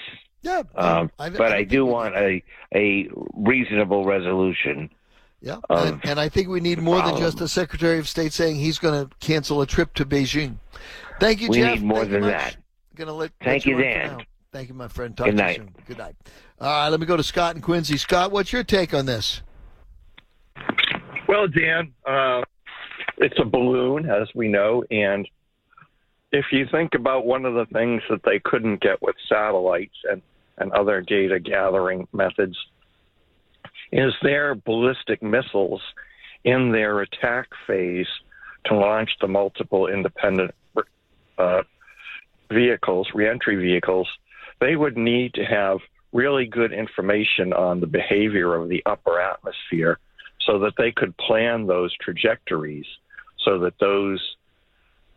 Yeah, 0.43 0.61
Um, 0.75 1.09
I- 1.19 1.25
I 1.25 1.29
but 1.31 1.37
don't 1.49 1.51
I 1.53 1.63
do 1.63 1.85
want 1.87 2.15
a 2.15 2.43
a 2.75 3.09
reasonable 3.33 4.05
resolution. 4.05 4.91
Yeah, 5.41 5.57
and, 5.69 5.99
and 6.03 6.19
I 6.19 6.29
think 6.29 6.47
we 6.47 6.59
need 6.59 6.79
more 6.79 7.01
than 7.03 7.17
just 7.17 7.37
the 7.37 7.47
Secretary 7.47 7.99
of 7.99 8.07
State 8.07 8.33
saying 8.33 8.55
he's 8.55 8.79
going 8.79 9.07
to 9.07 9.15
cancel 9.19 9.61
a 9.61 9.67
trip 9.67 9.93
to 9.95 10.05
Beijing. 10.05 10.55
Thank 11.19 11.41
you, 11.41 11.49
We 11.49 11.57
Jeff. 11.57 11.75
need 11.79 11.83
more 11.83 11.99
Thank 11.99 12.11
than 12.11 12.21
much. 12.21 12.31
that. 12.31 12.57
Gonna 12.95 13.13
let, 13.13 13.31
Thank 13.43 13.65
let 13.65 13.65
you, 13.65 13.77
Dan. 13.81 14.25
Thank 14.51 14.69
you, 14.69 14.75
my 14.75 14.87
friend. 14.87 15.15
Talk 15.15 15.25
Good 15.25 15.31
to 15.37 15.37
night. 15.43 15.57
you 15.57 15.63
soon. 15.63 15.75
Good 15.87 15.97
night. 15.97 16.15
All 16.61 16.67
right, 16.69 16.89
let 16.89 16.99
me 16.99 17.05
go 17.05 17.17
to 17.17 17.23
Scott 17.23 17.55
and 17.55 17.63
Quincy. 17.63 17.97
Scott, 17.97 18.31
what's 18.31 18.53
your 18.53 18.63
take 18.63 18.93
on 18.93 19.05
this? 19.05 19.41
Well, 21.27 21.47
Dan, 21.47 21.93
uh, 22.05 22.41
it's 23.17 23.37
a 23.39 23.45
balloon, 23.45 24.09
as 24.09 24.27
we 24.35 24.47
know, 24.47 24.83
and 24.91 25.27
if 26.31 26.45
you 26.51 26.65
think 26.71 26.93
about 26.95 27.25
one 27.25 27.45
of 27.45 27.53
the 27.53 27.65
things 27.73 28.01
that 28.09 28.21
they 28.23 28.39
couldn't 28.39 28.81
get 28.81 29.01
with 29.01 29.15
satellites 29.27 29.95
and, 30.09 30.21
and 30.57 30.71
other 30.73 31.01
data 31.01 31.39
gathering 31.39 32.07
methods, 32.13 32.57
is 33.91 34.13
their 34.21 34.55
ballistic 34.55 35.21
missiles 35.23 35.81
in 36.43 36.71
their 36.71 37.01
attack 37.01 37.47
phase 37.67 38.07
to 38.65 38.75
launch 38.75 39.09
the 39.21 39.27
multiple 39.27 39.87
independent 39.87 40.51
uh, 41.37 41.63
vehicles, 42.51 43.07
reentry 43.13 43.55
vehicles, 43.55 44.07
they 44.59 44.75
would 44.75 44.97
need 44.97 45.33
to 45.33 45.43
have 45.43 45.79
really 46.13 46.45
good 46.45 46.71
information 46.71 47.51
on 47.53 47.79
the 47.79 47.87
behavior 47.87 48.55
of 48.55 48.69
the 48.69 48.81
upper 48.85 49.19
atmosphere 49.19 49.99
so 50.39 50.59
that 50.59 50.73
they 50.77 50.91
could 50.91 51.15
plan 51.17 51.67
those 51.67 51.93
trajectories 51.97 52.85
so 53.43 53.59
that 53.59 53.77
those 53.79 54.35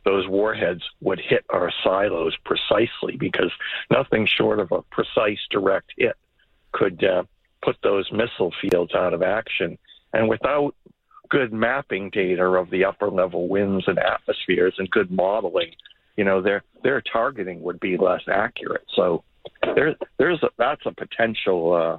those 0.04 0.26
warheads 0.26 0.82
would 1.02 1.20
hit 1.20 1.44
our 1.50 1.70
silos 1.84 2.34
precisely 2.44 3.16
because 3.18 3.52
nothing 3.90 4.26
short 4.26 4.58
of 4.58 4.72
a 4.72 4.80
precise 4.82 5.40
direct 5.50 5.92
hit 5.98 6.16
could 6.72 7.04
uh, 7.04 7.24
put 7.62 7.76
those 7.82 8.10
missile 8.10 8.52
fields 8.62 8.94
out 8.94 9.12
of 9.12 9.22
action. 9.22 9.76
And 10.14 10.28
without 10.28 10.74
good 11.28 11.52
mapping 11.52 12.08
data 12.08 12.44
of 12.44 12.70
the 12.70 12.86
upper 12.86 13.10
level 13.10 13.48
winds 13.48 13.86
and 13.86 13.98
atmospheres 13.98 14.74
and 14.78 14.90
good 14.90 15.10
modeling 15.10 15.72
you 16.18 16.24
know 16.24 16.42
their 16.42 16.62
their 16.82 17.00
targeting 17.00 17.62
would 17.62 17.80
be 17.80 17.96
less 17.96 18.22
accurate 18.28 18.84
so 18.94 19.24
there 19.74 19.96
there's 20.18 20.42
a, 20.42 20.48
that's 20.58 20.84
a 20.84 20.92
potential 20.92 21.72
uh, 21.72 21.98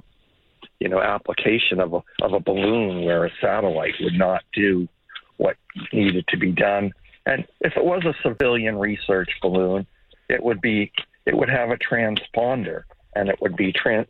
you 0.78 0.88
know 0.88 1.00
application 1.00 1.80
of 1.80 1.94
a 1.94 2.02
of 2.22 2.32
a 2.32 2.40
balloon 2.40 3.04
where 3.04 3.24
a 3.24 3.30
satellite 3.40 3.94
would 4.00 4.14
not 4.14 4.42
do 4.52 4.88
what 5.36 5.56
needed 5.92 6.26
to 6.28 6.36
be 6.36 6.52
done. 6.52 6.92
And 7.26 7.46
if 7.60 7.74
it 7.76 7.84
was 7.84 8.04
a 8.04 8.14
civilian 8.22 8.76
research 8.76 9.30
balloon, 9.40 9.86
it 10.28 10.42
would 10.42 10.60
be 10.60 10.92
it 11.26 11.36
would 11.36 11.48
have 11.48 11.70
a 11.70 11.76
transponder 11.76 12.82
and 13.14 13.28
it 13.28 13.40
would 13.40 13.56
be 13.56 13.72
tran 13.72 14.06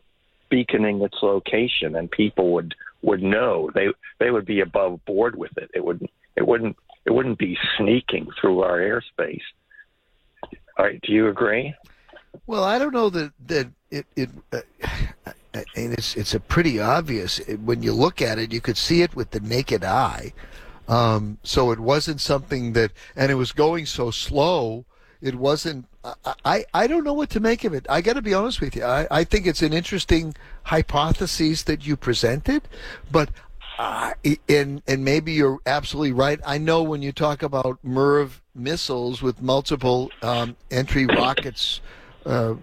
beaconing 0.49 1.01
its 1.01 1.17
location, 1.21 1.95
and 1.95 2.11
people 2.11 2.51
would 2.53 2.75
would 3.01 3.23
know 3.23 3.69
they 3.73 3.87
they 4.19 4.31
would 4.31 4.45
be 4.45 4.61
above 4.61 5.03
board 5.05 5.35
with 5.35 5.57
it. 5.57 5.71
It 5.73 5.83
wouldn't 5.83 6.09
it 6.35 6.47
wouldn't 6.47 6.75
it 7.05 7.11
wouldn't 7.11 7.39
be 7.39 7.57
sneaking 7.77 8.27
through 8.39 8.61
our 8.61 8.77
airspace. 8.77 9.41
All 10.77 10.85
right, 10.85 10.99
do 11.01 11.11
you 11.11 11.27
agree? 11.27 11.73
Well, 12.47 12.63
I 12.63 12.79
don't 12.79 12.93
know 12.93 13.09
that 13.09 13.31
that 13.47 13.67
it 13.89 14.05
it. 14.15 14.29
Uh, 14.51 14.61
and 15.53 15.93
it's 15.93 16.15
it's 16.15 16.33
a 16.33 16.39
pretty 16.39 16.79
obvious 16.79 17.39
when 17.63 17.83
you 17.83 17.93
look 17.93 18.21
at 18.21 18.39
it. 18.39 18.53
You 18.53 18.61
could 18.61 18.77
see 18.77 19.01
it 19.01 19.15
with 19.15 19.31
the 19.31 19.39
naked 19.41 19.83
eye. 19.83 20.33
Um, 20.87 21.37
so 21.43 21.71
it 21.71 21.79
wasn't 21.79 22.19
something 22.19 22.73
that, 22.73 22.91
and 23.15 23.31
it 23.31 23.35
was 23.35 23.51
going 23.51 23.85
so 23.85 24.11
slow. 24.11 24.85
It 25.21 25.35
wasn't. 25.35 25.85
I 26.03 26.33
I, 26.45 26.65
I 26.73 26.87
don't 26.87 27.03
know 27.03 27.13
what 27.13 27.29
to 27.31 27.39
make 27.39 27.63
of 27.63 27.73
it. 27.73 27.85
I 27.89 28.01
got 28.01 28.13
to 28.13 28.21
be 28.21 28.33
honest 28.33 28.61
with 28.61 28.75
you. 28.75 28.83
I, 28.83 29.07
I 29.11 29.23
think 29.23 29.45
it's 29.45 29.61
an 29.61 29.73
interesting 29.73 30.33
hypothesis 30.63 31.63
that 31.63 31.85
you 31.85 31.95
presented, 31.95 32.67
but 33.11 33.29
uh, 33.77 34.13
and 34.49 34.81
and 34.87 35.03
maybe 35.03 35.33
you're 35.33 35.59
absolutely 35.65 36.11
right. 36.11 36.39
I 36.45 36.57
know 36.57 36.83
when 36.83 37.01
you 37.01 37.11
talk 37.11 37.43
about 37.43 37.79
MIRV 37.85 38.31
missiles 38.53 39.21
with 39.21 39.41
multiple 39.41 40.11
um, 40.21 40.55
entry 40.69 41.05
rockets, 41.05 41.81
uh, 42.25 42.55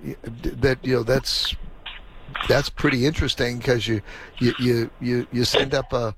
that 0.42 0.78
you 0.82 0.96
know 0.96 1.02
that's 1.02 1.54
that's 2.48 2.68
pretty 2.68 3.06
interesting 3.06 3.58
because 3.58 3.88
you, 3.88 4.00
you 4.38 4.52
you 4.58 4.90
you 5.00 5.26
you 5.32 5.44
send 5.44 5.74
up 5.74 5.92
a, 5.92 6.14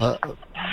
a 0.00 0.18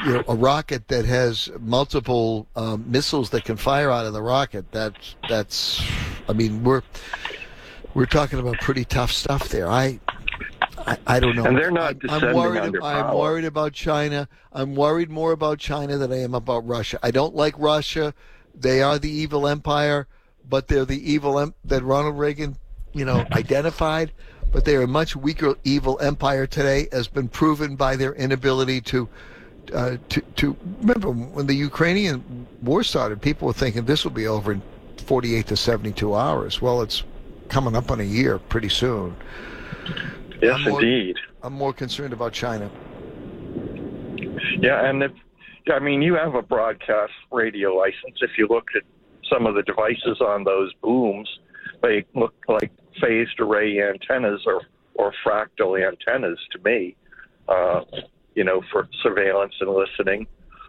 you 0.05 0.13
know 0.13 0.24
a 0.28 0.36
rocket 0.36 0.88
that 0.88 1.05
has 1.05 1.49
multiple 1.59 2.47
um, 2.55 2.84
missiles 2.88 3.30
that 3.30 3.45
can 3.45 3.55
fire 3.55 3.91
out 3.91 4.05
of 4.05 4.13
the 4.13 4.22
rocket. 4.22 4.72
That's 4.72 5.15
that's 5.28 5.82
I 6.28 6.34
mean 6.34 6.63
we're 6.63 6.84
we're 7.93 8.05
talking 8.05 8.39
about 8.39 8.59
pretty 8.59 8.86
tough 8.86 9.11
stuff 9.11 9.49
there. 9.49 9.67
I 9.67 9.99
I, 10.90 10.98
I 11.16 11.20
don't 11.20 11.36
know. 11.36 11.46
And 11.46 11.56
they're 11.58 11.72
not 11.72 11.96
I'm- 12.10 12.24
I'm 12.24 12.36
worried. 12.36 12.76
I'm 12.84 13.16
worried 13.16 13.46
about 13.46 13.74
China. 13.74 14.28
I'm 14.52 14.76
worried 14.76 15.10
more 15.10 15.32
about 15.32 15.60
China 15.60 15.98
than 15.98 16.12
I 16.12 16.22
am 16.22 16.34
about 16.34 16.68
Russia. 16.68 17.00
I 17.04 17.12
don't 17.12 17.36
like 17.36 17.54
Russia. 17.58 18.14
They 18.56 18.82
are 18.82 18.98
the 18.98 19.10
evil 19.12 19.48
empire, 19.48 20.08
but 20.50 20.68
they're 20.68 20.86
the 20.86 21.12
evil 21.12 21.40
em- 21.40 21.54
that 21.66 21.84
Ronald 21.84 22.18
Reagan, 22.18 22.58
you 22.94 23.06
know, 23.06 23.26
identified. 23.32 24.12
But 24.52 24.66
they 24.66 24.76
are 24.76 24.82
a 24.82 24.88
much 24.88 25.16
weaker 25.16 25.54
evil 25.64 26.00
empire 26.00 26.48
today, 26.48 26.88
has 26.92 27.08
been 27.08 27.28
proven 27.30 27.76
by 27.76 27.96
their 27.96 28.14
inability 28.14 28.82
to. 28.82 29.08
Uh, 29.72 29.98
to, 30.10 30.20
to 30.36 30.58
remember 30.82 31.12
when 31.12 31.46
the 31.46 31.54
Ukrainian 31.54 32.48
war 32.64 32.82
started, 32.84 33.22
people 33.22 33.46
were 33.46 33.54
thinking 33.54 33.86
this 33.86 34.04
will 34.04 34.10
be 34.10 34.26
over 34.26 34.52
in 34.54 34.64
48 35.06 35.46
to 35.46 35.56
72 35.56 36.16
hours. 36.16 36.60
Well, 36.60 36.82
it's 36.82 37.04
coming 37.50 37.76
up 37.76 37.92
on 37.92 38.00
a 38.00 38.04
year 38.04 38.40
pretty 38.40 38.70
soon. 38.70 39.16
Yes, 40.42 40.56
I'm 40.56 40.72
more- 40.72 40.82
indeed. 40.84 41.16
I'm 41.42 41.54
more 41.54 41.74
concerned 41.74 42.14
about 42.14 42.34
China. 42.34 42.70
Yeah, 44.62 44.90
and 44.90 45.04
if 45.04 45.12
I 45.72 45.80
mean 45.80 46.02
you 46.02 46.16
have 46.16 46.36
a 46.36 46.42
broadcast 46.42 47.14
radio 47.32 47.76
license. 47.76 48.18
If 48.22 48.32
you 48.38 48.48
look 48.50 48.68
at 48.76 48.84
some 49.32 49.46
of 49.46 49.56
the 49.56 49.64
devices 49.64 50.20
on 50.22 50.44
those 50.44 50.74
booms, 50.82 51.30
they 51.82 52.06
look 52.16 52.34
like 52.48 52.72
phased 53.02 53.40
array 53.40 53.82
antennas 53.82 54.42
or 54.46 54.62
or 54.96 55.14
fractal 55.26 55.82
antennas 55.82 56.40
to 56.52 56.60
me. 56.60 56.96
Uh, 57.48 57.82
you 58.36 58.44
know, 58.44 58.62
for 58.72 58.88
surveillance 59.02 59.54
and 59.60 59.70
listening. 59.72 60.28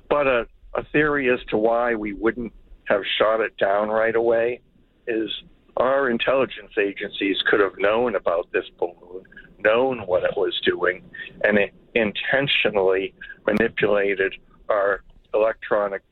But 0.09 0.27
a, 0.27 0.47
a 0.75 0.83
theory 0.93 1.31
as 1.31 1.39
to 1.51 1.57
why 1.57 1.95
we 1.95 2.13
wouldn't 2.15 2.53
have 2.85 3.03
shot 3.19 3.41
it 3.41 3.57
down 3.59 3.89
right 3.91 4.17
away 4.17 4.61
is 5.07 5.31
our 5.77 6.11
intelligence 6.11 6.73
agencies 6.79 7.37
could 7.49 7.61
have 7.61 7.79
known 7.79 8.17
about 8.17 8.51
this 8.53 8.65
balloon, 8.79 9.25
known 9.63 10.07
what 10.07 10.25
it 10.25 10.37
was 10.37 10.61
doing, 10.65 11.03
and 11.45 11.59
it 11.59 11.73
intentionally 11.95 13.15
manipulated 13.47 14.35
our 14.69 15.03
electronic 15.35 16.03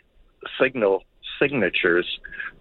signal 0.61 1.05
signatures 1.41 2.07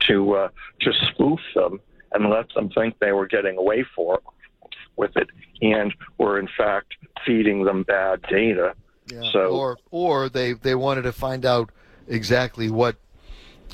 to 0.08 0.34
uh, 0.34 0.50
to 0.82 0.92
spoof 1.10 1.40
them 1.56 1.80
and 2.14 2.30
let 2.30 2.48
them 2.54 2.70
think 2.70 2.98
they 3.00 3.12
were 3.12 3.28
getting 3.28 3.58
away 3.58 3.86
for 3.96 4.22
with 4.96 5.16
it, 5.16 5.30
and 5.62 5.94
were 6.18 6.40
in 6.40 6.48
fact 6.58 6.96
feeding 7.26 7.64
them 7.64 7.84
bad 7.84 8.22
data. 8.24 8.74
Yeah. 9.12 9.30
So 9.32 9.50
or 9.50 9.78
or 9.92 10.30
they 10.30 10.54
they 10.54 10.76
wanted 10.76 11.04
to 11.04 11.14
find 11.14 11.46
out 11.46 11.72
exactly 12.08 12.70
what 12.70 12.98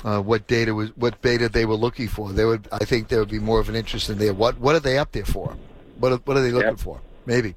uh, 0.02 0.20
what 0.20 0.46
data 0.46 0.74
was 0.74 0.90
what 0.96 1.20
data 1.22 1.48
they 1.48 1.64
were 1.64 1.74
looking 1.74 2.08
for. 2.08 2.32
They 2.32 2.44
would 2.44 2.68
I 2.72 2.84
think 2.84 3.08
there 3.08 3.20
would 3.20 3.30
be 3.30 3.38
more 3.38 3.60
of 3.60 3.68
an 3.68 3.76
interest 3.76 4.10
in 4.10 4.18
there. 4.18 4.34
What 4.34 4.58
what 4.58 4.74
are 4.74 4.80
they 4.80 4.98
up 4.98 5.12
there 5.12 5.24
for? 5.24 5.56
What 5.98 6.12
are, 6.12 6.16
what 6.18 6.36
are 6.36 6.42
they 6.42 6.52
looking 6.52 6.76
for? 6.76 7.00
Maybe. 7.26 7.54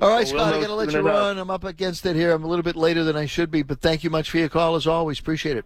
All 0.00 0.10
right, 0.10 0.26
Well, 0.26 0.26
Scott, 0.26 0.54
I'm 0.54 0.60
going 0.60 0.68
to 0.68 0.74
let 0.74 0.92
you 0.92 0.98
enough. 1.00 1.14
run. 1.14 1.38
I'm 1.38 1.50
up 1.50 1.64
against 1.64 2.04
it 2.04 2.16
here. 2.16 2.32
I'm 2.32 2.44
a 2.44 2.46
little 2.46 2.62
bit 2.62 2.76
later 2.76 3.02
than 3.02 3.16
I 3.16 3.24
should 3.26 3.50
be, 3.50 3.62
but 3.62 3.80
thank 3.80 4.04
you 4.04 4.10
much 4.10 4.30
for 4.30 4.36
your 4.38 4.48
call 4.50 4.76
as 4.76 4.86
always. 4.86 5.18
Appreciate 5.18 5.56
it. 5.56 5.64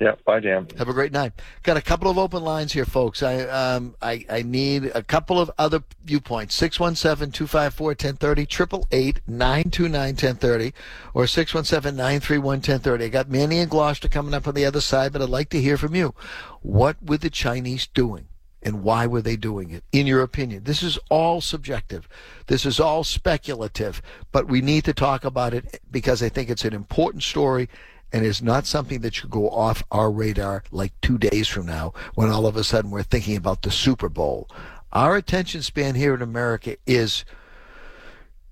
Yeah, 0.00 0.14
bye, 0.24 0.40
Dan. 0.40 0.66
Have 0.78 0.88
a 0.88 0.92
great 0.92 1.12
night. 1.12 1.32
Got 1.62 1.76
a 1.76 1.80
couple 1.80 2.10
of 2.10 2.18
open 2.18 2.42
lines 2.42 2.72
here, 2.72 2.84
folks. 2.84 3.22
I 3.22 3.42
um 3.42 3.94
I, 4.02 4.24
I 4.28 4.42
need 4.42 4.86
a 4.96 5.02
couple 5.04 5.38
of 5.38 5.48
other 5.58 5.84
viewpoints. 6.04 6.60
617-254-1030, 6.60 9.20
888-929-1030, 9.28 10.72
or 11.14 11.24
617-931-1030. 11.24 13.02
I 13.04 13.08
got 13.08 13.28
Manny 13.28 13.58
and 13.58 13.70
Gloucester 13.70 14.08
coming 14.08 14.34
up 14.34 14.48
on 14.48 14.54
the 14.54 14.64
other 14.64 14.80
side, 14.80 15.12
but 15.12 15.22
I'd 15.22 15.28
like 15.28 15.50
to 15.50 15.60
hear 15.60 15.76
from 15.76 15.94
you. 15.94 16.14
What 16.62 16.96
were 17.00 17.18
the 17.18 17.30
Chinese 17.30 17.86
doing? 17.86 18.26
And 18.62 18.82
why 18.82 19.06
were 19.06 19.22
they 19.22 19.36
doing 19.36 19.70
it? 19.70 19.82
In 19.90 20.06
your 20.06 20.22
opinion, 20.22 20.64
this 20.64 20.82
is 20.82 20.98
all 21.10 21.40
subjective. 21.40 22.08
This 22.46 22.64
is 22.64 22.78
all 22.78 23.02
speculative, 23.02 24.00
but 24.30 24.46
we 24.46 24.60
need 24.60 24.84
to 24.84 24.92
talk 24.92 25.24
about 25.24 25.52
it 25.52 25.80
because 25.90 26.22
I 26.22 26.28
think 26.28 26.48
it's 26.48 26.64
an 26.64 26.72
important 26.72 27.24
story 27.24 27.68
and 28.12 28.24
is 28.24 28.42
not 28.42 28.66
something 28.66 29.00
that 29.00 29.14
should 29.14 29.30
go 29.30 29.48
off 29.48 29.82
our 29.90 30.10
radar 30.10 30.62
like 30.70 30.92
two 31.00 31.18
days 31.18 31.48
from 31.48 31.66
now 31.66 31.92
when 32.14 32.28
all 32.28 32.46
of 32.46 32.56
a 32.56 32.64
sudden 32.64 32.90
we're 32.90 33.02
thinking 33.02 33.36
about 33.36 33.62
the 33.62 33.70
Super 33.70 34.08
Bowl. 34.08 34.48
Our 34.92 35.16
attention 35.16 35.62
span 35.62 35.94
here 35.94 36.14
in 36.14 36.22
America 36.22 36.76
is 36.86 37.24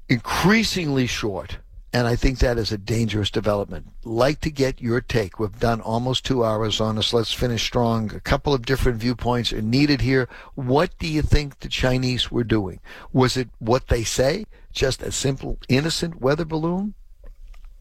increasingly 0.09 1.07
short, 1.07 1.59
and 1.93 2.07
I 2.07 2.15
think 2.15 2.39
that 2.39 2.57
is 2.57 2.71
a 2.71 2.79
dangerous 2.79 3.31
development. 3.31 3.89
Like 4.05 4.41
to 4.43 4.51
get 4.51 4.81
your 4.81 5.01
take. 5.01 5.41
We've 5.41 5.59
done 5.59 5.81
almost 5.81 6.25
two 6.25 6.45
hours 6.45 6.81
on 6.81 6.97
this. 6.97 7.13
Let's 7.13 7.33
finish 7.33 7.65
strong. 7.65 8.15
A 8.15 8.21
couple 8.21 8.55
of 8.55 8.65
different 8.65 8.99
viewpoints 8.99 9.53
are 9.53 9.61
needed 9.61 10.01
here. 10.01 10.29
What 10.55 10.97
do 10.99 11.09
you 11.09 11.23
think 11.23 11.59
the 11.59 11.69
Chinese 11.69 12.31
were 12.31 12.45
doing? 12.45 12.81
Was 13.13 13.37
it 13.37 13.49
what 13.59 13.89
they 13.89 14.05
say? 14.05 14.47
Just 14.73 15.03
a 15.03 15.11
simple, 15.11 15.59
innocent 15.69 16.21
weather 16.21 16.45
balloon? 16.45 16.95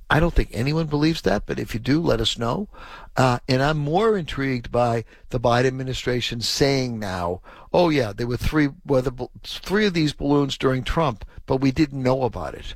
I 0.10 0.20
don't 0.20 0.34
think 0.34 0.50
anyone 0.54 0.88
believes 0.88 1.22
that, 1.22 1.46
but 1.46 1.60
if 1.60 1.76
you 1.76 1.80
do, 1.80 2.02
let 2.02 2.20
us 2.20 2.40
know. 2.40 2.68
Uh, 3.16 3.38
and 3.48 3.62
I'm 3.62 3.78
more 3.78 4.18
intrigued 4.18 4.72
by 4.72 5.06
the 5.30 5.40
Biden 5.40 5.68
administration 5.68 6.42
saying 6.42 6.98
now, 6.98 7.42
"Oh 7.72 7.90
yeah, 7.90 8.12
there 8.12 8.26
were 8.26 8.38
three 8.38 8.70
weather 8.84 9.12
three 9.44 9.86
of 9.86 9.94
these 9.94 10.14
balloons 10.14 10.58
during 10.58 10.84
Trump, 10.84 11.26
but 11.46 11.62
we 11.62 11.72
didn't 11.72 12.02
know 12.02 12.24
about 12.24 12.56
it." 12.56 12.74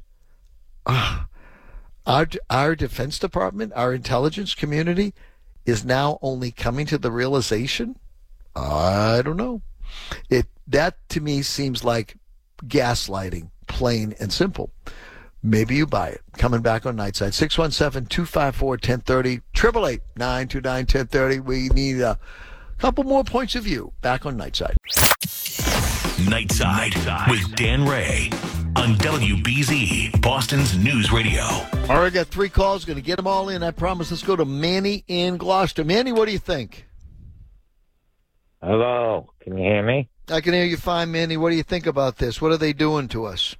Ah, 0.86 1.28
our 2.06 2.28
our 2.50 2.76
Defense 2.76 3.20
Department, 3.20 3.72
our 3.76 3.94
intelligence 3.94 4.54
community, 4.54 5.14
is 5.66 5.86
now 5.86 6.20
only 6.22 6.52
coming 6.52 6.86
to 6.88 6.98
the 6.98 7.12
realization. 7.12 7.98
I 8.56 9.22
don't 9.24 9.38
know. 9.38 9.62
It 10.30 10.48
that 10.68 10.98
to 11.10 11.22
me 11.22 11.42
seems 11.42 11.84
like 11.84 12.18
gaslighting, 12.66 13.50
plain 13.68 14.16
and 14.20 14.32
simple. 14.32 14.72
Maybe 15.46 15.76
you 15.76 15.86
buy 15.86 16.08
it. 16.10 16.22
Coming 16.38 16.62
back 16.62 16.86
on 16.86 16.96
Nightside. 16.96 17.34
617-254-1030, 18.08 19.42
888-929-1030. 20.18 21.44
We 21.44 21.68
need 21.70 22.00
a 22.00 22.18
couple 22.78 23.04
more 23.04 23.26
points 23.26 23.56
of 23.56 23.66
view. 23.66 23.92
Back 24.00 24.26
on 24.26 24.38
Nightside. 24.38 24.76
Nightside 26.26 27.30
with 27.30 27.54
Dan 27.56 27.86
Rea 27.86 28.30
on 28.76 28.96
WBZ, 28.96 30.22
Boston's 30.22 30.78
News 30.78 31.12
Radio. 31.12 31.44
All 31.44 32.02
right, 32.02 32.14
got 32.14 32.28
three 32.28 32.50
calls. 32.50 32.86
Going 32.86 32.98
to 32.98 33.04
get 33.04 33.18
them 33.18 33.28
all 33.28 33.50
in. 33.50 33.64
I 33.64 33.72
promise. 33.72 34.12
Let's 34.12 34.24
go 34.24 34.36
to 34.36 34.46
Manny 34.46 35.04
in 35.08 35.38
Gloucester. 35.38 35.84
Manny, 35.84 36.12
what 36.12 36.26
do 36.26 36.32
you 36.32 36.40
think? 36.40 36.86
Hello, 38.62 39.30
can 39.42 39.58
you 39.58 39.64
hear 39.64 39.84
me? 39.84 40.10
I 40.30 40.42
can 40.42 40.54
hear 40.54 40.64
you 40.64 40.78
fine, 40.78 41.12
Manny. 41.12 41.38
What 41.38 41.50
do 41.50 41.56
you 41.56 41.64
think 41.64 41.86
about 41.86 42.18
this? 42.18 42.42
What 42.42 42.52
are 42.52 42.58
they 42.58 42.74
doing 42.74 43.08
to 43.10 43.26
us? 43.26 43.56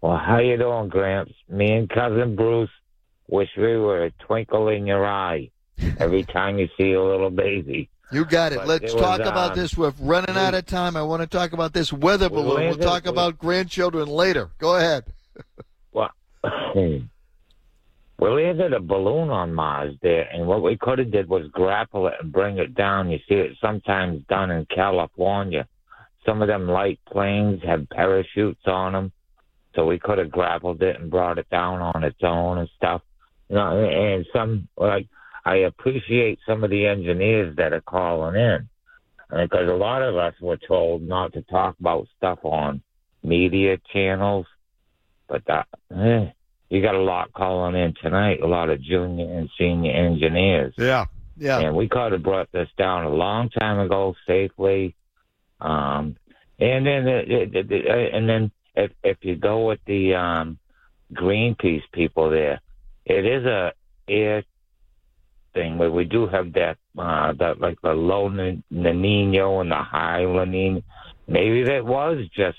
Well, 0.00 0.16
how 0.16 0.38
you 0.38 0.56
doing, 0.56 0.88
Gramps? 0.88 1.34
Me 1.48 1.72
and 1.72 1.88
cousin 1.88 2.36
Bruce 2.36 2.70
wish 3.28 3.50
we 3.56 3.76
were 3.76 4.04
a 4.04 4.10
twinkle 4.12 4.68
in 4.68 4.86
your 4.86 5.04
eye 5.04 5.50
every 5.98 6.22
time 6.24 6.58
you 6.58 6.68
see 6.78 6.92
a 6.92 7.02
little 7.02 7.30
baby. 7.30 7.90
You 8.12 8.24
got 8.24 8.52
it. 8.52 8.58
But 8.58 8.68
Let's 8.68 8.92
it 8.92 8.94
was, 8.94 9.02
talk 9.02 9.20
about 9.20 9.52
um, 9.52 9.58
this. 9.58 9.76
We're 9.76 9.92
running 10.00 10.36
out 10.36 10.54
of 10.54 10.64
time. 10.66 10.96
I 10.96 11.02
want 11.02 11.22
to 11.22 11.26
talk 11.26 11.52
about 11.52 11.72
this 11.72 11.92
weather 11.92 12.28
We 12.28 12.36
balloon. 12.36 12.68
We'll 12.68 12.78
talk 12.78 13.04
we- 13.04 13.10
about 13.10 13.38
grandchildren 13.38 14.08
later. 14.08 14.50
Go 14.58 14.76
ahead. 14.76 15.04
Well, 18.18 18.34
we 18.34 18.44
landed 18.44 18.72
a 18.72 18.80
balloon 18.80 19.30
on 19.30 19.52
Mars 19.52 19.94
there, 20.02 20.28
and 20.32 20.46
what 20.46 20.62
we 20.62 20.76
could 20.76 20.98
have 20.98 21.10
did 21.10 21.28
was 21.28 21.46
grapple 21.52 22.06
it 22.06 22.14
and 22.20 22.32
bring 22.32 22.58
it 22.58 22.74
down. 22.74 23.10
You 23.10 23.18
see 23.28 23.34
it 23.34 23.56
sometimes 23.60 24.22
done 24.28 24.50
in 24.50 24.66
California. 24.66 25.66
Some 26.24 26.40
of 26.42 26.48
them 26.48 26.68
light 26.68 26.98
planes 27.10 27.62
have 27.64 27.88
parachutes 27.90 28.66
on 28.66 28.92
them, 28.92 29.12
so 29.74 29.84
we 29.84 29.98
could 29.98 30.18
have 30.18 30.30
grappled 30.30 30.82
it 30.82 30.98
and 30.98 31.10
brought 31.10 31.38
it 31.38 31.48
down 31.50 31.82
on 31.82 32.04
its 32.04 32.22
own 32.22 32.58
and 32.58 32.68
stuff. 32.76 33.02
You 33.48 33.56
know, 33.56 33.84
and 33.84 34.26
some 34.32 34.68
like 34.76 35.08
I 35.46 35.58
appreciate 35.58 36.40
some 36.44 36.64
of 36.64 36.70
the 36.70 36.86
engineers 36.86 37.54
that 37.56 37.72
are 37.72 37.80
calling 37.80 38.34
in 38.34 38.68
because 39.30 39.68
a 39.68 39.74
lot 39.74 40.02
of 40.02 40.16
us 40.16 40.34
were 40.40 40.56
told 40.56 41.02
not 41.02 41.34
to 41.34 41.42
talk 41.42 41.76
about 41.78 42.08
stuff 42.16 42.40
on 42.42 42.82
media 43.22 43.78
channels, 43.92 44.46
but 45.28 45.42
that 45.46 45.68
eh, 45.96 46.32
you 46.68 46.82
got 46.82 46.96
a 46.96 47.00
lot 47.00 47.32
calling 47.32 47.80
in 47.80 47.94
tonight, 48.02 48.40
a 48.42 48.46
lot 48.46 48.70
of 48.70 48.82
junior 48.82 49.38
and 49.38 49.48
senior 49.56 49.92
engineers. 49.92 50.74
Yeah, 50.76 51.04
yeah. 51.36 51.60
And 51.60 51.76
we 51.76 51.88
could 51.88 52.10
have 52.10 52.24
brought 52.24 52.50
this 52.50 52.68
down 52.76 53.04
a 53.04 53.10
long 53.10 53.48
time 53.50 53.78
ago 53.78 54.16
safely. 54.26 54.96
Um, 55.60 56.16
and 56.58 56.84
then, 56.84 57.06
it, 57.06 57.54
it, 57.54 58.12
and 58.12 58.28
then 58.28 58.50
if 58.74 58.90
if 59.04 59.18
you 59.22 59.36
go 59.36 59.68
with 59.68 59.80
the 59.86 60.16
um, 60.16 60.58
Greenpeace 61.12 61.84
people 61.92 62.30
there, 62.30 62.60
it 63.04 63.24
is 63.24 63.44
a 63.44 63.72
air 64.08 64.42
thing 65.56 65.78
where 65.78 65.90
we 65.90 66.04
do 66.04 66.26
have 66.26 66.52
that 66.52 66.76
uh, 66.98 67.32
that 67.40 67.60
like 67.60 67.80
the 67.82 67.94
low 67.94 68.26
La 68.70 68.92
Nino 68.92 69.60
and 69.60 69.70
the 69.70 69.76
high 69.76 70.24
La 70.24 70.44
Nina. 70.44 70.82
Maybe 71.26 71.64
that 71.64 71.84
was 71.84 72.18
just 72.36 72.58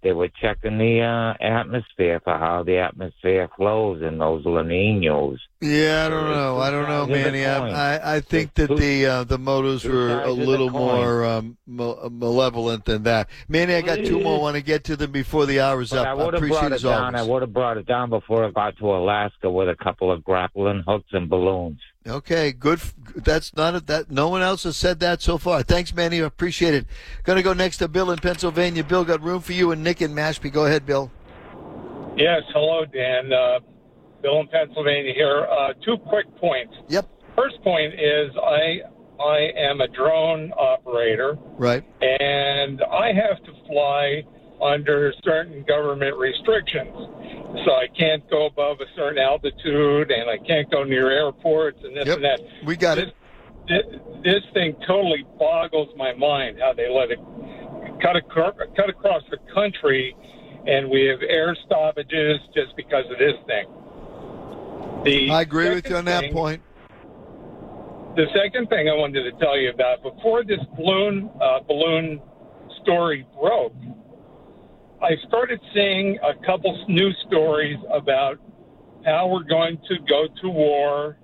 they 0.00 0.12
were 0.12 0.28
checking 0.40 0.78
the 0.78 1.00
uh, 1.00 1.44
atmosphere 1.44 2.20
for 2.22 2.38
how 2.38 2.62
the 2.62 2.78
atmosphere 2.78 3.48
flows 3.56 4.00
in 4.00 4.18
those 4.18 4.44
La 4.44 4.62
Ninos. 4.62 5.40
Yeah, 5.60 6.06
I 6.06 6.08
don't 6.08 6.30
know. 6.30 6.58
I 6.58 6.70
don't 6.70 6.88
know, 6.88 7.06
sides 7.06 7.10
of 7.10 7.16
the 7.16 7.30
Manny. 7.30 7.46
I, 7.46 7.96
I, 7.96 8.16
I 8.16 8.20
think 8.20 8.54
that 8.54 8.68
the 8.68 9.06
uh, 9.06 9.24
the 9.24 9.38
two 9.82 9.92
were 9.92 10.22
a 10.22 10.30
little 10.30 10.70
more 10.70 11.24
um, 11.24 11.56
malevolent 11.66 12.84
than 12.84 13.02
that. 13.04 13.28
Manny, 13.48 13.74
I 13.74 13.80
got 13.80 13.96
two 13.96 14.20
more. 14.20 14.38
I 14.38 14.40
want 14.40 14.56
to 14.56 14.62
get 14.62 14.84
to 14.84 14.96
them 14.96 15.10
before 15.10 15.46
the 15.46 15.60
hour's 15.60 15.90
But 15.90 15.98
up. 16.00 16.06
I 16.06 16.14
would 16.14 16.34
have 16.34 16.42
appreciate 16.42 16.60
brought 16.60 16.72
it 16.72 16.82
down. 16.82 17.14
I 17.16 17.22
would 17.22 17.42
have 17.42 17.52
brought 17.52 17.76
it 17.76 17.86
down 17.86 18.10
before 18.10 18.44
I 18.44 18.50
got 18.52 18.76
to 18.78 18.86
Alaska 18.86 19.50
with 19.50 19.68
a 19.68 19.76
couple 19.76 20.12
of 20.12 20.22
grappling 20.22 20.84
hooks 20.86 21.08
and 21.12 21.28
balloons. 21.28 21.80
Okay, 22.08 22.52
good. 22.52 22.80
That's 23.16 23.54
not 23.56 23.74
a, 23.74 23.80
that. 23.80 24.10
No 24.10 24.28
one 24.28 24.42
else 24.42 24.62
has 24.64 24.76
said 24.76 25.00
that 25.00 25.20
so 25.20 25.36
far. 25.38 25.62
Thanks, 25.62 25.94
Manny. 25.94 26.22
I 26.22 26.26
appreciate 26.26 26.74
it. 26.74 26.86
Going 27.24 27.36
to 27.36 27.42
go 27.42 27.52
next 27.52 27.78
to 27.78 27.88
Bill 27.88 28.10
in 28.10 28.18
Pennsylvania. 28.18 28.82
Bill 28.84 29.04
got 29.04 29.22
room 29.22 29.40
for 29.40 29.52
you 29.52 29.72
and 29.72 29.84
Nick 29.84 30.00
in 30.00 30.12
Mashpee. 30.14 30.52
Go 30.52 30.66
ahead, 30.66 30.86
Bill. 30.86 31.10
Yes, 32.16 32.42
hello, 32.52 32.84
Dan. 32.86 33.32
Uh, 33.32 33.60
Bill 34.22 34.40
in 34.40 34.48
Pennsylvania 34.48 35.12
here. 35.14 35.46
Uh, 35.50 35.72
two 35.84 35.96
quick 36.08 36.26
points. 36.36 36.74
Yep. 36.88 37.08
First 37.36 37.62
point 37.62 37.94
is 37.94 38.30
I 38.36 38.80
I 39.22 39.50
am 39.56 39.80
a 39.80 39.88
drone 39.88 40.52
operator, 40.52 41.36
Right. 41.56 41.84
and 42.00 42.82
I 42.82 43.12
have 43.12 43.42
to 43.44 43.52
fly 43.66 44.22
under 44.62 45.12
certain 45.24 45.64
government 45.64 46.16
restrictions. 46.16 46.94
So 47.64 47.72
I 47.72 47.86
can't 47.96 48.28
go 48.30 48.46
above 48.46 48.80
a 48.80 48.86
certain 48.94 49.18
altitude, 49.18 50.10
and 50.10 50.28
I 50.28 50.38
can't 50.46 50.70
go 50.70 50.84
near 50.84 51.10
airports 51.10 51.78
and 51.82 51.96
this 51.96 52.08
and 52.08 52.24
that. 52.24 52.40
We 52.64 52.76
got 52.76 52.98
it. 52.98 53.14
This, 53.68 53.82
this 54.24 54.42
thing 54.54 54.74
totally 54.86 55.24
boggles 55.38 55.88
my 55.96 56.14
mind 56.14 56.58
how 56.60 56.72
they 56.72 56.88
let 56.88 57.10
it 57.10 57.18
cut 58.02 58.16
across, 58.16 58.54
cut 58.76 58.88
across 58.88 59.22
the 59.30 59.38
country, 59.52 60.14
and 60.66 60.90
we 60.90 61.04
have 61.06 61.20
air 61.22 61.56
stoppages 61.66 62.38
just 62.54 62.76
because 62.76 63.04
of 63.10 63.18
this 63.18 63.34
thing. 63.46 63.66
The 65.04 65.30
I 65.30 65.42
agree 65.42 65.70
with 65.70 65.88
you 65.88 65.96
on 65.96 66.04
that 66.06 66.20
thing- 66.20 66.32
point. 66.32 66.62
The 68.16 68.26
second 68.34 68.68
thing 68.68 68.88
I 68.88 68.94
wanted 68.94 69.30
to 69.30 69.38
tell 69.38 69.56
you 69.56 69.70
about 69.70 70.02
before 70.02 70.42
this 70.42 70.58
balloon 70.76 71.30
uh, 71.40 71.60
balloon 71.60 72.20
story 72.82 73.24
broke, 73.40 73.74
I 75.00 75.14
started 75.28 75.60
seeing 75.72 76.18
a 76.26 76.34
couple 76.44 76.74
news 76.88 77.16
stories 77.28 77.78
about 77.92 78.38
how 79.04 79.28
we're 79.28 79.44
going 79.44 79.78
to 79.88 79.94
go 80.08 80.26
to 80.42 80.48
war 80.48 81.16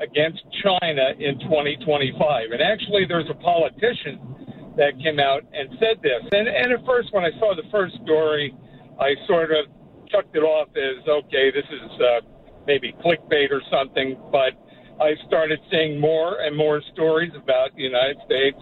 against 0.00 0.42
China 0.60 1.14
in 1.20 1.38
2025. 1.38 2.50
And 2.50 2.60
actually, 2.60 3.06
there's 3.06 3.30
a 3.30 3.34
politician 3.34 4.74
that 4.76 4.98
came 4.98 5.20
out 5.20 5.42
and 5.52 5.70
said 5.78 6.02
this. 6.02 6.26
And, 6.32 6.48
and 6.48 6.72
at 6.72 6.84
first, 6.84 7.12
when 7.12 7.22
I 7.22 7.30
saw 7.38 7.54
the 7.54 7.68
first 7.70 7.94
story, 8.02 8.52
I 8.98 9.14
sort 9.28 9.52
of 9.52 9.66
chucked 10.10 10.34
it 10.34 10.42
off 10.42 10.68
as 10.74 11.06
okay, 11.06 11.52
this 11.54 11.66
is 11.70 12.00
uh, 12.00 12.26
maybe 12.66 12.92
clickbait 13.04 13.52
or 13.52 13.62
something. 13.70 14.18
But 14.32 14.58
I 15.00 15.14
started 15.28 15.60
seeing 15.70 16.00
more 16.00 16.40
and 16.40 16.56
more 16.56 16.82
stories 16.92 17.30
about 17.40 17.70
the 17.76 17.82
United 17.82 18.18
States 18.26 18.58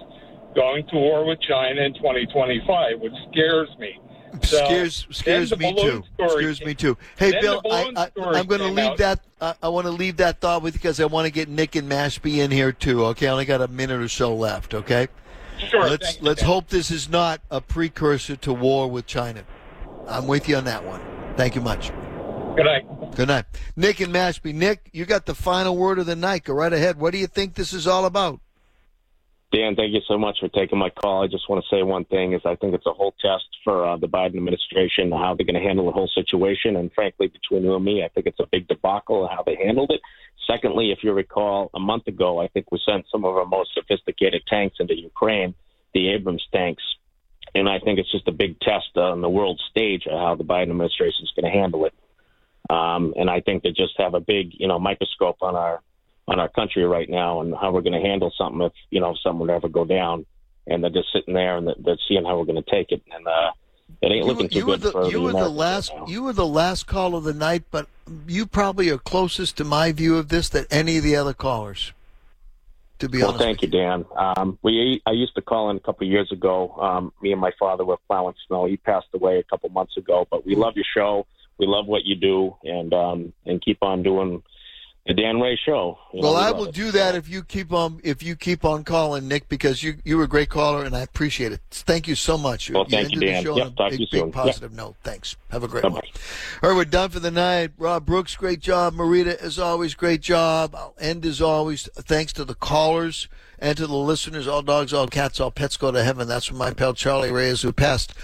going 0.54 0.86
to 0.88 0.96
war 0.96 1.26
with 1.26 1.40
China 1.40 1.80
in 1.82 1.94
2025, 1.94 3.00
which 3.00 3.12
scares 3.30 3.68
me. 3.78 3.98
So, 4.42 4.56
scares 4.64 5.06
scares 5.10 5.56
me 5.58 5.74
too. 5.74 6.02
Scares 6.14 6.58
came- 6.58 6.68
me 6.68 6.74
too. 6.74 6.96
Hey, 7.18 7.38
Bill, 7.38 7.60
I, 7.70 8.08
I'm 8.16 8.46
going 8.46 8.62
to 8.62 8.68
leave 8.68 8.92
out. 8.92 8.96
that. 8.96 9.20
I, 9.42 9.54
I 9.64 9.68
want 9.68 9.86
to 9.86 9.90
leave 9.90 10.16
that 10.16 10.40
thought 10.40 10.62
with 10.62 10.72
you 10.72 10.78
because 10.78 10.98
I 11.00 11.04
want 11.04 11.26
to 11.26 11.30
get 11.30 11.50
Nick 11.50 11.76
and 11.76 11.86
Mashpee 11.88 12.38
in 12.38 12.50
here 12.50 12.72
too. 12.72 13.04
Okay, 13.08 13.28
I 13.28 13.32
only 13.32 13.44
got 13.44 13.60
a 13.60 13.68
minute 13.68 14.00
or 14.00 14.08
so 14.08 14.34
left. 14.34 14.72
Okay. 14.72 15.08
Sure. 15.68 15.88
Let's 15.88 16.20
let's 16.22 16.40
hope 16.40 16.68
this 16.68 16.90
is 16.90 17.10
not 17.10 17.42
a 17.50 17.60
precursor 17.60 18.34
to 18.36 18.54
war 18.54 18.88
with 18.90 19.06
China. 19.06 19.44
I'm 20.08 20.26
with 20.26 20.48
you 20.48 20.56
on 20.56 20.64
that 20.64 20.82
one. 20.84 21.02
Thank 21.36 21.54
you 21.54 21.60
much. 21.60 21.92
Good 22.56 22.64
night. 22.64 23.14
Good 23.14 23.28
night, 23.28 23.44
Nick 23.76 24.00
and 24.00 24.12
Mashpee. 24.14 24.54
Nick, 24.54 24.88
you 24.92 25.04
got 25.04 25.26
the 25.26 25.34
final 25.34 25.76
word 25.76 25.98
of 25.98 26.06
the 26.06 26.16
night. 26.16 26.44
Go 26.44 26.54
right 26.54 26.72
ahead. 26.72 26.98
What 26.98 27.12
do 27.12 27.18
you 27.18 27.26
think 27.26 27.54
this 27.54 27.74
is 27.74 27.86
all 27.86 28.06
about? 28.06 28.40
Dan, 29.52 29.76
thank 29.76 29.92
you 29.92 30.00
so 30.08 30.16
much 30.16 30.38
for 30.40 30.48
taking 30.48 30.78
my 30.78 30.88
call. 30.88 31.22
I 31.22 31.26
just 31.26 31.46
want 31.46 31.62
to 31.62 31.76
say 31.76 31.82
one 31.82 32.06
thing: 32.06 32.32
is 32.32 32.40
I 32.46 32.56
think 32.56 32.74
it's 32.74 32.86
a 32.86 32.92
whole 32.92 33.14
test 33.20 33.44
for 33.62 33.86
uh, 33.86 33.96
the 33.98 34.08
Biden 34.08 34.36
administration 34.36 35.12
how 35.12 35.34
they're 35.34 35.44
going 35.44 35.60
to 35.60 35.68
handle 35.68 35.84
the 35.84 35.92
whole 35.92 36.08
situation. 36.14 36.76
And 36.76 36.90
frankly, 36.92 37.26
between 37.28 37.62
you 37.62 37.74
and 37.74 37.84
me, 37.84 38.02
I 38.02 38.08
think 38.08 38.26
it's 38.26 38.40
a 38.40 38.46
big 38.50 38.66
debacle 38.66 39.28
how 39.28 39.42
they 39.42 39.56
handled 39.56 39.90
it. 39.90 40.00
Secondly, 40.46 40.90
if 40.90 41.04
you 41.04 41.12
recall, 41.12 41.70
a 41.74 41.78
month 41.78 42.06
ago, 42.06 42.40
I 42.40 42.48
think 42.48 42.72
we 42.72 42.80
sent 42.84 43.04
some 43.12 43.26
of 43.26 43.36
our 43.36 43.44
most 43.44 43.74
sophisticated 43.74 44.42
tanks 44.48 44.76
into 44.80 44.98
Ukraine, 44.98 45.54
the 45.92 46.08
Abrams 46.14 46.46
tanks, 46.50 46.82
and 47.54 47.68
I 47.68 47.78
think 47.78 47.98
it's 47.98 48.10
just 48.10 48.28
a 48.28 48.32
big 48.32 48.58
test 48.60 48.96
on 48.96 49.20
the 49.20 49.28
world 49.28 49.60
stage 49.70 50.06
of 50.06 50.18
how 50.18 50.34
the 50.34 50.44
Biden 50.44 50.70
administration 50.70 51.24
is 51.24 51.32
going 51.36 51.52
to 51.52 51.58
handle 51.58 51.84
it. 51.84 51.94
Um, 52.70 53.12
and 53.18 53.28
I 53.28 53.40
think 53.40 53.62
they 53.62 53.70
just 53.70 53.98
have 53.98 54.14
a 54.14 54.20
big, 54.20 54.52
you 54.52 54.66
know, 54.66 54.78
microscope 54.78 55.42
on 55.42 55.56
our 55.56 55.82
on 56.28 56.38
our 56.38 56.48
country 56.48 56.84
right 56.84 57.08
now 57.08 57.40
and 57.40 57.54
how 57.54 57.72
we're 57.72 57.80
going 57.82 58.00
to 58.00 58.08
handle 58.08 58.32
something 58.36 58.62
if 58.62 58.72
you 58.90 59.00
know 59.00 59.10
if 59.10 59.18
something 59.22 59.40
would 59.40 59.50
ever 59.50 59.68
go 59.68 59.84
down. 59.84 60.24
And 60.66 60.82
they're 60.82 60.90
just 60.90 61.12
sitting 61.12 61.34
there 61.34 61.56
and 61.56 61.66
they're- 61.66 61.74
they're 61.78 61.98
seeing 62.06 62.24
how 62.24 62.38
we're 62.38 62.44
going 62.44 62.62
to 62.62 62.70
take 62.70 62.92
it. 62.92 63.02
And 63.12 63.26
uh, 63.26 63.50
it 64.00 64.12
ain't 64.12 64.26
looking 64.26 64.48
too 64.48 64.58
you 64.60 64.66
were 64.66 64.76
good 64.76 64.82
the, 64.82 64.92
for 64.92 65.04
you 65.06 65.12
the 65.12 65.20
were 65.20 65.32
the 65.32 65.48
last 65.48 65.92
right 65.92 66.08
you 66.08 66.22
were 66.22 66.32
the 66.32 66.46
last 66.46 66.86
call 66.86 67.16
of 67.16 67.24
the 67.24 67.34
night, 67.34 67.64
but 67.70 67.88
you 68.26 68.46
probably 68.46 68.88
are 68.90 68.98
closest 68.98 69.56
to 69.56 69.64
my 69.64 69.90
view 69.92 70.16
of 70.16 70.28
this 70.28 70.48
than 70.48 70.66
any 70.70 70.96
of 70.98 71.02
the 71.04 71.16
other 71.16 71.34
callers. 71.34 71.92
To 73.00 73.08
be 73.08 73.18
honest. 73.20 73.40
well, 73.40 73.48
honest, 73.48 73.60
thank 73.60 73.62
you, 73.62 73.68
Dan. 73.80 74.04
Um, 74.16 74.58
we 74.62 75.02
I 75.06 75.10
used 75.10 75.34
to 75.34 75.42
call 75.42 75.70
in 75.70 75.76
a 75.76 75.80
couple 75.80 76.06
of 76.06 76.12
years 76.12 76.30
ago. 76.30 76.70
Um, 76.80 77.12
me 77.20 77.32
and 77.32 77.40
my 77.40 77.50
father 77.58 77.84
were 77.84 77.96
plowing 78.06 78.36
snow. 78.46 78.66
He 78.66 78.76
passed 78.76 79.08
away 79.12 79.38
a 79.38 79.42
couple 79.42 79.68
months 79.70 79.96
ago, 79.96 80.28
but 80.30 80.46
we 80.46 80.54
love 80.54 80.76
your 80.76 80.84
show. 80.96 81.26
We 81.58 81.66
love 81.66 81.86
what 81.86 82.04
you 82.04 82.14
do, 82.14 82.56
and 82.62 82.94
um, 82.94 83.32
and 83.44 83.60
keep 83.60 83.78
on 83.82 84.04
doing 84.04 84.42
the 85.06 85.14
Dan 85.14 85.40
Rea 85.40 85.56
show. 85.66 85.98
You 86.12 86.20
well, 86.22 86.34
we 86.34 86.40
I 86.40 86.50
will 86.52 86.66
it. 86.66 86.74
do 86.74 86.92
that 86.92 87.16
if 87.16 87.28
you 87.28 87.42
keep 87.42 87.72
on 87.72 88.00
if 88.04 88.22
you 88.22 88.36
keep 88.36 88.64
on 88.64 88.84
calling, 88.84 89.26
Nick, 89.26 89.48
because 89.48 89.82
you 89.82 89.94
you 90.04 90.16
were 90.16 90.24
a 90.24 90.28
great 90.28 90.48
caller 90.48 90.84
and 90.84 90.94
I 90.96 91.00
appreciate 91.00 91.50
it. 91.50 91.60
Thank 91.70 92.06
you 92.06 92.14
so 92.14 92.38
much. 92.38 92.70
Well, 92.70 92.84
thank 92.84 93.12
you, 93.12 93.20
Dan. 93.20 93.42
The 93.42 93.50
show 93.50 93.56
Yep, 93.56 93.66
on 93.66 93.72
a 93.72 93.74
talk 93.74 93.90
to 93.92 93.98
big, 93.98 94.10
big 94.10 94.32
positive 94.32 94.70
Yep. 94.70 94.78
note. 94.78 94.96
Thanks. 95.02 95.36
Have 95.50 95.64
a 95.64 95.68
great 95.68 95.82
Bye-bye. 95.82 95.94
one. 95.94 96.02
All 96.62 96.70
right, 96.70 96.76
we're 96.76 96.84
done 96.84 97.10
for 97.10 97.18
the 97.20 97.32
night. 97.32 97.72
Rob 97.78 98.06
Brooks, 98.06 98.36
great 98.36 98.60
job. 98.60 98.94
Marita, 98.94 99.36
as 99.38 99.58
always, 99.58 99.94
great 99.94 100.20
job. 100.20 100.74
I'll 100.76 100.94
end 101.00 101.26
as 101.26 101.40
always. 101.42 101.88
Thanks 101.96 102.32
to 102.34 102.44
the 102.44 102.54
callers 102.54 103.28
and 103.58 103.76
to 103.78 103.86
the 103.88 103.94
listeners. 103.96 104.46
All 104.46 104.62
dogs, 104.62 104.92
all 104.92 105.08
cats, 105.08 105.40
all 105.40 105.50
pets 105.50 105.76
go 105.76 105.90
to 105.90 106.04
heaven. 106.04 106.28
That's 106.28 106.46
from 106.46 106.58
my 106.58 106.72
pal 106.72 106.94
Charlie 106.94 107.32
Reyes, 107.32 107.62
who 107.62 107.72
passed 107.72 108.14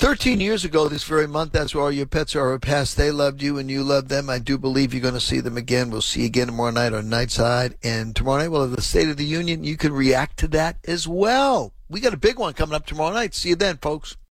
13 0.00 0.40
years 0.40 0.64
ago 0.64 0.88
this 0.88 1.04
very 1.04 1.28
month. 1.28 1.52
That's 1.52 1.74
where 1.74 1.84
all 1.84 1.92
your 1.92 2.06
pets 2.06 2.34
are 2.34 2.58
past. 2.58 2.96
They 2.96 3.10
loved 3.10 3.42
you 3.42 3.58
and 3.58 3.70
you 3.70 3.84
loved 3.84 4.08
them. 4.08 4.30
I 4.30 4.38
do 4.38 4.56
believe 4.56 4.94
you're 4.94 5.02
going 5.02 5.12
to 5.12 5.20
see 5.20 5.40
them 5.40 5.58
again. 5.58 5.90
We'll 5.90 6.00
see 6.00 6.20
you 6.20 6.26
again 6.26 6.46
tomorrow 6.46 6.70
night 6.70 6.94
on 6.94 7.04
Nightside. 7.04 7.74
And 7.82 8.16
tomorrow 8.16 8.40
night 8.40 8.48
we'll 8.48 8.62
have 8.62 8.74
the 8.74 8.80
State 8.80 9.10
of 9.10 9.18
the 9.18 9.26
Union. 9.26 9.62
You 9.62 9.76
can 9.76 9.92
react 9.92 10.38
to 10.38 10.48
that 10.48 10.78
as 10.86 11.06
well. 11.06 11.74
We 11.90 12.00
got 12.00 12.14
a 12.14 12.16
big 12.16 12.38
one 12.38 12.54
coming 12.54 12.74
up 12.74 12.86
tomorrow 12.86 13.12
night. 13.12 13.34
See 13.34 13.50
you 13.50 13.56
then, 13.56 13.76
folks. 13.76 14.16